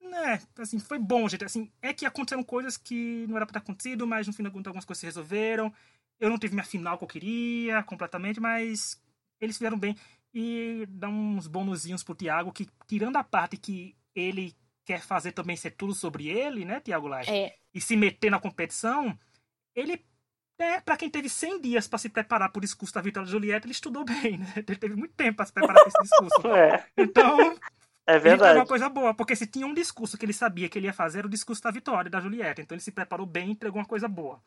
Né, 0.00 0.40
assim, 0.58 0.78
foi 0.78 0.98
bom, 0.98 1.28
gente. 1.28 1.44
Assim, 1.44 1.70
é 1.82 1.92
que 1.92 2.06
aconteceram 2.06 2.42
coisas 2.42 2.76
que 2.76 3.26
não 3.28 3.36
era 3.36 3.44
pra 3.44 3.54
ter 3.54 3.58
acontecido, 3.58 4.06
mas 4.06 4.26
no 4.26 4.32
fim 4.32 4.42
da 4.42 4.50
conta 4.50 4.70
algumas 4.70 4.84
coisas 4.84 5.00
se 5.00 5.06
resolveram. 5.06 5.72
Eu 6.18 6.30
não 6.30 6.38
tive 6.38 6.54
minha 6.54 6.64
final 6.64 6.96
que 6.96 7.04
eu 7.04 7.08
queria 7.08 7.82
completamente, 7.82 8.40
mas 8.40 9.00
eles 9.40 9.56
fizeram 9.56 9.78
bem. 9.78 9.96
E 10.32 10.86
dá 10.88 11.08
uns 11.08 11.46
bonuzinhos 11.46 12.02
pro 12.02 12.14
Thiago, 12.14 12.52
que 12.52 12.68
tirando 12.86 13.16
a 13.16 13.24
parte 13.24 13.56
que 13.56 13.96
ele 14.14 14.54
quer 14.84 15.02
fazer 15.02 15.32
também 15.32 15.56
ser 15.56 15.72
tudo 15.72 15.94
sobre 15.94 16.28
ele, 16.28 16.64
né, 16.64 16.80
Tiago 16.80 17.08
Laje? 17.08 17.30
É. 17.30 17.54
E 17.74 17.80
se 17.80 17.96
meter 17.96 18.30
na 18.30 18.40
competição, 18.40 19.18
ele 19.74 20.04
é, 20.58 20.80
para 20.80 20.96
quem 20.96 21.08
teve 21.08 21.28
100 21.28 21.60
dias 21.60 21.86
para 21.86 21.98
se 21.98 22.08
preparar 22.08 22.50
para 22.50 22.58
o 22.58 22.62
discurso 22.62 22.94
da 22.94 23.00
Vitória 23.00 23.28
Julieta, 23.28 23.66
ele 23.66 23.72
estudou 23.72 24.04
bem, 24.04 24.38
né? 24.38 24.52
Ele 24.56 24.76
teve 24.76 24.96
muito 24.96 25.14
tempo 25.14 25.36
para 25.36 25.46
se 25.46 25.52
preparar 25.52 25.82
para 25.82 25.88
esse 25.88 26.02
discurso. 26.02 26.48
é. 26.54 26.84
Então, 26.96 27.56
é 28.06 28.18
verdade. 28.18 28.52
Ele 28.52 28.60
uma 28.60 28.66
coisa 28.66 28.88
boa, 28.88 29.14
porque 29.14 29.36
se 29.36 29.46
tinha 29.46 29.66
um 29.66 29.74
discurso 29.74 30.18
que 30.18 30.24
ele 30.24 30.32
sabia 30.32 30.68
que 30.68 30.78
ele 30.78 30.86
ia 30.86 30.92
fazer, 30.92 31.18
era 31.18 31.26
o 31.26 31.30
discurso 31.30 31.62
da 31.62 31.70
Vitória, 31.70 32.10
da 32.10 32.20
Julieta. 32.20 32.60
Então 32.60 32.74
ele 32.74 32.82
se 32.82 32.90
preparou 32.90 33.26
bem 33.26 33.48
e 33.48 33.52
entregou 33.52 33.80
uma 33.80 33.86
coisa 33.86 34.08
boa. 34.08 34.42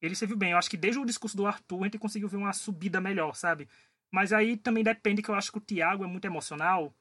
Ele 0.00 0.14
se 0.14 0.26
viu 0.26 0.36
bem. 0.36 0.52
Eu 0.52 0.58
acho 0.58 0.70
que 0.70 0.76
desde 0.76 0.98
o 0.98 1.04
discurso 1.04 1.36
do 1.36 1.46
Arthur 1.46 1.80
a 1.80 1.84
gente 1.84 1.98
conseguiu 1.98 2.28
ver 2.28 2.36
uma 2.36 2.52
subida 2.52 3.00
melhor, 3.00 3.34
sabe? 3.34 3.68
Mas 4.10 4.32
aí 4.32 4.56
também 4.56 4.84
depende 4.84 5.22
que 5.22 5.28
eu 5.28 5.34
acho 5.34 5.52
que 5.52 5.58
o 5.58 5.60
Tiago 5.60 6.04
é 6.04 6.06
muito 6.06 6.24
emocional 6.24 6.94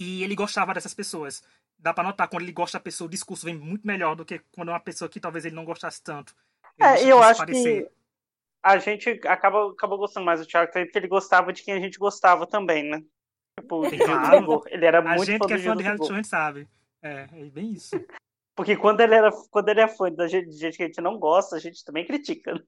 e 0.00 0.22
ele 0.22 0.34
gostava 0.34 0.74
dessas 0.74 0.94
pessoas 0.94 1.42
dá 1.82 1.92
para 1.92 2.04
notar 2.04 2.28
quando 2.28 2.44
ele 2.44 2.52
gosta 2.52 2.78
da 2.78 2.82
pessoa, 2.82 3.08
o 3.08 3.10
discurso 3.10 3.44
vem 3.44 3.56
muito 3.56 3.84
melhor 3.84 4.14
do 4.14 4.24
que 4.24 4.38
quando 4.52 4.68
é 4.68 4.72
uma 4.72 4.80
pessoa 4.80 5.08
que 5.08 5.18
talvez 5.18 5.44
ele 5.44 5.56
não 5.56 5.64
gostasse 5.64 6.00
tanto. 6.00 6.34
É, 6.80 7.04
e 7.04 7.08
eu 7.08 7.22
acho 7.22 7.40
parecer. 7.40 7.84
que 7.84 7.92
a 8.62 8.78
gente 8.78 9.10
acaba, 9.26 9.70
acaba 9.70 9.96
gostando 9.96 10.26
mais 10.26 10.40
do 10.40 10.46
Thiago 10.46 10.70
porque 10.70 10.98
ele 10.98 11.08
gostava 11.08 11.52
de 11.52 11.62
quem 11.62 11.74
a 11.74 11.80
gente 11.80 11.98
gostava 11.98 12.46
também, 12.46 12.88
né? 12.88 13.02
Tipo, 13.58 13.82
claro, 14.04 14.62
ele 14.68 14.86
era 14.86 15.02
muito 15.02 15.22
A 15.22 15.24
gente 15.24 15.46
que 15.46 15.52
é 15.52 15.58
fã 15.58 15.76
de 15.76 15.82
reality 15.82 16.06
show, 16.06 16.12
a 16.12 16.16
gente 16.16 16.28
sabe. 16.28 16.68
É, 17.02 17.28
é 17.32 17.44
bem 17.50 17.72
isso. 17.72 17.90
Porque 18.54 18.76
quando 18.76 19.00
ele, 19.00 19.14
era, 19.14 19.30
quando 19.50 19.68
ele 19.68 19.80
é 19.80 19.88
fã 19.88 20.10
da 20.10 20.28
gente, 20.28 20.48
de 20.48 20.56
gente 20.56 20.76
que 20.76 20.82
a 20.82 20.86
gente 20.86 21.00
não 21.00 21.18
gosta, 21.18 21.56
a 21.56 21.58
gente 21.58 21.84
também 21.84 22.06
critica, 22.06 22.54
né? 22.54 22.62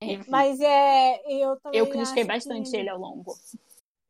É, 0.00 0.18
mas 0.28 0.60
é. 0.60 1.20
Eu 1.26 1.56
também. 1.60 1.80
Eu 1.80 1.88
critiquei 1.88 2.24
bastante 2.24 2.70
que... 2.70 2.76
ele 2.76 2.88
ao 2.88 2.98
longo. 2.98 3.34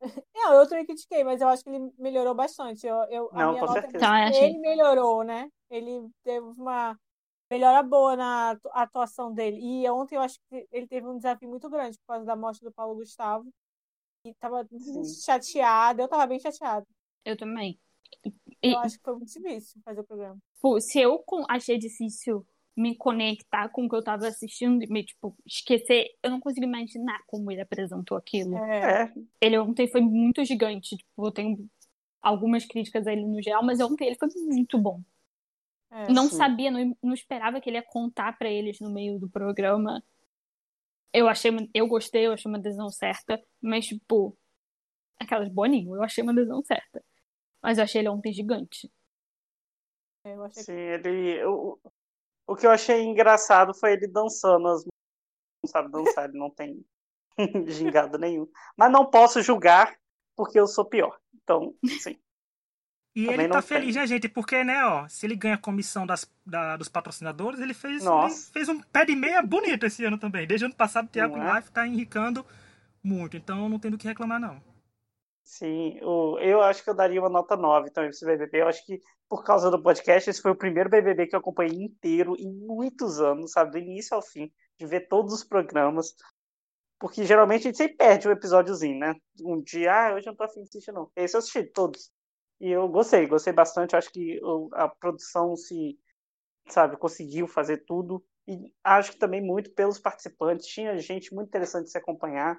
Não, 0.34 0.54
eu 0.54 0.68
também 0.68 0.86
critiquei, 0.86 1.24
mas 1.24 1.40
eu 1.40 1.48
acho 1.48 1.64
que 1.64 1.70
ele 1.70 1.90
melhorou 1.98 2.34
bastante. 2.34 2.86
Eu, 2.86 2.96
eu, 3.10 3.30
Não, 3.32 3.50
a 3.50 3.52
minha 3.52 3.60
com 3.60 3.66
nota 3.66 3.80
certeza. 3.80 4.06
É 4.06 4.30
que 4.30 4.44
ele 4.44 4.58
melhorou, 4.58 5.24
né? 5.24 5.50
Ele 5.70 6.08
teve 6.22 6.46
uma 6.46 6.96
melhora 7.50 7.82
boa 7.82 8.16
na 8.16 8.58
atuação 8.72 9.32
dele. 9.32 9.58
E 9.60 9.88
ontem 9.90 10.16
eu 10.16 10.20
acho 10.20 10.38
que 10.48 10.66
ele 10.70 10.86
teve 10.86 11.06
um 11.06 11.16
desafio 11.16 11.48
muito 11.48 11.68
grande 11.68 11.98
por 11.98 12.14
causa 12.14 12.24
da 12.24 12.36
morte 12.36 12.60
do 12.60 12.72
Paulo 12.72 12.96
Gustavo. 12.96 13.48
E 14.24 14.34
tava 14.34 14.66
Sim. 14.70 15.04
chateada. 15.24 16.02
Eu 16.02 16.08
tava 16.08 16.26
bem 16.26 16.40
chateada. 16.40 16.86
Eu 17.24 17.36
também. 17.36 17.78
E... 18.62 18.72
Eu 18.72 18.78
acho 18.78 18.96
que 18.96 19.04
foi 19.04 19.14
muito 19.14 19.32
difícil 19.32 19.80
fazer 19.84 20.00
o 20.00 20.04
programa. 20.04 20.38
Pô, 20.60 20.80
se 20.80 21.00
eu 21.00 21.24
achei 21.48 21.78
difícil 21.78 22.44
me 22.78 22.94
conectar 22.94 23.68
com 23.70 23.84
o 23.84 23.88
que 23.88 23.96
eu 23.96 24.04
tava 24.04 24.28
assistindo 24.28 24.84
e 24.84 24.86
me, 24.86 25.04
tipo, 25.04 25.36
esquecer. 25.44 26.06
Eu 26.22 26.30
não 26.30 26.38
consigo 26.38 26.64
imaginar 26.64 27.18
como 27.26 27.50
ele 27.50 27.60
apresentou 27.60 28.16
aquilo. 28.16 28.56
É. 28.56 29.12
Ele 29.40 29.58
ontem 29.58 29.88
foi 29.88 30.00
muito 30.00 30.44
gigante. 30.44 30.96
Tipo, 30.96 31.26
eu 31.26 31.32
tenho 31.32 31.68
algumas 32.22 32.64
críticas 32.64 33.06
a 33.06 33.12
ele 33.12 33.26
no 33.26 33.42
geral, 33.42 33.64
mas 33.64 33.80
ontem 33.80 34.06
ele 34.06 34.16
foi 34.16 34.28
muito 34.46 34.78
bom. 34.78 35.02
É, 35.90 36.12
não 36.12 36.28
sim. 36.28 36.36
sabia, 36.36 36.70
não, 36.70 36.96
não 37.02 37.14
esperava 37.14 37.60
que 37.60 37.70
ele 37.70 37.78
ia 37.78 37.82
contar 37.82 38.36
para 38.38 38.50
eles 38.50 38.78
no 38.80 38.92
meio 38.92 39.18
do 39.18 39.28
programa. 39.28 40.02
Eu 41.12 41.28
achei, 41.28 41.50
eu 41.72 41.86
gostei, 41.86 42.26
eu 42.26 42.32
achei 42.32 42.50
uma 42.50 42.58
decisão 42.58 42.90
certa, 42.90 43.42
mas 43.60 43.86
tipo, 43.86 44.36
aquelas 45.18 45.48
boninho, 45.48 45.96
eu 45.96 46.02
achei 46.02 46.22
uma 46.22 46.34
decisão 46.34 46.62
certa. 46.62 47.02
Mas 47.62 47.78
eu 47.78 47.84
achei 47.84 48.00
ele 48.00 48.08
ontem 48.08 48.32
gigante. 48.32 48.90
É, 50.24 50.34
eu 50.34 50.44
achei 50.44 50.62
Sim, 50.62 50.72
ele. 50.72 51.42
Eu, 51.42 51.80
o 52.46 52.56
que 52.56 52.66
eu 52.66 52.70
achei 52.70 53.02
engraçado 53.02 53.74
foi 53.74 53.92
ele 53.92 54.06
dançando. 54.06 54.68
As... 54.68 54.84
Não 54.84 55.70
sabe 55.70 55.90
dançar, 55.90 56.28
ele 56.28 56.38
não 56.38 56.50
tem 56.50 56.84
gingado 57.66 58.18
nenhum. 58.18 58.48
Mas 58.76 58.92
não 58.92 59.10
posso 59.10 59.42
julgar 59.42 59.98
porque 60.36 60.58
eu 60.58 60.66
sou 60.66 60.84
pior. 60.84 61.18
Então, 61.34 61.74
sim. 62.00 62.16
E 63.18 63.26
Também 63.26 63.46
ele 63.46 63.52
tá 63.52 63.60
feliz, 63.60 63.96
né, 63.96 64.06
gente? 64.06 64.28
Porque, 64.28 64.62
né, 64.62 64.86
ó, 64.86 65.08
se 65.08 65.26
ele 65.26 65.34
ganha 65.34 65.56
a 65.56 65.58
comissão 65.58 66.06
das, 66.06 66.30
da, 66.46 66.76
dos 66.76 66.88
patrocinadores, 66.88 67.58
ele 67.58 67.74
fez, 67.74 68.06
ele 68.06 68.30
fez 68.52 68.68
um 68.68 68.80
pé 68.80 69.04
de 69.04 69.16
meia 69.16 69.42
bonito 69.42 69.84
esse 69.84 70.04
ano 70.04 70.16
também. 70.16 70.46
Desde 70.46 70.64
o 70.64 70.68
ano 70.68 70.76
passado, 70.76 71.06
o 71.06 71.08
Thiago 71.08 71.36
é? 71.36 71.56
Life 71.56 71.72
tá 71.72 71.84
enricando 71.84 72.46
muito. 73.02 73.36
Então 73.36 73.68
não 73.68 73.80
tem 73.80 73.90
do 73.90 73.98
que 73.98 74.06
reclamar, 74.06 74.38
não. 74.38 74.62
Sim, 75.42 75.98
o, 76.00 76.38
eu 76.38 76.62
acho 76.62 76.84
que 76.84 76.90
eu 76.90 76.94
daria 76.94 77.18
uma 77.18 77.28
nota 77.28 77.56
9 77.56 77.90
também 77.90 78.08
para 78.08 78.16
esse 78.16 78.24
BBB. 78.24 78.60
Eu 78.60 78.68
acho 78.68 78.86
que 78.86 79.00
por 79.28 79.42
causa 79.42 79.68
do 79.68 79.82
podcast, 79.82 80.30
esse 80.30 80.40
foi 80.40 80.52
o 80.52 80.56
primeiro 80.56 80.88
BBB 80.88 81.26
que 81.26 81.34
eu 81.34 81.40
acompanhei 81.40 81.76
inteiro 81.76 82.36
em 82.38 82.52
muitos 82.52 83.20
anos, 83.20 83.50
sabe? 83.50 83.72
Do 83.72 83.78
início 83.78 84.14
ao 84.14 84.22
fim, 84.22 84.48
de 84.78 84.86
ver 84.86 85.08
todos 85.08 85.34
os 85.34 85.42
programas. 85.42 86.14
Porque 87.00 87.24
geralmente 87.24 87.62
a 87.62 87.64
gente 87.64 87.78
sempre 87.78 87.96
perde 87.96 88.28
um 88.28 88.30
episódiozinho, 88.30 89.00
né? 89.00 89.16
Um 89.42 89.60
dia, 89.60 89.92
ah, 89.92 90.14
hoje 90.14 90.28
eu 90.28 90.30
não 90.30 90.36
tô 90.36 90.44
afim 90.44 90.62
de 90.62 90.68
assistir, 90.68 90.92
não. 90.92 91.10
Esse 91.16 91.34
eu 91.34 91.40
assisti 91.40 91.64
todos. 91.64 92.12
E 92.60 92.70
eu 92.70 92.88
gostei, 92.88 93.26
gostei 93.26 93.52
bastante. 93.52 93.94
Acho 93.94 94.10
que 94.10 94.40
a 94.72 94.88
produção 94.88 95.56
se, 95.56 95.98
sabe, 96.68 96.96
conseguiu 96.96 97.46
fazer 97.46 97.84
tudo. 97.86 98.24
E 98.46 98.72
acho 98.82 99.12
que 99.12 99.18
também 99.18 99.40
muito 99.40 99.70
pelos 99.72 99.98
participantes. 99.98 100.66
Tinha 100.66 100.96
gente 100.98 101.34
muito 101.34 101.48
interessante 101.48 101.84
de 101.84 101.90
se 101.90 101.98
acompanhar. 101.98 102.58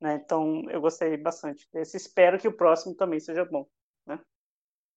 Né? 0.00 0.20
Então 0.22 0.62
eu 0.70 0.80
gostei 0.80 1.16
bastante 1.16 1.68
desse. 1.72 1.96
Espero 1.96 2.38
que 2.38 2.48
o 2.48 2.56
próximo 2.56 2.94
também 2.94 3.18
seja 3.18 3.44
bom. 3.44 3.66
Né? 4.06 4.20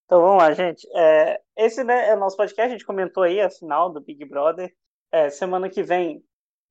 Então 0.05 0.21
vamos 0.21 0.43
lá, 0.43 0.51
gente. 0.51 0.87
É, 0.95 1.41
esse 1.55 1.83
né, 1.83 2.09
é 2.09 2.15
o 2.15 2.19
nosso 2.19 2.37
podcast. 2.37 2.69
A 2.69 2.77
gente 2.77 2.85
comentou 2.85 3.23
aí 3.23 3.39
a 3.39 3.49
final 3.49 3.91
do 3.91 4.01
Big 4.01 4.25
Brother. 4.25 4.75
É, 5.11 5.29
semana 5.29 5.69
que 5.69 5.81
vem 5.81 6.23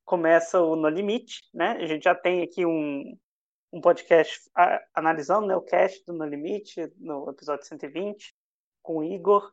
começa 0.04 0.60
o 0.60 0.76
No 0.76 0.88
Limite, 0.88 1.42
né? 1.52 1.78
A 1.80 1.86
gente 1.86 2.04
já 2.04 2.14
tem 2.14 2.42
aqui 2.42 2.66
um, 2.66 3.16
um 3.74 3.80
podcast 3.80 4.48
analisando 4.94 5.48
né, 5.48 5.56
o 5.56 5.60
cast 5.60 6.06
do 6.06 6.12
No 6.12 6.24
Limite, 6.24 6.92
no 6.96 7.28
episódio 7.28 7.66
120, 7.66 8.32
com 8.80 8.98
o 8.98 9.04
Igor. 9.04 9.52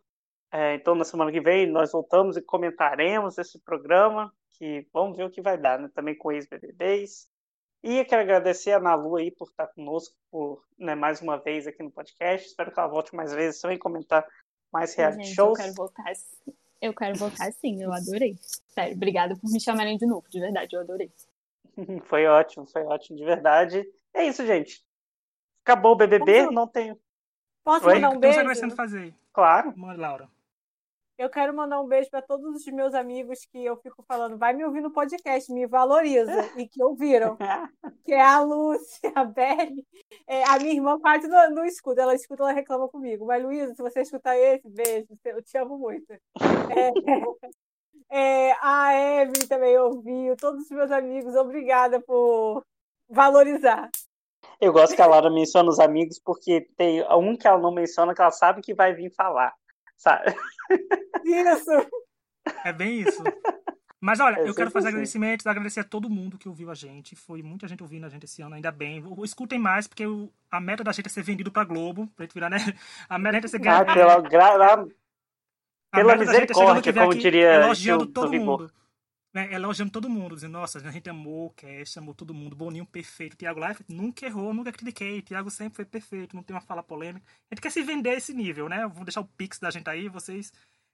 É, 0.52 0.76
então, 0.76 0.94
na 0.94 1.04
semana 1.04 1.32
que 1.32 1.42
vem, 1.42 1.66
nós 1.66 1.92
voltamos 1.92 2.38
e 2.38 2.42
comentaremos 2.42 3.40
esse 3.40 3.60
programa, 3.60 4.32
que 4.52 4.88
vamos 4.94 5.18
ver 5.18 5.24
o 5.24 5.32
que 5.32 5.42
vai 5.42 5.58
dar, 5.58 5.80
né? 5.80 5.90
Também 5.96 6.16
com 6.16 6.32
ex-BBBs. 6.32 7.28
E 7.84 7.98
eu 7.98 8.06
quero 8.06 8.22
agradecer 8.22 8.74
a 8.74 8.80
Nalu 8.80 9.16
aí 9.16 9.32
por 9.32 9.48
estar 9.48 9.66
conosco 9.66 10.16
por, 10.30 10.64
né, 10.78 10.94
mais 10.94 11.20
uma 11.20 11.38
vez 11.38 11.66
aqui 11.66 11.82
no 11.82 11.90
podcast. 11.90 12.48
Espero 12.48 12.72
que 12.72 12.80
ela 12.80 12.90
volte 12.90 13.16
mais 13.16 13.34
vezes 13.34 13.60
também 13.60 13.80
comentar 13.80 14.24
mais 14.72 14.94
reality 14.94 15.24
Gente, 15.24 15.36
shows. 15.36 15.58
Eu 15.58 15.66
quero 15.66 15.76
voltar, 15.76 16.14
eu 16.80 16.94
quero 16.94 17.18
voltar 17.18 17.52
sim, 17.54 17.82
eu 17.82 17.92
adorei. 17.92 18.36
Sério, 18.68 18.96
obrigada 18.96 19.36
por 19.36 19.50
me 19.50 19.60
chamarem 19.60 19.98
de 19.98 20.06
novo, 20.06 20.30
de 20.30 20.40
verdade, 20.40 20.76
eu 20.76 20.82
adorei. 20.82 21.12
foi 22.06 22.28
ótimo, 22.28 22.68
foi 22.68 22.84
ótimo, 22.84 23.18
de 23.18 23.26
verdade. 23.26 23.84
É 24.14 24.26
isso, 24.26 24.46
gente. 24.46 24.84
Acabou 25.64 25.94
o 25.94 25.96
BBB, 25.96 26.44
Posso... 26.44 26.52
não 26.52 26.68
tenho. 26.68 27.00
Posso 27.64 27.88
Oi? 27.88 27.96
mandar 27.96 28.10
um 28.10 28.20
beijo? 28.20 28.40
O 28.40 28.48
que 28.48 28.56
você 28.56 28.68
vai 28.68 28.76
fazer? 28.76 29.16
Claro. 29.32 29.74
Manda, 29.78 30.02
Laura. 30.02 30.30
Eu 31.22 31.30
quero 31.30 31.56
mandar 31.56 31.80
um 31.80 31.88
beijo 31.88 32.10
para 32.10 32.22
todos 32.22 32.56
os 32.56 32.66
meus 32.74 32.96
amigos 32.96 33.46
que 33.46 33.64
eu 33.64 33.78
fico 33.78 34.02
falando, 34.08 34.40
vai 34.40 34.54
me 34.54 34.66
ouvir 34.66 34.82
no 34.82 34.90
podcast, 34.90 35.54
me 35.54 35.68
valoriza, 35.68 36.32
e 36.58 36.68
que 36.68 36.84
ouviram. 36.84 37.38
que 38.04 38.12
é 38.12 38.22
a 38.22 38.40
Lúcia, 38.42 39.12
a 39.14 39.24
Belle. 39.24 39.86
É, 40.26 40.44
a 40.50 40.58
minha 40.58 40.74
irmã 40.74 41.00
quase 41.00 41.28
não, 41.28 41.52
não, 41.52 41.66
escuta, 41.66 42.02
ela 42.02 42.16
escuta, 42.16 42.42
ela 42.42 42.52
reclama 42.52 42.88
comigo. 42.90 43.28
Mas, 43.28 43.44
Luísa, 43.44 43.76
se 43.76 43.84
você 43.84 44.02
escutar 44.02 44.36
esse, 44.36 44.68
beijo, 44.68 45.08
eu 45.24 45.44
te 45.44 45.58
amo 45.58 45.78
muito. 45.78 46.12
É, 48.14 48.50
é, 48.50 48.56
a 48.62 48.94
Eve 48.94 49.48
também 49.48 49.78
ouviu, 49.78 50.36
todos 50.36 50.64
os 50.64 50.70
meus 50.72 50.92
amigos, 50.92 51.36
obrigada 51.36 52.02
por 52.02 52.66
valorizar. 53.12 53.90
Eu 54.60 54.72
gosto 54.72 54.96
que 54.96 55.02
a 55.02 55.08
Laura 55.08 55.30
menciona 55.30 55.70
os 55.70 55.80
amigos, 55.80 56.20
porque 56.24 56.68
tem 56.78 57.04
um 57.12 57.36
que 57.36 57.48
ela 57.48 57.60
não 57.60 57.72
menciona 57.72 58.14
que 58.14 58.22
ela 58.22 58.32
sabe 58.32 58.62
que 58.62 58.74
vai 58.74 58.94
vir 58.94 59.12
falar. 59.12 59.54
Sabe? 59.98 60.36
Isso! 61.26 61.72
É 62.64 62.72
bem 62.72 63.02
isso. 63.02 63.24
Mas 64.00 64.20
olha, 64.20 64.40
é 64.40 64.50
eu 64.50 64.56
quero 64.56 64.72
fazer 64.72 64.88
agradecimentos, 64.88 65.46
agradecer 65.46 65.82
a 65.82 65.84
todo 65.84 66.10
mundo 66.10 66.38
que 66.38 66.50
ouviu 66.50 66.72
a 66.72 66.76
gente. 66.76 67.16
Foi 67.16 67.44
muita 67.44 67.68
gente 67.68 67.84
ouvindo 67.84 68.06
a 68.06 68.10
gente 68.10 68.24
esse 68.24 68.42
ano, 68.42 68.56
ainda 68.56 68.72
bem. 68.72 69.04
Escutem 69.24 69.60
mais, 69.60 69.88
porque 69.88 70.04
a 70.50 70.60
meta 70.60 70.84
da 70.84 70.92
gente 70.92 71.06
é 71.06 71.10
ser 71.10 71.24
vendido 71.24 71.52
pra 71.52 71.64
Globo, 71.64 72.08
pra 72.16 72.26
gente 72.26 72.34
virar, 72.34 72.50
né? 72.50 72.58
A 73.08 73.20
meta 73.20 73.46
é 73.46 73.48
ser 73.48 73.60
ganhar. 73.60 73.88
Ah, 73.88 73.94
pela, 73.94 74.22
gra... 74.22 74.86
pela 75.92 76.16
misericórdia, 76.16 76.90
é 76.90 76.94
como 76.94 77.14
diria. 77.14 77.54
Elogiando 77.56 78.08
todo 78.08 78.34
mundo 78.34 78.72
né, 79.34 79.54
elogiando 79.54 79.92
todo 79.92 80.10
mundo, 80.10 80.36
dizendo, 80.36 80.54
nossa, 80.54 80.80
a 80.80 80.92
gente 80.92 81.10
amou 81.10 81.48
o 81.48 81.50
cast, 81.52 81.98
amou 81.98 82.14
todo 82.14 82.34
mundo, 82.34 82.56
Boninho 82.56 82.86
perfeito, 82.86 83.38
Thiago 83.38 83.66
Life 83.66 83.84
nunca 83.88 84.26
errou, 84.26 84.54
nunca 84.54 84.72
critiquei, 84.72 85.22
Thiago 85.22 85.50
sempre 85.50 85.78
foi 85.78 85.86
perfeito, 85.86 86.36
não 86.36 86.44
tem 86.44 86.54
uma 86.54 86.62
fala 86.62 86.84
polêmica. 86.84 87.26
A 87.50 87.56
gente 87.56 87.62
quer 87.62 87.72
se 87.72 87.82
vender 87.82 88.18
esse 88.18 88.34
nível, 88.34 88.68
né? 88.68 88.86
vou 88.88 89.06
deixar 89.06 89.22
o 89.22 89.26
pix 89.26 89.60
da 89.60 89.72
gente 89.72 89.90
aí, 89.90 90.10
vocês 90.10 90.52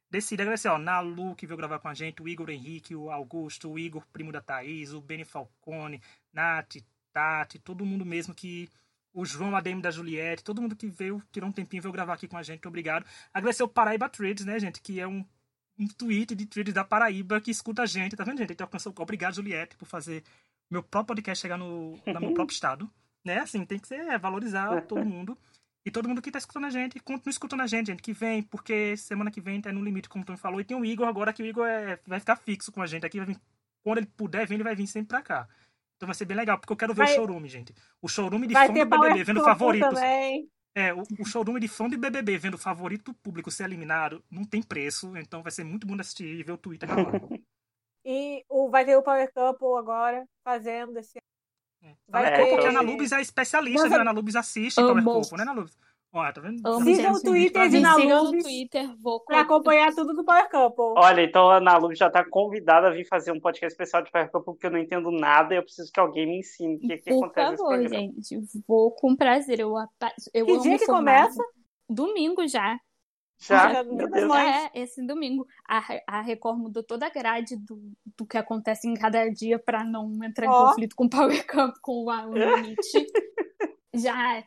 decidem. 0.09 0.43
Agradecer, 0.43 0.69
ó, 0.69 0.77
Nalu, 0.77 1.35
que 1.35 1.47
veio 1.47 1.57
gravar 1.57 1.79
com 1.79 1.87
a 1.87 1.93
gente, 1.93 2.21
o 2.21 2.27
Igor 2.27 2.49
Henrique, 2.49 2.95
o 2.95 3.09
Augusto, 3.09 3.71
o 3.71 3.79
Igor, 3.79 4.05
primo 4.13 4.31
da 4.31 4.41
Thaís, 4.41 4.93
o 4.93 5.01
Beni 5.01 5.25
Falcone, 5.25 6.01
Nath, 6.31 6.77
Tati, 7.11 7.57
todo 7.59 7.85
mundo 7.85 8.05
mesmo 8.05 8.35
que 8.35 8.69
o 9.13 9.25
João 9.25 9.55
ADM 9.55 9.81
da 9.81 9.89
Juliette, 9.89 10.43
todo 10.43 10.61
mundo 10.61 10.75
que 10.75 10.87
veio, 10.87 11.19
tirou 11.31 11.49
um 11.49 11.51
tempinho, 11.51 11.81
veio 11.81 11.91
gravar 11.91 12.13
aqui 12.13 12.27
com 12.27 12.37
a 12.37 12.43
gente, 12.43 12.67
obrigado. 12.67 13.03
Agradecer 13.33 13.63
o 13.63 13.67
Paraíba 13.67 14.07
Trades, 14.07 14.45
né, 14.45 14.59
gente, 14.59 14.79
que 14.79 14.99
é 14.99 15.07
um 15.07 15.25
um 15.77 15.87
tweet 15.87 16.35
de 16.35 16.45
traders 16.45 16.73
da 16.73 16.83
Paraíba 16.83 17.39
que 17.39 17.51
escuta 17.51 17.83
a 17.83 17.85
gente, 17.85 18.15
tá 18.15 18.23
vendo, 18.23 18.39
gente? 18.39 18.53
Então, 18.53 18.65
alcançou. 18.65 18.93
Obrigado, 18.97 19.35
Juliette, 19.35 19.75
por 19.77 19.85
fazer 19.85 20.23
meu 20.69 20.83
próprio 20.83 21.15
podcast 21.15 21.41
chegar 21.41 21.57
no, 21.57 21.91
no 22.05 22.19
meu 22.19 22.33
próprio 22.33 22.53
estado. 22.53 22.89
Né? 23.23 23.39
Assim, 23.39 23.65
tem 23.65 23.79
que 23.79 23.87
ser 23.87 23.99
é, 23.99 24.17
valorizar 24.17 24.81
todo 24.83 25.03
mundo. 25.05 25.37
E 25.85 25.91
todo 25.91 26.09
mundo 26.09 26.21
que 26.21 26.31
tá 26.31 26.37
escutando 26.37 26.65
a 26.65 26.69
gente, 26.69 26.99
continua 26.99 27.31
escutando 27.31 27.61
a 27.61 27.67
gente, 27.67 27.87
gente, 27.87 28.01
que 28.01 28.11
vem, 28.11 28.43
porque 28.43 28.97
semana 28.97 29.31
que 29.31 29.39
vem 29.39 29.61
tá 29.61 29.71
no 29.71 29.81
limite, 29.81 30.09
como 30.09 30.23
o 30.23 30.25
Tony 30.25 30.37
falou. 30.37 30.59
E 30.59 30.65
tem 30.65 30.75
o 30.75 30.83
Igor 30.83 31.07
agora, 31.07 31.31
que 31.31 31.41
o 31.41 31.45
Igor 31.45 31.65
é, 31.65 31.97
vai 32.05 32.19
ficar 32.19 32.35
fixo 32.35 32.73
com 32.73 32.81
a 32.81 32.87
gente 32.87 33.05
aqui. 33.05 33.19
Vir, 33.21 33.39
quando 33.81 33.99
ele 33.99 34.07
puder 34.07 34.45
vir, 34.45 34.55
ele 34.55 34.63
vai 34.63 34.75
vir 34.75 34.85
sempre 34.85 35.07
pra 35.07 35.21
cá. 35.21 35.47
Então 35.95 36.05
vai 36.05 36.13
ser 36.13 36.25
bem 36.25 36.35
legal, 36.35 36.57
porque 36.59 36.73
eu 36.73 36.77
quero 36.77 36.93
ver 36.93 37.05
vai, 37.05 37.13
o 37.13 37.15
showroom, 37.15 37.47
gente. 37.47 37.73
O 38.01 38.09
showroom 38.09 38.41
de 38.41 38.53
fã 38.53 38.67
do 38.67 38.73
BBB, 38.73 39.23
vendo 39.23 39.43
favoritos. 39.43 39.93
Também. 39.93 40.49
É, 40.77 40.93
o, 40.93 41.01
o 41.19 41.25
showroom 41.25 41.57
de 41.57 41.67
fã 41.67 41.89
de 41.89 41.97
BBB 41.97 42.37
vendo 42.37 42.53
o 42.53 42.59
favorito 42.59 43.11
público 43.11 43.49
ser 43.49 43.63
eliminado 43.63 44.23
não 44.29 44.43
tem 44.43 44.61
preço, 44.61 45.17
então 45.17 45.41
vai 45.41 45.51
ser 45.51 45.63
muito 45.63 45.87
bom 45.87 45.95
de 45.95 46.01
assistir 46.01 46.25
e 46.25 46.43
ver 46.43 46.51
o 46.51 46.57
Twitter 46.57 46.87
na 46.87 46.95
hora. 46.97 47.19
e 48.05 48.45
o, 48.47 48.69
vai 48.69 48.85
ter 48.85 48.95
o 48.95 49.01
Power 49.01 49.27
Couple 49.33 49.79
agora 49.79 50.23
fazendo 50.43 50.95
esse. 50.99 51.17
É. 51.81 51.95
Vai 52.07 52.25
é, 52.27 52.35
ter... 52.35 52.49
Porque 52.51 52.67
a 52.67 52.69
Ana 52.69 52.81
Lubes 52.81 53.11
é 53.11 53.19
especialista, 53.19 53.85
Nossa, 53.85 53.89
viu? 53.89 53.97
A 53.97 54.01
Ana 54.01 54.11
Lubes 54.11 54.35
assiste 54.35 54.75
Power 54.75 55.03
Couple, 55.03 55.37
né, 55.37 55.41
Ana 55.41 55.53
Lubes? 55.53 55.75
Olha, 56.17 56.33
tá 56.33 56.41
vendo? 56.41 56.83
Siga 56.83 57.11
o 57.11 57.21
Twitter 57.21 57.69
de 57.69 57.79
Nalubes 57.79 58.43
para 59.25 59.41
acompanhar 59.41 59.93
tudo 59.93 60.15
do 60.15 60.25
Power 60.25 60.49
Couple. 60.49 60.93
Olha, 60.97 61.21
então 61.21 61.49
a 61.49 61.59
Nalubes 61.59 61.99
já 61.99 62.07
está 62.07 62.27
convidada 62.27 62.87
a 62.87 62.89
vir 62.91 63.05
fazer 63.05 63.31
um 63.31 63.39
podcast 63.39 63.73
especial 63.73 64.01
de 64.01 64.11
Power 64.11 64.31
Couple, 64.31 64.53
porque 64.53 64.65
eu 64.65 64.71
não 64.71 64.79
entendo 64.79 65.11
nada 65.11 65.53
e 65.53 65.57
eu 65.57 65.63
preciso 65.63 65.91
que 65.91 65.99
alguém 65.99 66.25
me 66.25 66.39
ensine 66.39 66.75
o 66.75 66.79
que, 66.79 66.97
que 66.97 67.11
Por 67.11 67.25
acontece 67.25 67.57
favor, 67.57 67.87
gente. 67.87 68.41
Vou 68.67 68.91
com 68.91 69.15
prazer. 69.15 69.59
Eu, 69.59 69.75
eu 70.33 70.45
que 70.45 70.59
dia 70.59 70.79
que 70.79 70.85
começa? 70.87 71.43
Domingo 71.87 72.47
já. 72.47 72.79
Já? 73.39 73.73
já 73.73 73.83
meu 73.83 74.09
Deus. 74.09 74.35
É, 74.35 74.71
esse 74.73 75.05
domingo. 75.05 75.45
A, 75.69 75.83
a 76.07 76.21
Record 76.21 76.57
mudou 76.57 76.83
toda 76.83 77.05
a 77.05 77.09
grade 77.09 77.55
do, 77.55 77.79
do 78.17 78.25
que 78.25 78.37
acontece 78.37 78.87
em 78.87 78.95
cada 78.95 79.29
dia 79.29 79.59
para 79.59 79.83
não 79.83 80.11
entrar 80.23 80.49
oh. 80.49 80.51
em 80.51 80.67
conflito 80.69 80.95
com 80.95 81.05
o 81.05 81.09
Power 81.09 81.45
Couple, 81.45 81.81
com 81.81 82.05
o 82.05 82.33
limite. 82.33 83.05
já 83.93 84.43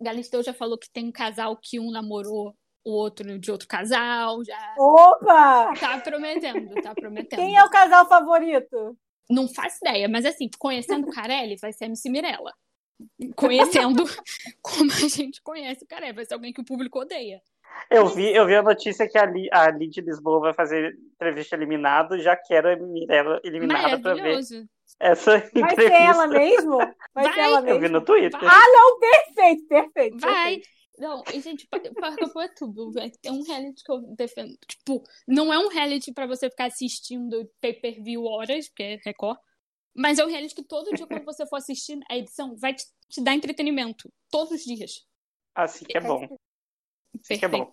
Galisteu 0.00 0.42
já 0.42 0.52
falou 0.52 0.78
que 0.78 0.90
tem 0.90 1.06
um 1.06 1.12
casal 1.12 1.56
que 1.56 1.80
um 1.80 1.90
namorou 1.90 2.54
o 2.84 2.92
outro 2.92 3.38
de 3.38 3.50
outro 3.50 3.66
casal, 3.66 4.44
já. 4.44 4.74
Opa! 4.78 5.74
Tá 5.74 5.98
prometendo, 5.98 6.72
tá 6.80 6.94
prometendo. 6.94 7.40
Quem 7.40 7.56
é 7.56 7.64
o 7.64 7.70
casal 7.70 8.08
favorito? 8.08 8.96
Não 9.28 9.48
faço 9.48 9.78
ideia, 9.82 10.08
mas 10.08 10.24
assim, 10.24 10.48
conhecendo 10.56 11.08
o 11.08 11.12
Carelli, 11.12 11.56
vai 11.60 11.72
ser 11.72 11.86
MC 11.86 12.08
Mirella. 12.08 12.52
Conhecendo 13.34 14.04
como 14.62 14.92
a 14.92 15.08
gente 15.08 15.42
conhece 15.42 15.82
o 15.82 15.86
Carelli, 15.86 16.14
vai 16.14 16.24
ser 16.24 16.34
alguém 16.34 16.52
que 16.52 16.60
o 16.60 16.64
público 16.64 17.00
odeia. 17.00 17.42
Eu 17.90 18.06
vi, 18.06 18.32
eu 18.32 18.46
vi 18.46 18.54
a 18.54 18.62
notícia 18.62 19.08
que 19.08 19.18
a, 19.18 19.26
Li, 19.26 19.48
a 19.52 19.68
Lid 19.70 20.00
Lisboa 20.00 20.40
vai 20.40 20.54
fazer 20.54 20.96
entrevista 21.14 21.56
eliminado, 21.56 22.18
já 22.20 22.36
quero 22.36 22.68
a 22.68 22.76
Mirella 22.76 23.40
eliminada 23.44 24.00
pra 24.00 24.14
ver 24.14 24.38
essa 24.98 25.36
entrevista. 25.36 25.76
Vai 25.76 25.76
ser 25.76 25.92
ela 25.92 26.26
mesmo? 26.26 26.76
Vai, 26.78 26.94
vai. 27.14 27.32
ser 27.32 27.40
ela 27.40 27.60
mesmo? 27.60 27.76
Eu 27.76 27.80
vi 27.80 27.88
no 27.88 28.04
Twitter. 28.04 28.40
Vai. 28.40 28.50
Ah, 28.50 28.72
não, 28.72 28.98
perfeito, 28.98 29.66
perfeito. 29.66 30.18
Vai. 30.18 30.32
Perfeito. 30.32 30.76
Não, 30.98 31.22
e, 31.32 31.40
gente, 31.40 31.68
Parkour 31.68 32.42
é 32.42 32.48
tudo. 32.48 32.92
É 33.22 33.30
um 33.30 33.42
reality 33.42 33.84
que 33.84 33.92
eu 33.92 34.00
defendo. 34.16 34.56
Tipo, 34.66 35.02
não 35.28 35.52
é 35.52 35.58
um 35.58 35.68
reality 35.68 36.12
pra 36.12 36.26
você 36.26 36.48
ficar 36.48 36.66
assistindo 36.66 37.50
pay-per-view 37.60 38.24
horas, 38.24 38.68
porque 38.68 38.82
é 38.82 38.98
Record. 39.04 39.38
Mas 39.94 40.18
é 40.18 40.24
um 40.24 40.28
reality 40.28 40.54
que 40.54 40.64
todo 40.64 40.94
dia, 40.94 41.06
quando 41.06 41.24
você 41.24 41.46
for 41.46 41.56
assistir 41.56 41.98
a 42.10 42.16
edição, 42.16 42.56
vai 42.56 42.74
te, 42.74 42.84
te 43.08 43.22
dar 43.22 43.34
entretenimento. 43.34 44.10
Todos 44.30 44.52
os 44.52 44.64
dias. 44.64 45.06
Assim 45.54 45.84
que 45.84 45.96
é 45.96 46.00
bom. 46.00 46.20
Perfeito. 46.20 46.40
Assim 47.20 47.38
que 47.38 47.44
é 47.44 47.48
bom. 47.48 47.70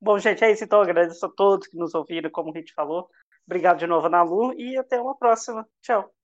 Bom, 0.00 0.18
gente, 0.18 0.42
é 0.42 0.50
isso. 0.50 0.64
Então, 0.64 0.80
agradeço 0.80 1.24
a 1.26 1.28
todos 1.30 1.66
que 1.66 1.76
nos 1.76 1.94
ouviram, 1.94 2.30
como 2.30 2.50
a 2.50 2.58
gente 2.58 2.72
falou. 2.72 3.10
Obrigado 3.46 3.78
de 3.78 3.86
novo, 3.86 4.08
Nalu, 4.08 4.54
e 4.58 4.78
até 4.78 5.00
uma 5.00 5.16
próxima. 5.16 5.68